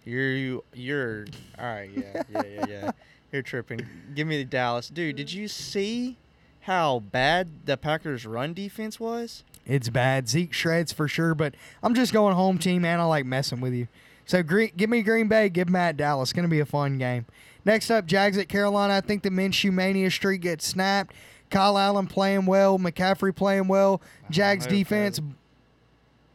You're 0.06 0.32
you 0.32 0.63
you're 0.73 1.25
all 1.58 1.65
right. 1.65 1.89
Yeah, 1.95 2.23
yeah, 2.32 2.41
yeah, 2.45 2.65
yeah. 2.69 2.91
You're 3.32 3.41
tripping. 3.41 3.84
Give 4.13 4.27
me 4.27 4.38
the 4.38 4.45
Dallas, 4.45 4.89
dude. 4.89 5.15
Did 5.15 5.34
you 5.34 5.47
see 5.47 6.17
how 6.62 6.99
bad 6.99 7.65
the 7.65 7.77
Packers' 7.77 8.27
run 8.27 8.53
defense 8.53 8.99
was? 8.99 9.43
It's 9.65 9.89
bad. 9.89 10.28
Zeke 10.28 10.54
shreds 10.54 10.91
for 10.91 11.08
sure, 11.08 11.34
but 11.36 11.56
I'm 11.82 11.95
just 11.95 12.13
going 12.13 12.36
home 12.36 12.58
team, 12.58 12.82
man. 12.82 12.99
I 12.99 13.04
like 13.06 13.26
messing 13.26 13.62
with 13.62 13.73
you. 13.73 13.88
So 14.26 14.43
green, 14.43 14.71
give 14.76 14.89
me 14.89 15.02
Green 15.02 15.28
Bay, 15.28 15.49
give 15.49 15.69
Matt 15.69 15.97
Dallas. 15.97 16.34
Going 16.34 16.43
to 16.43 16.49
be 16.49 16.60
a 16.60 16.65
fun 16.65 16.97
game. 16.97 17.26
Next 17.65 17.89
up, 17.89 18.06
Jags 18.06 18.38
at 18.38 18.49
Carolina. 18.49 18.95
I 18.95 19.02
think 19.02 19.23
the 19.23 19.30
Minshew 19.30 19.71
mania 19.71 20.12
streak 20.12 20.41
gets 20.41 20.67
snapped. 20.67 21.13
Kyle 21.49 21.78
Allen 21.78 22.08
playing 22.08 22.45
well, 22.45 22.80
McCaffrey 22.80 23.36
playing 23.36 23.67
well. 23.67 24.02
Jags 24.30 24.65
defense 24.65 25.19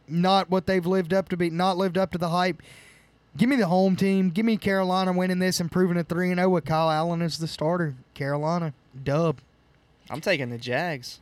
not 0.09 0.49
what 0.49 0.65
they've 0.65 0.85
lived 0.85 1.13
up 1.13 1.29
to 1.29 1.37
be, 1.37 1.49
not 1.49 1.77
lived 1.77 1.97
up 1.97 2.11
to 2.11 2.17
the 2.17 2.29
hype. 2.29 2.61
Give 3.37 3.47
me 3.47 3.55
the 3.55 3.67
home 3.67 3.95
team. 3.95 4.29
Give 4.29 4.45
me 4.45 4.57
Carolina 4.57 5.13
winning 5.13 5.39
this 5.39 5.59
and 5.59 5.71
proving 5.71 5.97
a 5.97 6.03
3 6.03 6.33
0 6.33 6.49
with 6.49 6.65
Kyle 6.65 6.89
Allen 6.89 7.21
as 7.21 7.37
the 7.37 7.47
starter. 7.47 7.95
Carolina, 8.13 8.73
dub. 9.03 9.39
I'm 10.09 10.21
taking 10.21 10.49
the 10.49 10.57
Jags. 10.57 11.19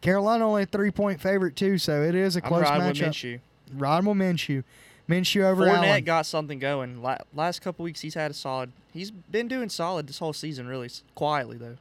Carolina 0.00 0.46
only 0.46 0.62
a 0.62 0.66
three 0.66 0.90
point 0.90 1.20
favorite, 1.20 1.56
too, 1.56 1.78
so 1.78 2.02
it 2.02 2.14
is 2.14 2.36
a 2.36 2.42
I'm 2.42 2.48
close 2.48 2.62
riding 2.62 2.86
with 2.86 2.96
matchup. 2.96 3.08
Minshew. 3.08 3.40
Rod 3.74 4.06
with 4.06 4.16
Minshew. 4.16 4.64
Minshew 5.08 5.42
over 5.42 5.64
Fournette 5.66 5.86
Allen. 5.88 6.04
got 6.04 6.26
something 6.26 6.58
going. 6.58 7.02
Last 7.34 7.62
couple 7.62 7.84
weeks, 7.84 8.00
he's 8.00 8.14
had 8.14 8.30
a 8.30 8.34
solid. 8.34 8.72
He's 8.92 9.10
been 9.10 9.48
doing 9.48 9.68
solid 9.68 10.06
this 10.06 10.18
whole 10.18 10.32
season, 10.32 10.66
really 10.68 10.88
quietly 11.14 11.56
though. 11.56 11.76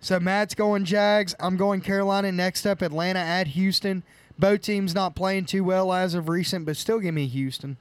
so 0.00 0.18
Matt's 0.18 0.54
going 0.54 0.84
Jags. 0.84 1.34
I'm 1.38 1.56
going 1.56 1.80
Carolina. 1.82 2.32
Next 2.32 2.66
up, 2.66 2.82
Atlanta 2.82 3.18
at 3.20 3.48
Houston. 3.48 4.02
Both 4.38 4.62
teams 4.62 4.94
not 4.94 5.14
playing 5.14 5.44
too 5.46 5.64
well 5.64 5.92
as 5.92 6.14
of 6.14 6.28
recent, 6.28 6.66
but 6.66 6.76
still 6.76 6.98
give 6.98 7.14
me 7.14 7.26
Houston. 7.26 7.76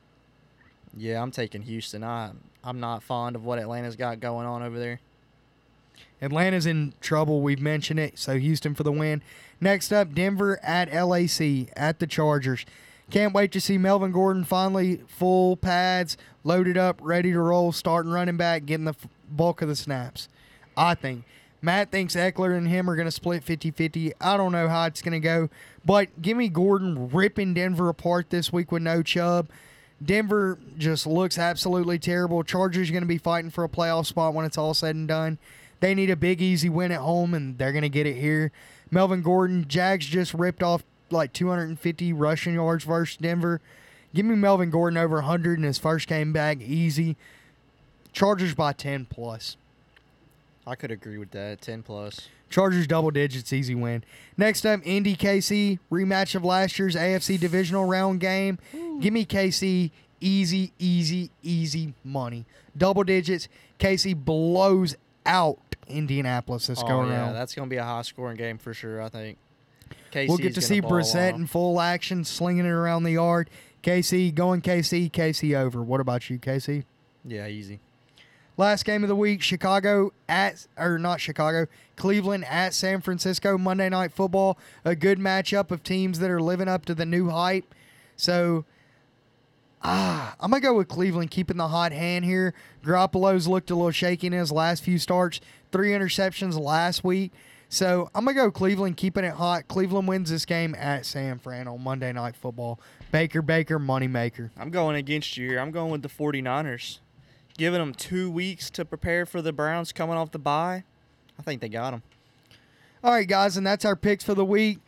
Yeah, 0.95 1.21
I'm 1.21 1.31
taking 1.31 1.63
Houston. 1.63 2.03
I 2.03 2.31
I'm 2.63 2.79
not 2.79 3.01
fond 3.01 3.35
of 3.35 3.43
what 3.45 3.59
Atlanta's 3.59 3.95
got 3.95 4.19
going 4.19 4.45
on 4.45 4.61
over 4.61 4.77
there. 4.77 4.99
Atlanta's 6.23 6.65
in 6.65 6.93
trouble. 7.01 7.41
We've 7.41 7.61
mentioned 7.61 7.99
it. 7.99 8.17
So 8.17 8.37
Houston 8.37 8.73
for 8.75 8.83
the 8.83 8.91
win. 8.91 9.21
Next 9.59 9.91
up, 9.91 10.13
Denver 10.13 10.59
at 10.63 10.93
LAC 10.93 11.69
at 11.75 11.99
the 11.99 12.07
Chargers. 12.07 12.65
Can't 13.11 13.33
wait 13.33 13.51
to 13.51 13.61
see 13.61 13.77
Melvin 13.77 14.11
Gordon 14.11 14.43
finally 14.43 15.01
full 15.07 15.57
pads, 15.57 16.17
loaded 16.43 16.77
up, 16.77 16.99
ready 17.01 17.31
to 17.31 17.39
roll, 17.39 17.71
starting 17.71 18.11
running 18.11 18.37
back, 18.37 18.65
getting 18.65 18.85
the 18.85 18.95
bulk 19.29 19.61
of 19.61 19.67
the 19.67 19.75
snaps. 19.75 20.29
I 20.77 20.95
think. 20.95 21.25
Matt 21.61 21.91
thinks 21.91 22.15
Ekeler 22.15 22.57
and 22.57 22.67
him 22.67 22.89
are 22.89 22.95
going 22.95 23.07
to 23.07 23.11
split 23.11 23.43
50 23.43 23.71
50. 23.71 24.13
I 24.19 24.35
don't 24.35 24.51
know 24.51 24.67
how 24.67 24.85
it's 24.85 25.01
going 25.01 25.13
to 25.13 25.19
go, 25.19 25.49
but 25.85 26.21
give 26.21 26.35
me 26.35 26.49
Gordon 26.49 27.09
ripping 27.09 27.53
Denver 27.53 27.87
apart 27.87 28.29
this 28.29 28.51
week 28.51 28.71
with 28.71 28.81
no 28.81 29.01
Chubb. 29.01 29.49
Denver 30.03 30.59
just 30.77 31.07
looks 31.07 31.37
absolutely 31.37 31.99
terrible. 31.99 32.43
Chargers 32.43 32.91
going 32.91 33.03
to 33.03 33.07
be 33.07 33.17
fighting 33.17 33.49
for 33.49 33.63
a 33.63 33.69
playoff 33.69 34.07
spot 34.07 34.33
when 34.33 34.45
it's 34.45 34.57
all 34.57 34.73
said 34.73 34.95
and 34.95 35.07
done. 35.07 35.37
They 35.83 35.93
need 35.93 36.09
a 36.09 36.15
big, 36.15 36.41
easy 36.41 36.69
win 36.69 36.93
at 36.93 37.01
home, 37.01 37.33
and 37.33 37.57
they're 37.57 37.73
going 37.73 37.81
to 37.81 37.89
get 37.89 38.07
it 38.07 38.15
here. 38.15 38.53
Melvin 38.89 39.21
Gordon, 39.21 39.65
Jags 39.67 40.05
just 40.05 40.33
ripped 40.33 40.63
off 40.63 40.81
like 41.11 41.33
250 41.33 42.13
rushing 42.13 42.53
yards 42.53 42.85
versus 42.85 43.17
Denver. 43.17 43.59
Give 44.15 44.25
me 44.25 44.35
Melvin 44.35 44.69
Gordon 44.69 44.97
over 44.97 45.15
100 45.15 45.59
in 45.59 45.65
his 45.65 45.77
first 45.77 46.07
game 46.07 46.31
back, 46.31 46.61
easy. 46.61 47.17
Chargers 48.13 48.53
by 48.53 48.71
10 48.71 49.07
plus. 49.09 49.57
I 50.65 50.75
could 50.75 50.89
agree 50.89 51.17
with 51.17 51.31
that. 51.31 51.59
Ten 51.59 51.83
plus. 51.83 52.29
Chargers 52.49 52.87
double 52.87 53.11
digits, 53.11 53.51
easy 53.51 53.75
win. 53.75 54.05
Next 54.37 54.65
up, 54.65 54.79
Indy 54.85 55.17
KC 55.17 55.79
rematch 55.91 56.33
of 56.33 56.45
last 56.45 56.79
year's 56.79 56.95
AFC 56.95 57.37
divisional 57.37 57.83
round 57.83 58.21
game. 58.21 58.57
Give 59.01 59.11
me 59.11 59.25
KC 59.25 59.91
easy, 60.21 60.71
easy, 60.79 61.29
easy 61.41 61.93
money. 62.05 62.45
Double 62.77 63.03
digits. 63.03 63.49
KC 63.79 64.15
blows 64.15 64.95
out 65.25 65.59
Indianapolis 65.87 66.67
this 66.67 66.81
oh, 66.83 66.87
go 66.87 67.01
oh, 67.01 67.05
yeah, 67.05 67.11
around. 67.11 67.33
that's 67.33 67.55
gonna 67.55 67.67
be 67.67 67.77
a 67.77 67.83
high 67.83 68.01
scoring 68.01 68.37
game 68.37 68.57
for 68.57 68.73
sure. 68.73 69.01
I 69.01 69.09
think. 69.09 69.37
we'll 70.13 70.37
get 70.37 70.55
to 70.55 70.61
see 70.61 70.81
Brissett 70.81 71.35
in 71.35 71.47
full 71.47 71.79
action, 71.81 72.23
slinging 72.23 72.65
it 72.65 72.69
around 72.69 73.03
the 73.03 73.11
yard. 73.11 73.49
KC 73.83 74.33
going 74.33 74.61
KC, 74.61 75.11
KC 75.11 75.57
over. 75.57 75.83
What 75.83 75.99
about 75.99 76.29
you, 76.29 76.39
KC? 76.39 76.85
Yeah, 77.25 77.47
easy. 77.47 77.79
Last 78.55 78.85
game 78.85 79.03
of 79.03 79.09
the 79.09 79.15
week, 79.15 79.41
Chicago 79.41 80.13
at 80.29 80.67
or 80.77 80.99
not 80.99 81.19
Chicago, 81.19 81.65
Cleveland 81.95 82.45
at 82.45 82.73
San 82.73 83.01
Francisco 83.01 83.57
Monday 83.57 83.89
Night 83.89 84.11
Football. 84.11 84.57
A 84.85 84.95
good 84.95 85.19
matchup 85.19 85.71
of 85.71 85.83
teams 85.83 86.19
that 86.19 86.29
are 86.29 86.41
living 86.41 86.67
up 86.67 86.85
to 86.85 86.93
the 86.93 87.05
new 87.05 87.29
hype. 87.29 87.73
So 88.15 88.65
ah, 89.83 90.35
I'm 90.39 90.51
gonna 90.51 90.61
go 90.61 90.73
with 90.75 90.87
Cleveland 90.87 91.31
keeping 91.31 91.57
the 91.57 91.67
hot 91.67 91.91
hand 91.91 92.25
here. 92.25 92.53
Garoppolo's 92.83 93.47
looked 93.47 93.69
a 93.71 93.75
little 93.75 93.91
shaky 93.91 94.27
in 94.27 94.33
his 94.33 94.51
last 94.51 94.83
few 94.83 94.97
starts. 94.97 95.39
Three 95.71 95.91
interceptions 95.91 96.59
last 96.59 97.03
week. 97.03 97.31
So 97.69 98.09
I'm 98.13 98.25
gonna 98.25 98.35
go 98.35 98.51
Cleveland 98.51 98.97
keeping 98.97 99.23
it 99.23 99.33
hot. 99.33 99.67
Cleveland 99.67 100.07
wins 100.07 100.29
this 100.29 100.45
game 100.45 100.75
at 100.75 101.05
San 101.05 101.39
Fran 101.39 101.67
on 101.67 101.81
Monday 101.83 102.13
Night 102.13 102.35
Football. 102.35 102.79
Baker 103.11 103.41
Baker 103.41 103.79
moneymaker. 103.79 104.51
I'm 104.57 104.69
going 104.69 104.95
against 104.95 105.37
you 105.37 105.47
here. 105.49 105.59
I'm 105.59 105.71
going 105.71 105.91
with 105.91 106.01
the 106.01 106.09
49ers. 106.09 106.99
Giving 107.57 107.79
them 107.79 107.93
two 107.93 108.31
weeks 108.31 108.69
to 108.71 108.85
prepare 108.85 109.25
for 109.25 109.41
the 109.41 109.53
Browns 109.53 109.91
coming 109.91 110.15
off 110.15 110.31
the 110.31 110.39
bye. 110.39 110.83
I 111.37 111.41
think 111.41 111.61
they 111.61 111.69
got 111.69 111.91
them. 111.91 112.03
All 113.03 113.11
right, 113.11 113.27
guys, 113.27 113.57
and 113.57 113.65
that's 113.67 113.85
our 113.85 113.95
picks 113.95 114.23
for 114.23 114.33
the 114.33 114.45
week. 114.45 114.79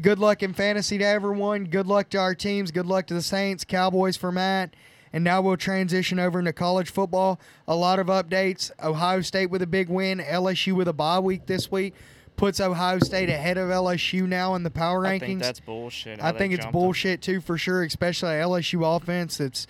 Good 0.00 0.18
luck 0.18 0.42
in 0.42 0.52
fantasy 0.52 0.98
to 0.98 1.04
everyone. 1.04 1.64
Good 1.64 1.86
luck 1.86 2.08
to 2.10 2.18
our 2.18 2.34
teams. 2.34 2.70
Good 2.70 2.86
luck 2.86 3.06
to 3.08 3.14
the 3.14 3.22
Saints, 3.22 3.64
Cowboys 3.64 4.16
for 4.16 4.30
Matt. 4.30 4.74
And 5.12 5.24
now 5.24 5.40
we'll 5.40 5.56
transition 5.56 6.20
over 6.20 6.38
into 6.38 6.52
college 6.52 6.90
football. 6.90 7.40
A 7.66 7.74
lot 7.74 7.98
of 7.98 8.06
updates. 8.08 8.70
Ohio 8.82 9.22
State 9.22 9.46
with 9.50 9.62
a 9.62 9.66
big 9.66 9.88
win. 9.88 10.18
LSU 10.20 10.74
with 10.74 10.86
a 10.86 10.92
bye 10.92 11.18
week 11.18 11.46
this 11.46 11.70
week. 11.70 11.94
Puts 12.36 12.60
Ohio 12.60 13.00
State 13.00 13.28
ahead 13.28 13.58
of 13.58 13.70
LSU 13.70 14.28
now 14.28 14.54
in 14.54 14.62
the 14.62 14.70
power 14.70 15.04
I 15.04 15.18
rankings. 15.18 15.20
think 15.20 15.40
that's 15.40 15.60
bullshit. 15.60 16.22
I 16.22 16.30
think 16.30 16.54
it's 16.54 16.66
bullshit 16.66 17.20
too, 17.20 17.40
for 17.40 17.58
sure, 17.58 17.82
especially 17.82 18.30
LSU 18.30 18.96
offense 18.96 19.38
that's 19.38 19.66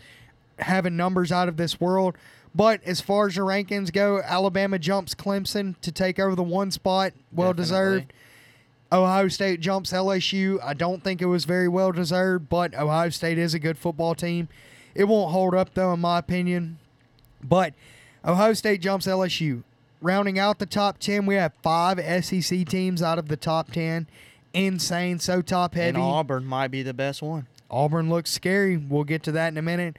having 0.59 0.97
numbers 0.97 1.33
out 1.33 1.49
of 1.49 1.57
this 1.57 1.81
world. 1.81 2.17
But 2.55 2.83
as 2.85 3.01
far 3.01 3.29
as 3.29 3.37
the 3.37 3.43
rankings 3.43 3.93
go, 3.93 4.21
Alabama 4.23 4.79
jumps 4.79 5.15
Clemson 5.15 5.81
to 5.81 5.93
take 5.93 6.19
over 6.19 6.35
the 6.35 6.43
one 6.43 6.71
spot. 6.71 7.13
Well 7.33 7.55
deserved. 7.55 8.13
Ohio 8.91 9.29
State 9.29 9.61
jumps 9.61 9.93
LSU. 9.93 10.59
I 10.65 10.73
don't 10.75 11.05
think 11.05 11.21
it 11.21 11.27
was 11.27 11.45
very 11.45 11.69
well 11.69 11.93
deserved, 11.93 12.49
but 12.49 12.75
Ohio 12.75 13.11
State 13.11 13.39
is 13.39 13.55
a 13.55 13.59
good 13.59 13.77
football 13.77 14.15
team. 14.15 14.49
It 14.95 15.05
won't 15.05 15.33
hold 15.33 15.55
up 15.55 15.75
though, 15.75 15.93
in 15.93 16.01
my 16.01 16.19
opinion. 16.19 16.79
But 17.43 17.75
Ohio 18.25 18.55
State 18.55 18.81
jumps 18.81 19.07
LSU. 19.07 19.63
Rounding 20.01 20.39
out 20.39 20.59
the 20.59 20.67
top 20.67 20.99
ten, 20.99 21.27
we 21.27 21.35
have 21.35 21.53
five 21.63 21.99
SEC 22.25 22.67
teams 22.67 23.03
out 23.03 23.19
of 23.19 23.29
the 23.29 23.37
top 23.37 23.73
ten. 23.73 24.07
Insane, 24.55 25.19
so 25.19 25.43
top 25.43 25.75
heavy. 25.75 25.91
And. 25.91 25.99
Auburn 25.99 26.47
might 26.47 26.69
be 26.69 26.83
the 26.83 26.95
best 26.95 27.21
one. 27.21 27.47
Auburn 27.71 28.09
looks 28.09 28.31
scary. 28.31 28.77
We'll 28.77 29.05
get 29.05 29.23
to 29.25 29.33
that 29.33 29.49
in 29.49 29.59
a 29.59 29.63
minute. 29.63 29.99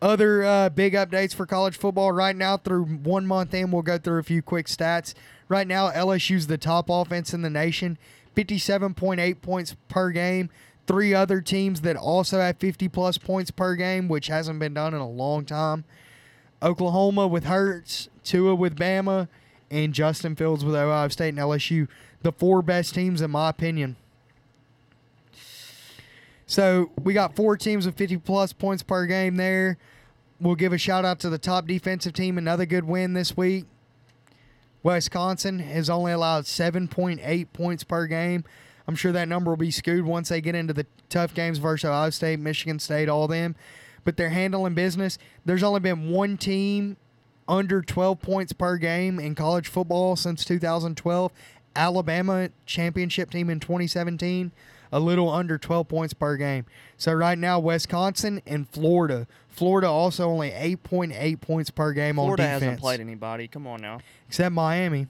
Other 0.00 0.44
uh, 0.44 0.68
big 0.68 0.94
updates 0.94 1.34
for 1.34 1.44
college 1.44 1.76
football 1.76 2.12
right 2.12 2.36
now 2.36 2.56
through 2.56 2.84
one 2.84 3.26
month 3.26 3.52
in, 3.52 3.72
we'll 3.72 3.82
go 3.82 3.98
through 3.98 4.20
a 4.20 4.22
few 4.22 4.42
quick 4.42 4.66
stats. 4.66 5.12
Right 5.48 5.66
now, 5.66 5.90
LSU's 5.90 6.46
the 6.46 6.58
top 6.58 6.88
offense 6.88 7.34
in 7.34 7.42
the 7.42 7.50
nation, 7.50 7.98
57.8 8.38 9.42
points 9.42 9.76
per 9.88 10.10
game. 10.10 10.48
Three 10.86 11.12
other 11.12 11.40
teams 11.40 11.80
that 11.80 11.96
also 11.96 12.38
have 12.38 12.56
50 12.58 12.88
plus 12.88 13.18
points 13.18 13.50
per 13.50 13.74
game, 13.74 14.06
which 14.06 14.28
hasn't 14.28 14.60
been 14.60 14.74
done 14.74 14.94
in 14.94 15.00
a 15.00 15.08
long 15.08 15.44
time. 15.44 15.84
Oklahoma 16.62 17.26
with 17.26 17.44
Hurts, 17.44 18.08
Tua 18.22 18.54
with 18.54 18.76
Bama, 18.76 19.28
and 19.70 19.92
Justin 19.92 20.36
Fields 20.36 20.64
with 20.64 20.76
Ohio 20.76 21.08
State 21.08 21.30
and 21.30 21.38
LSU. 21.38 21.88
The 22.22 22.30
four 22.30 22.62
best 22.62 22.94
teams, 22.94 23.20
in 23.20 23.32
my 23.32 23.50
opinion. 23.50 23.96
So 26.46 26.90
we 27.02 27.14
got 27.14 27.34
four 27.34 27.56
teams 27.56 27.86
with 27.86 27.96
50 27.96 28.18
plus 28.18 28.52
points 28.52 28.84
per 28.84 29.04
game 29.06 29.36
there. 29.36 29.78
We'll 30.40 30.54
give 30.54 30.72
a 30.72 30.78
shout 30.78 31.04
out 31.04 31.18
to 31.20 31.28
the 31.28 31.38
top 31.38 31.66
defensive 31.66 32.12
team. 32.12 32.38
Another 32.38 32.66
good 32.66 32.84
win 32.84 33.14
this 33.14 33.36
week. 33.36 33.66
Wisconsin 34.82 35.58
has 35.58 35.90
only 35.90 36.12
allowed 36.12 36.44
7.8 36.44 37.46
points 37.52 37.84
per 37.84 38.06
game. 38.06 38.44
I'm 38.86 38.94
sure 38.94 39.12
that 39.12 39.28
number 39.28 39.50
will 39.50 39.56
be 39.56 39.70
skewed 39.70 40.04
once 40.04 40.30
they 40.30 40.40
get 40.40 40.54
into 40.54 40.72
the 40.72 40.86
tough 41.08 41.34
games 41.34 41.58
versus 41.58 41.88
Ohio 41.88 42.10
State, 42.10 42.38
Michigan 42.40 42.78
State, 42.78 43.08
all 43.08 43.28
them. 43.28 43.54
But 44.04 44.16
they're 44.16 44.30
handling 44.30 44.74
business. 44.74 45.18
There's 45.44 45.62
only 45.62 45.80
been 45.80 46.10
one 46.10 46.38
team 46.38 46.96
under 47.46 47.82
12 47.82 48.20
points 48.20 48.52
per 48.52 48.76
game 48.76 49.18
in 49.18 49.34
college 49.34 49.68
football 49.68 50.16
since 50.16 50.44
2012. 50.44 51.32
Alabama 51.76 52.48
championship 52.66 53.30
team 53.30 53.50
in 53.50 53.60
2017, 53.60 54.52
a 54.92 55.00
little 55.00 55.28
under 55.30 55.58
12 55.58 55.88
points 55.88 56.14
per 56.14 56.36
game. 56.36 56.64
So 56.96 57.12
right 57.12 57.38
now, 57.38 57.58
Wisconsin 57.58 58.42
and 58.46 58.68
Florida. 58.68 59.26
Florida 59.48 59.88
also 59.88 60.28
only 60.28 60.50
8.8 60.50 61.40
points 61.40 61.70
per 61.70 61.92
game 61.92 62.16
Florida 62.16 62.30
on 62.30 62.36
defense, 62.36 62.60
Florida 62.60 62.64
hasn't 62.64 62.80
played 62.80 63.00
anybody. 63.00 63.48
Come 63.48 63.66
on 63.66 63.80
now. 63.80 64.00
except 64.28 64.54
Miami. 64.54 65.08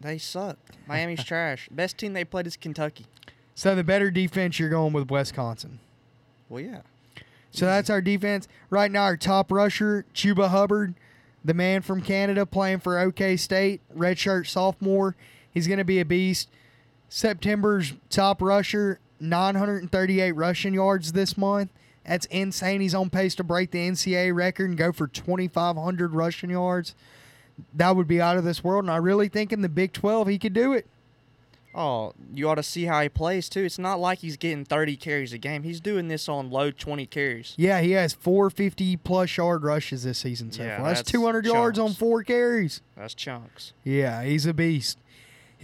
They 0.00 0.18
suck. 0.18 0.58
Miami's 0.86 1.24
trash. 1.24 1.68
Best 1.70 1.98
team 1.98 2.12
they 2.12 2.24
played 2.24 2.46
is 2.46 2.56
Kentucky. 2.56 3.06
So 3.54 3.74
the 3.74 3.84
better 3.84 4.10
defense, 4.10 4.58
you're 4.58 4.70
going 4.70 4.92
with 4.92 5.10
Wisconsin. 5.10 5.78
Well, 6.48 6.62
yeah. 6.62 6.80
So 7.50 7.66
that's 7.66 7.88
our 7.88 8.00
defense. 8.00 8.48
Right 8.68 8.90
now, 8.90 9.04
our 9.04 9.16
top 9.16 9.52
rusher, 9.52 10.04
Chuba 10.12 10.48
Hubbard, 10.48 10.94
the 11.44 11.54
man 11.54 11.82
from 11.82 12.02
Canada 12.02 12.44
playing 12.46 12.80
for 12.80 12.98
OK 12.98 13.36
State, 13.36 13.80
redshirt 13.96 14.48
sophomore. 14.48 15.14
He's 15.50 15.68
going 15.68 15.78
to 15.78 15.84
be 15.84 16.00
a 16.00 16.04
beast. 16.04 16.48
September's 17.08 17.92
top 18.10 18.42
rusher, 18.42 18.98
938 19.20 20.32
rushing 20.32 20.74
yards 20.74 21.12
this 21.12 21.36
month. 21.36 21.70
That's 22.04 22.26
insane. 22.26 22.80
He's 22.80 22.94
on 22.94 23.08
pace 23.10 23.34
to 23.36 23.44
break 23.44 23.70
the 23.70 23.78
NCAA 23.78 24.34
record 24.34 24.68
and 24.68 24.78
go 24.78 24.92
for 24.92 25.06
2,500 25.06 26.12
rushing 26.12 26.50
yards. 26.50 26.94
That 27.72 27.96
would 27.96 28.08
be 28.08 28.20
out 28.20 28.36
of 28.36 28.44
this 28.44 28.62
world. 28.62 28.84
And 28.84 28.90
I 28.90 28.96
really 28.96 29.28
think 29.28 29.52
in 29.52 29.62
the 29.62 29.68
Big 29.68 29.92
12 29.92 30.28
he 30.28 30.38
could 30.38 30.52
do 30.52 30.72
it. 30.72 30.86
Oh, 31.76 32.12
you 32.32 32.48
ought 32.48 32.54
to 32.54 32.62
see 32.62 32.84
how 32.84 33.00
he 33.02 33.08
plays 33.08 33.48
too. 33.48 33.64
It's 33.64 33.80
not 33.80 33.98
like 33.98 34.20
he's 34.20 34.36
getting 34.36 34.64
30 34.64 34.96
carries 34.96 35.32
a 35.32 35.38
game. 35.38 35.64
He's 35.64 35.80
doing 35.80 36.06
this 36.06 36.28
on 36.28 36.48
low 36.50 36.70
20 36.70 37.04
carries. 37.06 37.54
Yeah, 37.56 37.80
he 37.80 37.92
has 37.92 38.12
450 38.12 38.96
plus 38.98 39.36
yard 39.36 39.64
rushes 39.64 40.04
this 40.04 40.18
season 40.18 40.52
so 40.52 40.62
Yeah, 40.62 40.76
far. 40.76 40.86
That's, 40.86 41.00
that's 41.00 41.10
200 41.10 41.46
yards 41.46 41.78
on 41.78 41.92
four 41.94 42.22
carries. 42.22 42.80
That's 42.96 43.14
chunks. 43.14 43.72
Yeah, 43.82 44.22
he's 44.22 44.46
a 44.46 44.54
beast. 44.54 44.98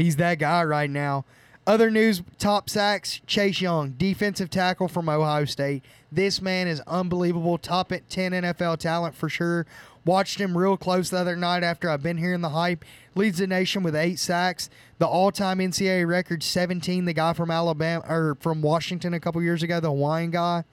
He's 0.01 0.16
that 0.16 0.38
guy 0.38 0.64
right 0.64 0.88
now. 0.88 1.26
Other 1.66 1.90
news 1.90 2.22
top 2.38 2.70
sacks 2.70 3.20
Chase 3.26 3.61
Young, 3.61 3.90
defensive 3.90 4.48
tackle 4.48 4.88
from 4.88 5.11
Ohio 5.11 5.44
State. 5.44 5.84
This 6.11 6.40
man 6.40 6.68
is 6.68 6.80
unbelievable. 6.86 7.59
Top 7.59 7.92
at 7.92 8.09
10 8.09 8.32
NFL 8.32 8.78
talent 8.78 9.14
for 9.14 9.28
sure. 9.28 9.66
Watched 10.07 10.40
him 10.40 10.57
real 10.57 10.78
close 10.78 11.11
the 11.11 11.18
other 11.18 11.36
night 11.36 11.62
after 11.62 11.90
I've 11.90 12.03
been 12.03 12.16
hearing 12.16 12.40
the 12.40 12.48
hype. 12.48 12.82
Leads 13.14 13.38
the 13.38 13.46
nation 13.46 13.82
with 13.82 13.94
eight 13.94 14.18
sacks. 14.18 14.70
The 14.96 15.07
all 15.07 15.30
time 15.30 15.59
NCAA 15.59 16.09
record 16.09 16.42
17. 16.42 17.05
The 17.05 17.12
guy 17.12 17.34
from 17.34 17.51
Alabama 17.51 18.03
or 18.09 18.38
from 18.40 18.62
Washington 18.62 19.12
a 19.12 19.20
couple 19.20 19.42
years 19.42 19.62
ago, 19.62 19.80
the 19.80 19.88
Hawaiian 19.88 20.30
guy. 20.30 20.64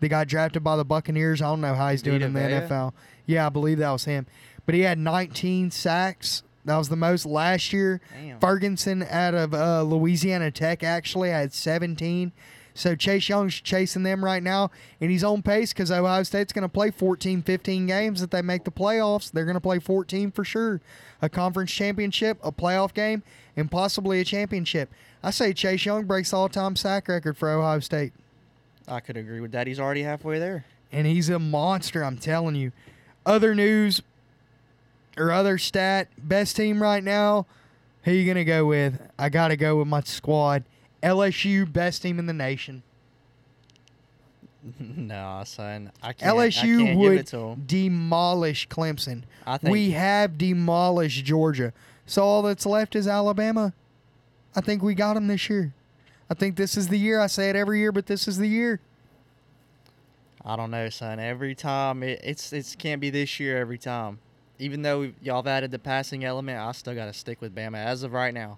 The 0.00 0.08
guy 0.10 0.24
drafted 0.24 0.62
by 0.62 0.76
the 0.76 0.84
Buccaneers. 0.84 1.40
I 1.40 1.46
don't 1.46 1.62
know 1.62 1.74
how 1.74 1.88
he's 1.88 2.02
doing 2.02 2.20
Vita 2.20 2.26
in 2.26 2.32
the 2.34 2.40
Vea? 2.40 2.66
NFL. 2.68 2.92
Yeah, 3.24 3.46
I 3.46 3.48
believe 3.48 3.78
that 3.78 3.92
was 3.92 4.04
him. 4.04 4.26
But 4.66 4.74
he 4.74 4.82
had 4.82 4.98
19 4.98 5.70
sacks. 5.70 6.42
That 6.64 6.76
was 6.78 6.88
the 6.88 6.96
most 6.96 7.26
last 7.26 7.72
year. 7.72 8.00
Damn. 8.12 8.40
Ferguson 8.40 9.02
out 9.10 9.34
of 9.34 9.52
uh, 9.54 9.82
Louisiana 9.82 10.50
Tech 10.50 10.82
actually 10.82 11.30
had 11.30 11.52
17. 11.52 12.32
So 12.76 12.96
Chase 12.96 13.28
Young's 13.28 13.60
chasing 13.60 14.02
them 14.02 14.24
right 14.24 14.42
now, 14.42 14.72
and 15.00 15.08
he's 15.08 15.22
on 15.22 15.42
pace 15.42 15.72
because 15.72 15.92
Ohio 15.92 16.24
State's 16.24 16.52
going 16.52 16.62
to 16.62 16.68
play 16.68 16.90
14, 16.90 17.42
15 17.42 17.86
games 17.86 18.20
if 18.20 18.30
they 18.30 18.42
make 18.42 18.64
the 18.64 18.72
playoffs. 18.72 19.30
They're 19.30 19.44
going 19.44 19.54
to 19.54 19.60
play 19.60 19.78
14 19.78 20.32
for 20.32 20.42
sure. 20.44 20.80
A 21.22 21.28
conference 21.28 21.70
championship, 21.70 22.38
a 22.42 22.50
playoff 22.50 22.92
game, 22.92 23.22
and 23.56 23.70
possibly 23.70 24.18
a 24.20 24.24
championship. 24.24 24.90
I 25.22 25.30
say 25.30 25.52
Chase 25.52 25.84
Young 25.86 26.04
breaks 26.04 26.32
the 26.32 26.36
all-time 26.38 26.74
sack 26.74 27.06
record 27.06 27.36
for 27.38 27.48
Ohio 27.48 27.78
State, 27.80 28.12
I 28.88 29.00
could 29.00 29.16
agree 29.16 29.40
with 29.40 29.52
that. 29.52 29.66
He's 29.66 29.78
already 29.80 30.02
halfway 30.02 30.38
there. 30.38 30.64
and 30.92 31.06
he's 31.06 31.28
a 31.28 31.38
monster. 31.38 32.04
I'm 32.04 32.18
telling 32.18 32.54
you. 32.56 32.72
Other 33.24 33.54
news 33.54 34.02
or 35.16 35.30
other 35.30 35.58
stat, 35.58 36.08
best 36.18 36.56
team 36.56 36.82
right 36.82 37.02
now. 37.02 37.46
Who 38.04 38.12
you 38.12 38.26
gonna 38.26 38.44
go 38.44 38.66
with? 38.66 39.00
I 39.18 39.28
gotta 39.28 39.56
go 39.56 39.76
with 39.76 39.88
my 39.88 40.00
squad. 40.02 40.64
LSU, 41.02 41.70
best 41.70 42.02
team 42.02 42.18
in 42.18 42.26
the 42.26 42.32
nation. 42.32 42.82
no, 44.78 45.42
son. 45.44 45.92
I 46.02 46.12
can't. 46.12 46.32
I 46.32 46.48
LSU 46.48 46.78
can't 46.78 47.00
give 47.00 47.12
it 47.12 47.32
would 47.32 47.66
demolish 47.66 48.68
Clemson. 48.68 49.22
I 49.46 49.58
think 49.58 49.72
We 49.72 49.90
have 49.90 50.38
demolished 50.38 51.24
Georgia. 51.24 51.72
So 52.06 52.22
all 52.22 52.42
that's 52.42 52.66
left 52.66 52.94
is 52.96 53.06
Alabama. 53.06 53.72
I 54.56 54.60
think 54.60 54.82
we 54.82 54.94
got 54.94 55.14
them 55.14 55.26
this 55.26 55.48
year. 55.48 55.72
I 56.30 56.34
think 56.34 56.56
this 56.56 56.76
is 56.76 56.88
the 56.88 56.98
year. 56.98 57.20
I 57.20 57.26
say 57.26 57.50
it 57.50 57.56
every 57.56 57.80
year, 57.80 57.92
but 57.92 58.06
this 58.06 58.26
is 58.28 58.38
the 58.38 58.46
year. 58.46 58.80
I 60.44 60.56
don't 60.56 60.70
know, 60.70 60.88
son. 60.90 61.18
Every 61.18 61.54
time 61.54 62.02
it, 62.02 62.20
it's 62.22 62.52
it 62.52 62.76
can't 62.78 63.00
be 63.00 63.10
this 63.10 63.40
year 63.40 63.58
every 63.58 63.78
time. 63.78 64.18
Even 64.64 64.80
though 64.80 65.12
y'all 65.20 65.42
have 65.42 65.46
added 65.46 65.72
the 65.72 65.78
passing 65.78 66.24
element, 66.24 66.58
I 66.58 66.72
still 66.72 66.94
got 66.94 67.04
to 67.04 67.12
stick 67.12 67.42
with 67.42 67.54
Bama 67.54 67.76
as 67.76 68.02
of 68.02 68.14
right 68.14 68.32
now. 68.32 68.56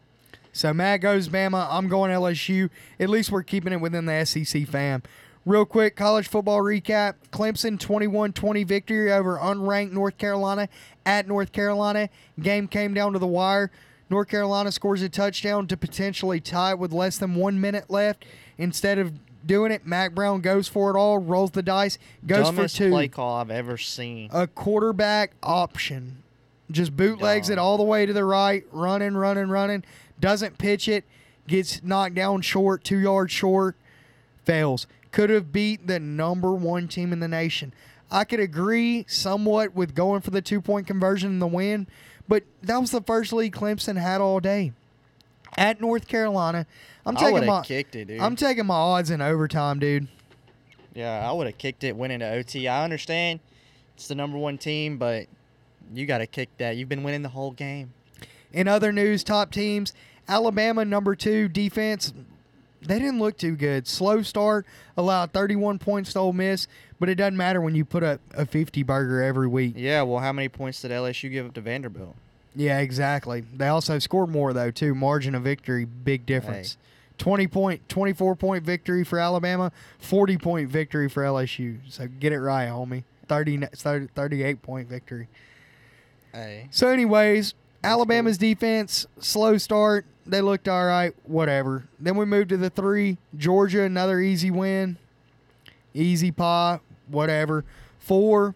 So 0.52 0.72
Matt 0.72 1.00
goes 1.00 1.28
Bama. 1.28 1.66
I'm 1.68 1.88
going 1.88 2.12
LSU. 2.12 2.70
At 3.00 3.11
least 3.11 3.32
we're 3.32 3.42
keeping 3.42 3.72
it 3.72 3.80
within 3.80 4.07
the 4.07 4.24
SEC 4.24 4.68
fam. 4.68 5.02
Real 5.44 5.64
quick, 5.64 5.96
college 5.96 6.28
football 6.28 6.61
recap. 6.61 7.14
Clemson 7.32 7.76
21-20 7.76 8.64
victory 8.64 9.12
over 9.12 9.36
unranked 9.36 9.90
North 9.90 10.16
Carolina 10.16 10.68
at 11.04 11.26
North 11.26 11.50
Carolina. 11.50 12.09
Game 12.40 12.68
came 12.68 12.94
down 12.94 13.12
to 13.12 13.18
the 13.18 13.26
wire. 13.26 13.72
North 14.09 14.28
Carolina 14.28 14.70
scores 14.70 15.02
a 15.02 15.09
touchdown 15.09 15.66
to 15.66 15.76
potentially 15.76 16.38
tie 16.38 16.74
with 16.74 16.92
less 16.92 17.18
than 17.18 17.34
one 17.34 17.61
minute 17.61 17.90
left. 17.90 18.24
Instead 18.59 19.00
of 19.00 19.12
doing 19.47 19.72
it, 19.72 19.86
Mack 19.86 20.14
Brown 20.14 20.40
goes 20.40 20.68
for 20.68 20.90
it 20.94 20.99
all, 20.99 21.18
rolls 21.18 21.53
the 21.53 21.62
dice, 21.62 21.99
goes 22.26 22.47
Dumbest 22.47 22.76
for 22.76 22.84
two 22.84 22.90
play 22.90 23.09
call 23.09 23.36
I've 23.36 23.51
ever 23.51 23.76
seen. 23.76 24.30
a 24.32 24.47
quarterback 24.47 25.32
option. 25.42 26.22
Just 26.70 26.97
bootlegs 26.97 27.49
it 27.49 27.59
all 27.59 27.76
the 27.76 27.84
way 27.84 28.07
to 28.07 28.12
the 28.12 28.24
right, 28.24 28.64
running, 28.72 29.16
running, 29.16 29.49
running. 29.49 29.84
Doesn't 30.18 30.59
pitch 30.59 30.88
it, 30.88 31.05
gets 31.47 31.82
knocked 31.82 32.16
down 32.16 32.40
short, 32.42 32.82
two 32.82 32.99
yards 32.99 33.32
short, 33.32 33.76
fails. 34.44 34.86
Could 35.12 35.30
have 35.30 35.53
beat 35.53 35.86
the 35.86 36.01
number 36.01 36.53
one 36.53 36.88
team 36.88 37.12
in 37.12 37.20
the 37.20 37.28
nation. 37.28 37.72
I 38.11 38.24
could 38.24 38.40
agree 38.40 39.05
somewhat 39.09 39.74
with 39.74 39.94
going 39.94 40.20
for 40.20 40.30
the 40.30 40.42
two 40.42 40.61
point 40.61 40.86
conversion 40.86 41.30
and 41.30 41.42
the 41.42 41.47
win, 41.47 41.86
but 42.28 42.42
that 42.62 42.78
was 42.78 42.90
the 42.90 43.01
first 43.01 43.32
lead 43.32 43.53
Clemson 43.53 43.97
had 43.97 44.20
all 44.20 44.40
day. 44.40 44.72
At 45.57 45.80
North 45.80 46.07
Carolina, 46.09 46.66
I'm 47.07 47.16
I 47.16 47.20
taking 47.20 47.46
my 47.46 47.62
kicked 47.62 47.94
it, 47.96 48.07
dude. 48.09 48.20
I'm 48.20 48.36
taking 48.36 48.66
my 48.66 48.74
odds 48.74 49.11
in 49.11 49.22
overtime, 49.22 49.78
dude. 49.78 50.09
yeah, 50.94 51.26
I 51.28 51.32
would 51.32 51.46
have 51.46 51.57
kicked 51.57 51.84
it, 51.84 51.96
went 51.96 52.12
into 52.12 52.28
OT. 52.28 52.66
I 52.68 52.84
understand 52.84 53.40
it's 53.94 54.09
the 54.09 54.14
number 54.14 54.36
one 54.36 54.59
team, 54.59 54.98
but 54.98 55.26
you 55.94 56.04
got 56.04 56.18
to 56.18 56.26
kick 56.26 56.48
that. 56.59 56.76
You've 56.76 56.88
been 56.88 57.02
winning 57.04 57.22
the 57.22 57.28
whole 57.28 57.52
game. 57.52 57.92
In 58.52 58.68
other 58.68 58.92
news, 58.92 59.22
top 59.22 59.52
teams, 59.52 59.92
Alabama 60.28 60.84
number 60.84 61.14
two 61.14 61.48
defense. 61.48 62.12
They 62.82 62.98
didn't 62.98 63.18
look 63.18 63.36
too 63.38 63.57
good. 63.57 63.86
Slow 63.86 64.22
start, 64.22 64.66
allowed 64.96 65.32
31 65.32 65.78
points 65.78 66.12
to 66.12 66.18
Ole 66.20 66.32
Miss, 66.32 66.68
but 67.00 67.09
it 67.09 67.16
doesn't 67.16 67.36
matter 67.36 67.61
when 67.61 67.74
you 67.74 67.84
put 67.84 68.02
up 68.02 68.20
a 68.34 68.46
50 68.46 68.82
burger 68.82 69.22
every 69.22 69.48
week. 69.48 69.74
Yeah, 69.76 70.02
well, 70.02 70.20
how 70.20 70.32
many 70.32 70.48
points 70.48 70.82
did 70.82 70.90
LSU 70.90 71.30
give 71.30 71.46
up 71.46 71.54
to 71.54 71.61
Vanderbilt? 71.61 72.14
Yeah, 72.54 72.78
exactly. 72.78 73.44
They 73.54 73.68
also 73.68 73.98
scored 73.98 74.30
more 74.30 74.52
though 74.52 74.70
too. 74.70 74.94
Margin 74.94 75.34
of 75.34 75.42
victory, 75.42 75.84
big 75.84 76.26
difference. 76.26 76.76
20 77.19 77.47
point, 77.47 77.89
24 77.89 78.37
point 78.37 78.64
victory 78.64 79.05
for 79.05 79.19
Alabama, 79.19 79.73
40 79.99 80.39
point 80.39 80.69
victory 80.71 81.09
for 81.09 81.23
LSU. 81.23 81.79
So 81.89 82.07
get 82.07 82.33
it 82.33 82.41
right, 82.41 82.69
homie. 82.69 83.05
30, 83.29 83.67
30 83.75 84.09
38 84.14 84.62
point 84.62 84.89
victory. 84.89 85.29
Hey, 86.33 86.69
So, 86.71 86.89
anyways, 86.89 87.55
Alabama's 87.83 88.39
defense, 88.39 89.07
slow 89.19 89.59
start. 89.59 90.05
They 90.27 90.41
looked 90.41 90.69
all 90.69 90.85
right, 90.85 91.14
whatever. 91.25 91.85
Then 91.99 92.17
we 92.17 92.25
moved 92.25 92.51
to 92.51 92.57
the 92.57 92.69
three. 92.71 93.17
Georgia, 93.37 93.83
another 93.83 94.21
easy 94.21 94.51
win. 94.51 94.99
Easy 95.95 96.31
pie, 96.31 96.81
whatever. 97.09 97.64
Four 97.99 98.55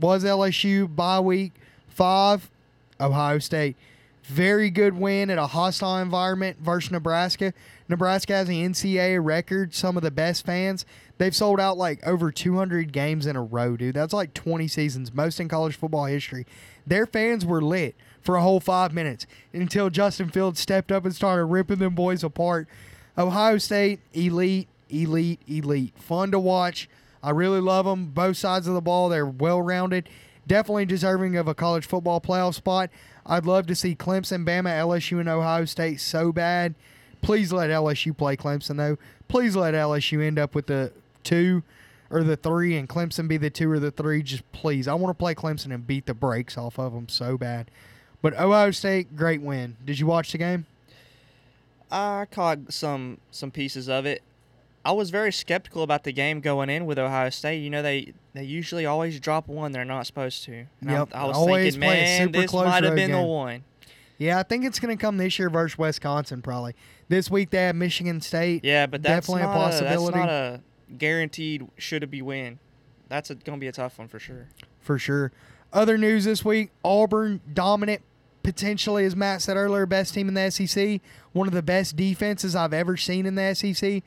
was 0.00 0.24
LSU, 0.24 0.94
bye 0.94 1.20
week. 1.20 1.52
Five, 1.88 2.50
Ohio 3.00 3.38
State. 3.38 3.76
Very 4.24 4.70
good 4.70 4.94
win 4.94 5.28
at 5.28 5.36
a 5.36 5.48
hostile 5.48 5.98
environment 5.98 6.56
versus 6.58 6.90
Nebraska. 6.90 7.52
Nebraska 7.90 8.32
has 8.32 8.48
an 8.48 8.54
NCAA 8.54 9.22
record, 9.22 9.74
some 9.74 9.98
of 9.98 10.02
the 10.02 10.10
best 10.10 10.46
fans. 10.46 10.86
They've 11.18 11.36
sold 11.36 11.60
out 11.60 11.76
like 11.76 12.04
over 12.06 12.32
200 12.32 12.90
games 12.90 13.26
in 13.26 13.36
a 13.36 13.42
row, 13.42 13.76
dude. 13.76 13.94
That's 13.94 14.14
like 14.14 14.32
20 14.32 14.66
seasons, 14.66 15.12
most 15.12 15.40
in 15.40 15.48
college 15.48 15.76
football 15.76 16.06
history. 16.06 16.46
Their 16.86 17.04
fans 17.04 17.44
were 17.44 17.60
lit 17.60 17.96
for 18.22 18.36
a 18.36 18.42
whole 18.42 18.60
five 18.60 18.94
minutes 18.94 19.26
until 19.52 19.90
Justin 19.90 20.30
Fields 20.30 20.58
stepped 20.58 20.90
up 20.90 21.04
and 21.04 21.14
started 21.14 21.44
ripping 21.44 21.78
them 21.78 21.94
boys 21.94 22.24
apart. 22.24 22.66
Ohio 23.18 23.58
State, 23.58 24.00
elite, 24.14 24.68
elite, 24.88 25.40
elite. 25.46 25.92
Fun 25.98 26.30
to 26.30 26.38
watch. 26.38 26.88
I 27.22 27.30
really 27.30 27.60
love 27.60 27.84
them. 27.84 28.06
Both 28.06 28.38
sides 28.38 28.66
of 28.66 28.72
the 28.74 28.80
ball, 28.80 29.10
they're 29.10 29.26
well 29.26 29.60
rounded. 29.60 30.08
Definitely 30.46 30.86
deserving 30.86 31.36
of 31.36 31.46
a 31.46 31.54
college 31.54 31.86
football 31.86 32.20
playoff 32.20 32.54
spot. 32.54 32.90
I'd 33.26 33.46
love 33.46 33.66
to 33.68 33.74
see 33.74 33.94
Clemson, 33.94 34.44
Bama, 34.44 34.70
LSU, 34.70 35.18
and 35.20 35.28
Ohio 35.28 35.64
State 35.64 36.00
so 36.00 36.32
bad. 36.32 36.74
Please 37.22 37.52
let 37.52 37.70
LSU 37.70 38.16
play 38.16 38.36
Clemson, 38.36 38.76
though. 38.76 38.98
Please 39.28 39.56
let 39.56 39.74
LSU 39.74 40.22
end 40.22 40.38
up 40.38 40.54
with 40.54 40.66
the 40.66 40.92
two 41.22 41.62
or 42.10 42.22
the 42.22 42.36
three 42.36 42.76
and 42.76 42.88
Clemson 42.88 43.26
be 43.26 43.36
the 43.36 43.50
two 43.50 43.70
or 43.70 43.78
the 43.78 43.90
three. 43.90 44.22
Just 44.22 44.50
please. 44.52 44.86
I 44.86 44.94
want 44.94 45.16
to 45.16 45.20
play 45.20 45.34
Clemson 45.34 45.72
and 45.72 45.86
beat 45.86 46.06
the 46.06 46.14
brakes 46.14 46.58
off 46.58 46.78
of 46.78 46.92
them 46.92 47.08
so 47.08 47.38
bad. 47.38 47.70
But 48.20 48.38
Ohio 48.38 48.70
State, 48.70 49.16
great 49.16 49.42
win. 49.42 49.76
Did 49.84 49.98
you 49.98 50.06
watch 50.06 50.32
the 50.32 50.38
game? 50.38 50.66
I 51.90 52.26
caught 52.30 52.72
some 52.72 53.18
some 53.30 53.50
pieces 53.50 53.88
of 53.88 54.06
it. 54.06 54.22
I 54.84 54.92
was 54.92 55.10
very 55.10 55.32
skeptical 55.32 55.82
about 55.82 56.04
the 56.04 56.12
game 56.12 56.40
going 56.40 56.68
in 56.68 56.84
with 56.86 56.98
Ohio 56.98 57.30
State. 57.30 57.58
You 57.62 57.70
know 57.70 57.82
they 57.82 58.12
they 58.34 58.44
usually 58.44 58.84
always 58.86 59.18
drop 59.20 59.48
one 59.48 59.72
they're 59.72 59.84
not 59.84 60.06
supposed 60.06 60.44
to. 60.44 60.66
And 60.80 60.90
I- 60.90 60.92
Yep, 60.98 61.08
I, 61.14 61.24
was 61.24 61.36
always 61.36 61.74
thinking, 61.74 61.80
man, 61.80 62.32
this 62.32 62.52
might 62.52 62.84
have 62.84 62.94
been 62.94 63.12
the 63.12 63.22
one. 63.22 63.64
Yeah, 64.18 64.38
I 64.38 64.42
think 64.44 64.64
it's 64.64 64.78
going 64.78 64.96
to 64.96 65.00
come 65.00 65.16
this 65.16 65.38
year 65.40 65.50
versus 65.50 65.76
Wisconsin, 65.76 66.40
probably. 66.40 66.76
This 67.08 67.30
week 67.30 67.50
they 67.50 67.64
have 67.64 67.74
Michigan 67.74 68.20
State. 68.20 68.64
Yeah, 68.64 68.86
but 68.86 69.02
that's 69.02 69.26
Definitely 69.26 69.42
a 69.42 69.46
not 69.46 69.54
possibility. 69.54 70.18
that's 70.18 70.26
not 70.26 70.28
a 70.28 70.60
guaranteed 70.96 71.66
should 71.78 72.02
it 72.02 72.10
be 72.10 72.22
win. 72.22 72.58
That's 73.08 73.30
gonna 73.30 73.58
be 73.58 73.66
a 73.68 73.72
tough 73.72 73.98
one 73.98 74.08
for 74.08 74.18
sure. 74.18 74.48
for 74.80 74.98
sure. 74.98 75.32
Other 75.72 75.98
news 75.98 76.24
this 76.24 76.44
week 76.44 76.70
Auburn 76.84 77.40
dominant, 77.52 78.02
potentially, 78.42 79.04
as 79.04 79.16
Matt 79.16 79.42
said 79.42 79.56
earlier, 79.56 79.86
best 79.86 80.14
team 80.14 80.28
in 80.28 80.34
the 80.34 80.50
SEC. 80.50 81.00
One 81.32 81.48
of 81.48 81.54
the 81.54 81.62
best 81.62 81.96
defenses 81.96 82.54
I've 82.54 82.72
ever 82.72 82.96
seen 82.96 83.26
in 83.26 83.34
the 83.34 83.54
SEC. 83.54 84.02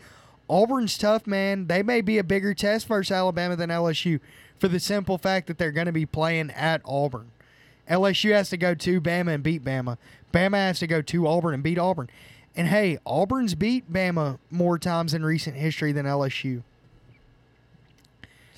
Auburn's 0.48 0.98
tough, 0.98 1.28
man. 1.28 1.68
They 1.68 1.84
may 1.84 2.02
be 2.02 2.18
a 2.18 2.24
bigger 2.24 2.54
test 2.54 2.88
versus 2.88 3.12
Alabama 3.12 3.56
than 3.56 3.70
LSU 3.70 4.20
for 4.60 4.68
the 4.68 4.80
simple 4.80 5.18
fact 5.18 5.48
that 5.48 5.58
they're 5.58 5.72
going 5.72 5.88
to 5.88 5.92
be 5.92 6.06
playing 6.06 6.52
at 6.52 6.82
Auburn. 6.86 7.32
LSU 7.90 8.32
has 8.34 8.50
to 8.50 8.58
go 8.58 8.74
to 8.74 9.02
Bama 9.02 9.36
and 9.36 9.44
beat 9.44 9.64
Bama. 9.64 9.98
Bama 10.34 10.56
has 10.56 10.80
to 10.80 10.88
go 10.88 11.02
to 11.02 11.28
Auburn 11.28 11.54
and 11.54 11.64
beat 11.64 11.78
Auburn. 11.78 12.10
And 12.56 12.68
hey, 12.68 12.98
Auburn's 13.06 13.56
beat 13.56 13.92
Bama 13.92 14.40
more 14.50 14.80
times 14.80 15.14
in 15.14 15.24
recent 15.24 15.56
history 15.56 15.92
than 15.92 16.06
LSU. 16.06 16.64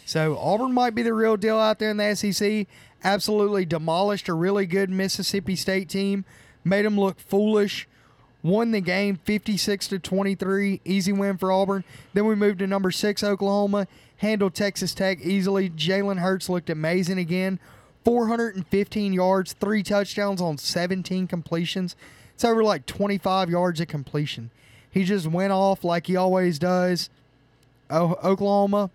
So 0.06 0.38
Auburn 0.38 0.74
might 0.74 0.96
be 0.96 1.04
the 1.04 1.14
real 1.14 1.38
deal 1.38 1.60
out 1.60 1.78
there 1.80 1.92
in 1.92 1.98
the 1.98 2.16
SEC. 2.16 2.66
Absolutely 3.04 3.66
demolished 3.66 4.28
a 4.28 4.34
really 4.34 4.66
good 4.66 4.90
Mississippi 4.90 5.56
State 5.56 5.90
team, 5.90 6.26
made 6.64 6.86
them 6.86 7.00
look 7.00 7.20
foolish. 7.20 7.88
Won 8.42 8.72
the 8.72 8.80
game 8.80 9.20
56 9.26 9.90
to 9.90 10.00
23, 10.00 10.82
easy 10.86 11.12
win 11.12 11.38
for 11.38 11.52
Auburn. 11.52 11.84
Then 12.14 12.26
we 12.26 12.36
moved 12.36 12.60
to 12.60 12.68
number 12.68 12.90
six 12.90 13.24
Oklahoma, 13.24 13.88
handled 14.18 14.54
Texas 14.54 14.94
Tech 14.94 15.20
easily. 15.22 15.70
Jalen 15.70 16.20
Hurts 16.20 16.48
looked 16.48 16.70
amazing 16.70 17.18
again, 17.18 17.60
415 18.06 19.12
yards, 19.12 19.54
three 19.54 19.84
touchdowns 19.84 20.42
on 20.42 20.58
17 20.58 21.28
completions. 21.28 21.98
It's 22.34 22.46
over 22.46 22.64
like 22.64 22.86
25 22.86 23.50
yards 23.50 23.82
of 23.82 23.90
completion. 23.90 24.52
He 24.90 25.04
just 25.04 25.28
went 25.28 25.52
off 25.52 25.84
like 25.84 26.08
he 26.08 26.16
always 26.16 26.58
does. 26.58 27.10
Oh, 27.90 28.18
Oklahoma, 28.24 28.90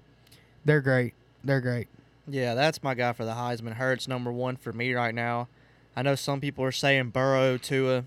they're 0.65 0.81
great. 0.81 1.13
They're 1.45 1.61
great. 1.61 1.89
Yeah, 2.27 2.55
that's 2.55 2.83
my 2.83 2.95
guy 2.95 3.13
for 3.13 3.27
the 3.27 3.33
Heisman. 3.33 3.75
Hurts 3.75 4.09
number 4.09 4.33
one 4.33 4.57
for 4.57 4.73
me 4.73 4.95
right 4.95 5.15
now. 5.15 5.49
I 5.95 6.03
know 6.03 6.15
some 6.15 6.41
people 6.41 6.65
are 6.65 6.73
saying 6.73 7.11
Burrow 7.11 7.59
Tua. 7.59 8.05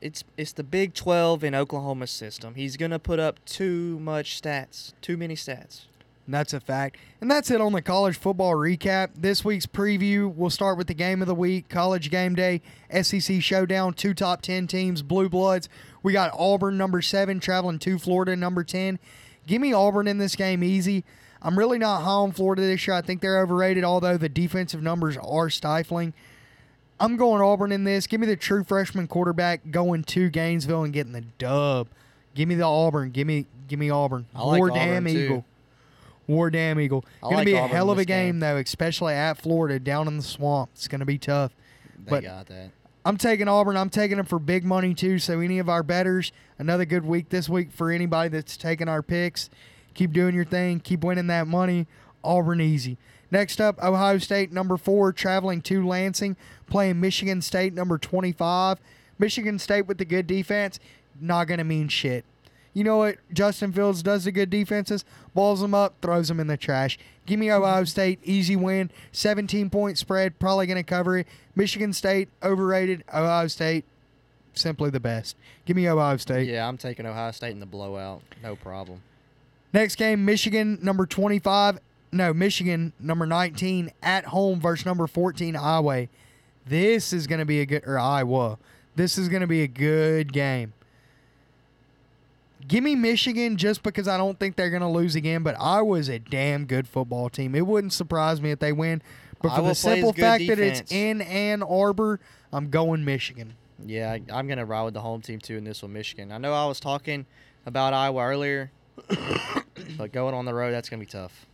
It's 0.00 0.24
it's 0.36 0.52
the 0.52 0.62
Big 0.64 0.94
Twelve 0.94 1.44
in 1.44 1.54
Oklahoma 1.54 2.06
system. 2.06 2.54
He's 2.54 2.76
gonna 2.76 2.98
put 2.98 3.18
up 3.18 3.44
too 3.44 3.98
much 4.00 4.40
stats, 4.40 4.94
too 5.02 5.16
many 5.16 5.34
stats. 5.34 5.86
That's 6.26 6.52
a 6.52 6.60
fact. 6.60 6.96
And 7.20 7.30
that's 7.30 7.50
it 7.50 7.60
on 7.60 7.72
the 7.72 7.82
college 7.82 8.16
football 8.16 8.54
recap. 8.54 9.10
This 9.16 9.44
week's 9.44 9.66
preview, 9.66 10.32
we'll 10.32 10.50
start 10.50 10.78
with 10.78 10.86
the 10.86 10.94
game 10.94 11.20
of 11.22 11.26
the 11.28 11.34
week, 11.34 11.68
college 11.68 12.10
game 12.10 12.34
day, 12.34 12.62
SEC 13.02 13.42
showdown, 13.42 13.94
two 13.94 14.14
top 14.14 14.40
10 14.40 14.68
teams, 14.68 15.02
Blue 15.02 15.28
Bloods. 15.28 15.68
We 16.02 16.12
got 16.12 16.30
Auburn, 16.38 16.78
number 16.78 17.02
seven, 17.02 17.40
traveling 17.40 17.80
to 17.80 17.98
Florida, 17.98 18.36
number 18.36 18.62
10. 18.62 18.98
Give 19.46 19.60
me 19.60 19.72
Auburn 19.72 20.06
in 20.06 20.18
this 20.18 20.36
game 20.36 20.62
easy. 20.62 21.04
I'm 21.42 21.58
really 21.58 21.78
not 21.78 22.02
high 22.02 22.10
on 22.10 22.32
Florida 22.32 22.62
this 22.62 22.86
year. 22.86 22.96
I 22.96 23.02
think 23.02 23.22
they're 23.22 23.40
overrated, 23.40 23.82
although 23.82 24.16
the 24.16 24.28
defensive 24.28 24.82
numbers 24.82 25.16
are 25.16 25.50
stifling. 25.50 26.14
I'm 27.00 27.16
going 27.16 27.40
Auburn 27.42 27.72
in 27.72 27.84
this. 27.84 28.06
Give 28.06 28.20
me 28.20 28.26
the 28.26 28.36
true 28.36 28.62
freshman 28.62 29.06
quarterback 29.08 29.70
going 29.70 30.04
to 30.04 30.28
Gainesville 30.28 30.84
and 30.84 30.92
getting 30.92 31.12
the 31.12 31.22
dub. 31.38 31.88
Give 32.34 32.48
me 32.48 32.54
the 32.54 32.64
Auburn. 32.66 33.10
Give 33.10 33.26
me 33.26 33.46
give 33.68 33.78
me 33.78 33.90
Auburn. 33.90 34.26
I 34.34 34.42
like 34.44 34.58
War 34.58 34.70
Auburn, 34.70 34.74
damn 34.86 35.04
too. 35.06 35.10
Eagle. 35.10 35.44
War 36.26 36.50
damn 36.50 36.78
Eagle. 36.78 37.04
I 37.22 37.26
Gonna 37.26 37.36
like 37.36 37.46
be 37.46 37.54
a 37.54 37.58
Auburn 37.60 37.70
hell 37.76 37.90
of 37.90 37.98
a 37.98 38.00
this 38.02 38.06
game. 38.06 38.26
game 38.34 38.40
though, 38.40 38.56
especially 38.58 39.14
at 39.14 39.38
Florida 39.40 39.80
down 39.80 40.06
in 40.06 40.16
the 40.18 40.22
swamp. 40.22 40.70
It's 40.74 40.86
gonna 40.88 41.06
be 41.06 41.18
tough. 41.18 41.52
They 42.04 42.10
But- 42.10 42.22
got 42.22 42.46
that. 42.46 42.70
I'm 43.02 43.16
taking 43.16 43.48
Auburn. 43.48 43.78
I'm 43.78 43.88
taking 43.88 44.18
them 44.18 44.26
for 44.26 44.38
big 44.38 44.62
money 44.62 44.92
too. 44.92 45.18
So 45.18 45.40
any 45.40 45.58
of 45.58 45.70
our 45.70 45.82
betters, 45.82 46.32
another 46.58 46.84
good 46.84 47.06
week 47.06 47.30
this 47.30 47.48
week 47.48 47.72
for 47.72 47.90
anybody 47.90 48.28
that's 48.28 48.58
taking 48.58 48.88
our 48.88 49.00
picks. 49.02 49.48
Keep 49.94 50.12
doing 50.12 50.34
your 50.34 50.44
thing. 50.44 50.80
Keep 50.80 51.02
winning 51.02 51.26
that 51.28 51.46
money. 51.46 51.86
Auburn 52.22 52.60
easy. 52.60 52.98
Next 53.30 53.60
up, 53.60 53.82
Ohio 53.82 54.18
State 54.18 54.52
number 54.52 54.76
four 54.76 55.12
traveling 55.12 55.62
to 55.62 55.86
Lansing, 55.86 56.36
playing 56.68 57.00
Michigan 57.00 57.40
State 57.42 57.74
number 57.74 57.96
25. 57.96 58.78
Michigan 59.18 59.58
State 59.58 59.86
with 59.86 59.98
the 59.98 60.04
good 60.04 60.26
defense, 60.26 60.80
not 61.20 61.46
gonna 61.46 61.64
mean 61.64 61.88
shit. 61.88 62.24
You 62.72 62.84
know 62.84 62.98
what? 62.98 63.16
Justin 63.32 63.72
Fields 63.72 64.02
does 64.02 64.24
the 64.24 64.32
good 64.32 64.50
defenses, 64.50 65.04
balls 65.34 65.60
them 65.60 65.74
up, 65.74 65.94
throws 66.00 66.28
them 66.28 66.38
in 66.38 66.46
the 66.46 66.56
trash. 66.56 66.98
Give 67.26 67.38
me 67.38 67.50
Ohio 67.50 67.84
State, 67.84 68.20
easy 68.22 68.56
win, 68.56 68.90
17 69.12 69.70
point 69.70 69.98
spread, 69.98 70.38
probably 70.38 70.66
going 70.66 70.76
to 70.76 70.84
cover 70.84 71.18
it. 71.18 71.26
Michigan 71.56 71.92
State, 71.92 72.28
overrated. 72.42 73.02
Ohio 73.12 73.48
State, 73.48 73.84
simply 74.54 74.90
the 74.90 75.00
best. 75.00 75.36
Give 75.64 75.76
me 75.76 75.88
Ohio 75.88 76.16
State. 76.16 76.48
Yeah, 76.48 76.66
I'm 76.66 76.78
taking 76.78 77.06
Ohio 77.06 77.32
State 77.32 77.52
in 77.52 77.60
the 77.60 77.66
blowout. 77.66 78.22
No 78.42 78.54
problem. 78.54 79.02
Next 79.72 79.96
game, 79.96 80.24
Michigan, 80.24 80.78
number 80.82 81.06
25. 81.06 81.78
No, 82.12 82.34
Michigan, 82.34 82.92
number 82.98 83.26
19, 83.26 83.90
at 84.02 84.24
home 84.26 84.60
versus 84.60 84.84
number 84.84 85.06
14, 85.06 85.54
Iowa. 85.54 86.08
This 86.66 87.12
is 87.12 87.26
going 87.26 87.38
to 87.38 87.44
be 87.44 87.60
a 87.60 87.66
good, 87.66 87.84
or 87.86 87.98
Iowa. 87.98 88.58
This 88.96 89.16
is 89.16 89.28
going 89.28 89.42
to 89.42 89.46
be 89.46 89.62
a 89.62 89.68
good 89.68 90.32
game. 90.32 90.72
Give 92.66 92.84
me 92.84 92.94
Michigan 92.94 93.56
just 93.56 93.82
because 93.82 94.06
I 94.06 94.16
don't 94.16 94.38
think 94.38 94.56
they're 94.56 94.70
going 94.70 94.82
to 94.82 94.88
lose 94.88 95.14
again, 95.14 95.42
but 95.42 95.56
Iowa's 95.58 96.08
a 96.08 96.18
damn 96.18 96.66
good 96.66 96.86
football 96.86 97.30
team. 97.30 97.54
It 97.54 97.66
wouldn't 97.66 97.92
surprise 97.92 98.40
me 98.40 98.50
if 98.50 98.58
they 98.58 98.72
win. 98.72 99.02
But 99.40 99.50
for 99.50 99.54
Iowa 99.56 99.68
the 99.68 99.74
simple 99.74 100.12
fact 100.12 100.46
that 100.48 100.58
it's 100.58 100.92
in 100.92 101.22
Ann 101.22 101.62
Arbor, 101.62 102.20
I'm 102.52 102.70
going 102.70 103.04
Michigan. 103.04 103.54
Yeah, 103.86 104.12
I, 104.12 104.22
I'm 104.30 104.46
gonna 104.46 104.66
ride 104.66 104.82
with 104.82 104.94
the 104.94 105.00
home 105.00 105.22
team 105.22 105.38
too 105.38 105.56
in 105.56 105.64
this 105.64 105.82
one, 105.82 105.92
Michigan. 105.92 106.32
I 106.32 106.38
know 106.38 106.52
I 106.52 106.66
was 106.66 106.80
talking 106.80 107.24
about 107.64 107.94
Iowa 107.94 108.22
earlier, 108.22 108.70
but 109.96 110.12
going 110.12 110.34
on 110.34 110.44
the 110.44 110.52
road 110.52 110.72
that's 110.72 110.90
gonna 110.90 111.00
be 111.00 111.06
tough. 111.06 111.46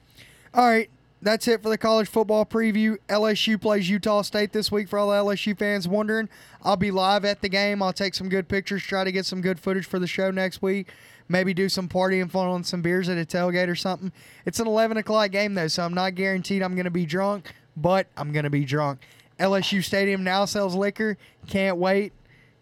All 0.57 0.67
right, 0.67 0.89
that's 1.21 1.47
it 1.49 1.63
for 1.63 1.69
the 1.69 1.77
college 1.77 2.09
football 2.09 2.47
preview. 2.47 2.97
LSU 3.11 3.61
plays 3.61 3.91
Utah 3.91 4.23
State 4.23 4.55
this 4.55 4.73
week 4.73 4.89
for 4.89 4.99
all 4.99 5.09
LSU 5.09 5.55
fans 5.57 5.87
wondering. 5.87 6.31
I'll 6.63 6.79
be 6.79 6.91
live 6.91 7.27
at 7.27 7.43
the 7.43 7.51
game. 7.51 7.83
I'll 7.83 7.93
take 7.93 8.15
some 8.15 8.31
good 8.31 8.49
pictures, 8.49 8.83
try 8.83 9.05
to 9.05 9.13
get 9.13 9.27
some 9.27 9.43
good 9.43 9.61
footage 9.61 9.85
for 9.85 9.99
the 9.99 10.07
show 10.07 10.31
next 10.31 10.63
week. 10.63 10.89
Maybe 11.29 11.53
do 11.53 11.69
some 11.69 11.91
partying 11.91 12.31
fun 12.31 12.49
on 12.49 12.65
some 12.65 12.81
beers 12.81 13.11
at 13.11 13.19
a 13.19 13.27
tailgate 13.27 13.69
or 13.69 13.75
something. 13.75 14.13
It's 14.47 14.59
an 14.59 14.67
11 14.67 14.97
o'clock 14.97 15.31
game, 15.31 15.53
though, 15.53 15.69
so 15.69 15.85
I'm 15.85 15.93
not 15.93 16.15
guaranteed 16.15 16.63
I'm 16.63 16.75
going 16.75 16.85
to 16.85 16.91
be 16.91 17.05
drunk, 17.05 17.53
but 17.77 18.07
I'm 18.17 18.33
going 18.33 18.45
to 18.45 18.51
be 18.51 18.65
drunk. 18.65 19.01
LSU 19.39 19.85
Stadium 19.85 20.25
now 20.25 20.47
sells 20.47 20.75
liquor. 20.75 21.19
Can't 21.47 21.77
wait. 21.77 22.15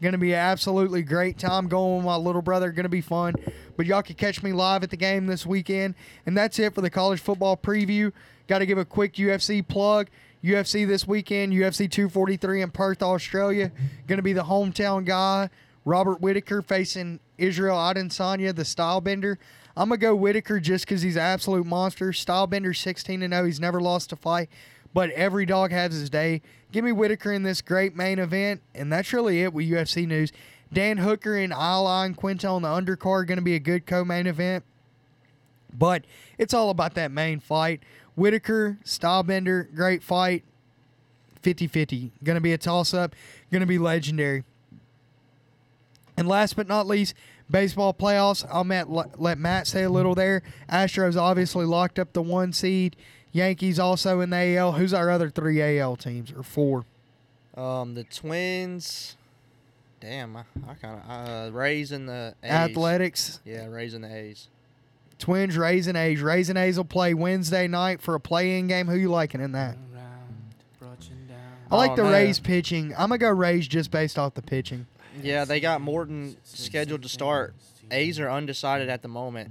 Gonna 0.03 0.19
be 0.19 0.33
an 0.33 0.41
absolutely 0.41 1.03
great 1.03 1.39
time 1.39 1.67
going 1.67 1.97
with 1.97 2.05
my 2.05 2.17
little 2.17 2.43
brother. 2.43 2.71
Gonna 2.73 2.91
be 2.91 3.01
fun. 3.01 3.35
But 3.77 3.87
y'all 3.87 4.03
can 4.03 4.17
catch 4.17 4.43
me 4.43 4.53
live 4.53 4.83
at 4.83 4.91
the 4.91 4.97
game 4.97 5.27
this 5.27 5.45
weekend. 5.45 5.95
And 6.27 6.37
that's 6.37 6.59
it 6.59 6.75
for 6.75 6.81
the 6.81 6.91
college 6.91 7.21
football 7.21 7.57
preview. 7.57 8.13
Got 8.47 8.59
to 8.59 8.67
give 8.67 8.79
a 8.79 8.85
quick 8.85 9.15
UFC 9.15 9.67
plug. 9.67 10.09
UFC 10.45 10.87
this 10.87 11.07
weekend, 11.07 11.55
UFC 11.55 11.91
243 11.91 12.61
in 12.61 12.71
Perth, 12.71 13.03
Australia. 13.03 13.73
Going 14.07 14.19
to 14.19 14.23
be 14.23 14.35
the 14.35 14.45
hometown 14.45 15.07
guy, 15.07 15.49
Robert 15.87 16.21
Whitaker, 16.21 16.61
facing 16.61 17.19
Israel 17.39 17.77
Adesanya, 17.77 18.55
the 18.55 18.65
style 18.65 19.01
bender. 19.01 19.39
I'm 19.75 19.89
going 19.89 20.01
to 20.01 20.07
go 20.07 20.15
Whitaker 20.15 20.61
just 20.61 20.85
because 20.85 21.01
he's 21.01 21.17
an 21.17 21.23
absolute 21.23 21.65
monster. 21.67 22.13
Style 22.13 22.47
bender 22.47 22.75
16 22.75 23.21
0. 23.21 23.45
He's 23.45 23.59
never 23.59 23.81
lost 23.81 24.13
a 24.13 24.17
fight, 24.17 24.51
but 24.93 25.09
every 25.11 25.47
dog 25.47 25.71
has 25.71 25.95
his 25.95 26.11
day. 26.11 26.43
Give 26.71 26.85
me 26.85 26.93
Whitaker 26.93 27.33
in 27.33 27.43
this 27.43 27.63
great 27.63 27.97
main 27.97 28.19
event. 28.19 28.61
And 28.75 28.93
that's 28.93 29.13
really 29.15 29.43
it 29.43 29.53
with 29.55 29.67
UFC 29.67 30.07
news. 30.07 30.31
Dan 30.75 30.99
Hooker 30.99 31.37
and 31.37 31.53
Al 31.53 31.87
Iaquinta 31.87 32.51
on 32.51 32.63
the 32.63 32.69
undercard 32.69 33.27
going 33.27 33.39
to 33.39 33.43
be 33.43 33.55
a 33.55 33.61
good 33.61 33.87
co 33.87 34.05
main 34.05 34.27
event. 34.27 34.65
But 35.77 36.05
it's 36.39 36.55
all 36.55 36.71
about 36.71 36.95
that 36.95 37.11
main 37.11 37.41
fight. 37.41 37.83
Whitaker, 38.15 38.79
Stylebender, 38.85 39.75
great 39.75 40.03
fight. 40.03 40.45
50 41.43 41.67
50. 41.67 42.13
Going 42.23 42.37
to 42.37 42.41
be 42.41 42.53
a 42.53 42.59
toss 42.59 42.95
up. 42.95 43.15
Going 43.51 43.61
to 43.61 43.67
be 43.67 43.79
legendary. 43.79 44.45
And 46.17 46.29
last 46.29 46.57
but 46.57 46.69
not 46.69 46.87
least, 46.87 47.15
baseball 47.51 47.93
playoffs. 47.93 48.47
I'll 48.51 48.65
let, 48.65 49.21
let 49.21 49.39
Matt 49.39 49.67
say 49.67 49.83
a 49.83 49.91
little 49.91 50.15
there. 50.15 50.43
Astros 50.71 51.21
obviously 51.21 51.67
locked 51.67 51.99
up 51.99 52.13
the 52.13 52.23
one 52.23 52.53
seed. 52.53 52.97
Yankees 53.33 53.79
also 53.81 54.21
in 54.21 54.31
the 54.31 54.57
AL. 54.57 54.73
Who's 54.73 54.95
our 54.95 55.11
other 55.11 55.29
three 55.29 55.61
AL 55.61 55.97
teams 55.97 56.33
or 56.33 56.45
four? 56.45 56.85
Um, 57.57 57.95
the 57.95 58.05
Twins. 58.05 59.17
Damn, 60.05 60.37
I, 60.37 60.45
I 60.69 60.75
kind 60.75 61.01
of 61.01 61.49
uh, 61.49 61.51
Rays 61.57 61.91
and 61.91 62.07
the 62.07 62.35
A's. 62.43 62.51
Athletics. 62.51 63.41
Yeah, 63.43 63.65
Rays 63.69 63.95
and 63.95 64.05
the 64.05 64.15
A's. 64.15 64.49
Twins, 65.19 65.57
Rays, 65.57 65.87
and 65.87 65.97
A's. 65.97 66.21
Rays 66.21 66.51
and 66.51 66.59
A's 66.59 66.77
will 66.77 66.85
play 66.85 67.15
Wednesday 67.15 67.67
night 67.69 68.03
for 68.03 68.15
a 68.15 68.21
play-in 68.21 68.67
game. 68.67 68.87
Who 68.87 68.97
you 68.97 69.09
liking 69.09 69.41
in 69.41 69.53
that? 69.53 69.79
I 71.71 71.77
like 71.77 71.93
Oh, 71.93 71.97
the 71.97 72.03
man. 72.03 72.13
Rays 72.13 72.39
pitching. 72.39 72.93
I'm 72.93 73.09
gonna 73.09 73.17
go 73.19 73.31
Rays 73.31 73.67
just 73.67 73.91
based 73.91 74.19
off 74.19 74.35
the 74.35 74.43
pitching. 74.43 74.87
Yeah, 75.23 75.47
they 75.47 75.59
got 75.59 75.81
Morton 75.81 76.37
scheduled 76.43 77.03
to 77.03 77.09
start. 77.09 77.55
A's 77.91 78.21
are 78.21 78.31
undecided 78.31 78.91
at 78.91 79.01
the 79.01 79.09
moment. 79.09 79.51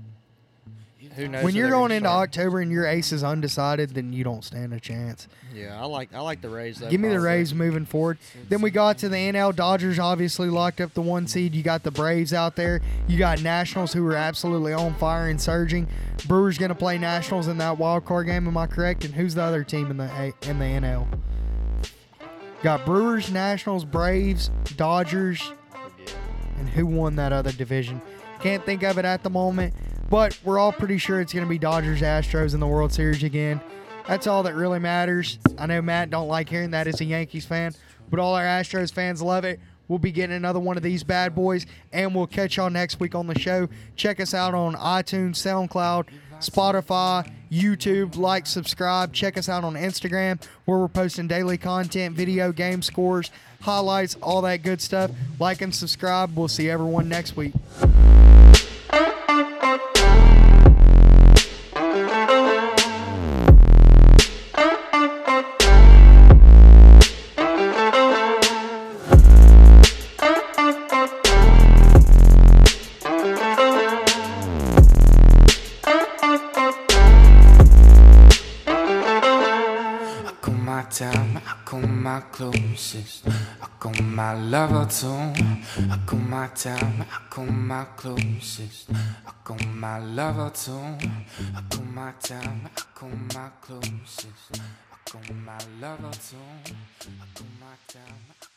Who 1.15 1.27
knows? 1.27 1.43
when 1.43 1.55
you're 1.55 1.69
going 1.69 1.91
into. 1.91 2.09
October 2.09 2.59
and 2.59 2.71
your 2.71 2.85
ace 2.85 3.11
is 3.11 3.23
undecided, 3.23 3.91
then 3.91 4.13
you 4.13 4.23
don't 4.23 4.43
stand 4.43 4.73
a 4.73 4.79
chance. 4.79 5.27
Yeah, 5.53 5.81
I 5.81 5.85
like 5.85 6.13
I 6.13 6.19
like 6.19 6.41
the 6.41 6.49
Rays. 6.49 6.79
Though, 6.79 6.89
Give 6.89 6.99
me 6.99 7.09
the 7.09 7.15
probably. 7.15 7.29
Rays 7.29 7.53
moving 7.53 7.85
forward. 7.85 8.17
Then 8.49 8.61
we 8.61 8.71
got 8.71 8.97
to 8.99 9.09
the 9.09 9.15
NL 9.17 9.55
Dodgers, 9.55 9.99
obviously 9.99 10.49
locked 10.49 10.81
up 10.81 10.93
the 10.93 11.01
one 11.01 11.27
seed. 11.27 11.53
You 11.55 11.63
got 11.63 11.83
the 11.83 11.91
Braves 11.91 12.33
out 12.33 12.55
there. 12.55 12.81
You 13.07 13.17
got 13.17 13.41
Nationals 13.41 13.93
who 13.93 14.05
are 14.07 14.15
absolutely 14.15 14.73
on 14.73 14.95
fire 14.95 15.29
and 15.29 15.39
surging. 15.39 15.87
Brewers 16.27 16.57
going 16.57 16.69
to 16.69 16.75
play 16.75 16.97
Nationals 16.97 17.47
in 17.47 17.57
that 17.57 17.77
wild 17.77 18.05
card 18.05 18.27
game. 18.27 18.47
Am 18.47 18.57
I 18.57 18.67
correct? 18.67 19.05
And 19.05 19.13
who's 19.13 19.35
the 19.35 19.43
other 19.43 19.63
team 19.63 19.91
in 19.91 19.97
the 19.97 20.33
in 20.43 20.59
the 20.59 20.65
NL? 20.65 21.07
Got 22.61 22.85
Brewers, 22.85 23.29
Nationals, 23.29 23.83
Braves, 23.83 24.49
Dodgers, 24.77 25.51
and 26.57 26.69
who 26.69 26.85
won 26.85 27.17
that 27.17 27.33
other 27.33 27.51
division? 27.51 28.01
Can't 28.39 28.65
think 28.65 28.83
of 28.83 28.97
it 28.97 29.05
at 29.05 29.21
the 29.23 29.29
moment, 29.29 29.73
but 30.13 30.39
we're 30.43 30.59
all 30.59 30.71
pretty 30.71 30.99
sure 30.99 31.21
it's 31.21 31.33
going 31.33 31.43
to 31.43 31.49
be 31.49 31.57
Dodgers, 31.57 32.01
Astros 32.01 32.53
in 32.53 32.59
the 32.59 32.67
World 32.67 32.93
Series 32.93 33.23
again. 33.23 33.59
That's 34.07 34.27
all 34.27 34.43
that 34.43 34.53
really 34.53 34.77
matters. 34.77 35.39
I 35.57 35.65
know 35.65 35.81
Matt 35.81 36.11
don't 36.11 36.27
like 36.27 36.47
hearing 36.47 36.69
that 36.69 36.85
as 36.85 37.01
a 37.01 37.03
Yankees 37.03 37.47
fan, 37.47 37.73
but 38.11 38.19
all 38.19 38.35
our 38.35 38.43
Astros 38.43 38.93
fans 38.93 39.23
love 39.23 39.43
it. 39.43 39.59
We'll 39.87 39.97
be 39.97 40.11
getting 40.11 40.35
another 40.35 40.59
one 40.59 40.77
of 40.77 40.83
these 40.83 41.03
bad 41.03 41.33
boys, 41.33 41.65
and 41.91 42.13
we'll 42.13 42.27
catch 42.27 42.57
y'all 42.57 42.69
next 42.69 42.99
week 42.99 43.15
on 43.15 43.25
the 43.25 43.39
show. 43.39 43.67
Check 43.95 44.19
us 44.19 44.35
out 44.35 44.53
on 44.53 44.75
iTunes, 44.75 45.37
SoundCloud, 45.37 46.05
Spotify, 46.41 47.27
YouTube. 47.51 48.15
Like, 48.15 48.45
subscribe. 48.45 49.13
Check 49.13 49.35
us 49.35 49.49
out 49.49 49.63
on 49.63 49.73
Instagram, 49.73 50.39
where 50.65 50.77
we're 50.77 50.89
posting 50.89 51.27
daily 51.27 51.57
content, 51.57 52.15
video 52.15 52.51
game 52.51 52.83
scores, 52.83 53.31
highlights, 53.61 54.13
all 54.21 54.43
that 54.43 54.61
good 54.61 54.79
stuff. 54.79 55.09
Like 55.39 55.63
and 55.63 55.73
subscribe. 55.73 56.37
We'll 56.37 56.49
see 56.49 56.69
everyone 56.69 57.09
next 57.09 57.35
week. 57.35 57.53
Closest. 82.33 83.27
I 83.61 83.67
call 83.79 83.93
my 84.01 84.33
lover 84.33 84.87
too. 84.89 85.07
I 85.07 85.99
call 86.05 86.19
my 86.19 86.47
time, 86.47 87.01
I 87.01 87.19
call 87.29 87.45
my 87.45 87.85
closest. 87.95 88.89
I 88.91 89.31
call 89.43 89.59
my 89.67 89.99
lover 89.99 90.49
too. 90.49 90.71
I 90.73 91.61
call 91.69 91.85
my 91.85 92.11
time, 92.19 92.69
I 92.75 92.81
call 92.95 93.09
my 93.35 93.49
closest. 93.61 94.61
I 94.91 94.97
call 95.05 95.35
my 95.35 95.59
lover 95.79 96.11
too. 96.27 96.37
I 96.65 97.25
call 97.35 97.47
my 97.61 97.75
time, 97.87 98.52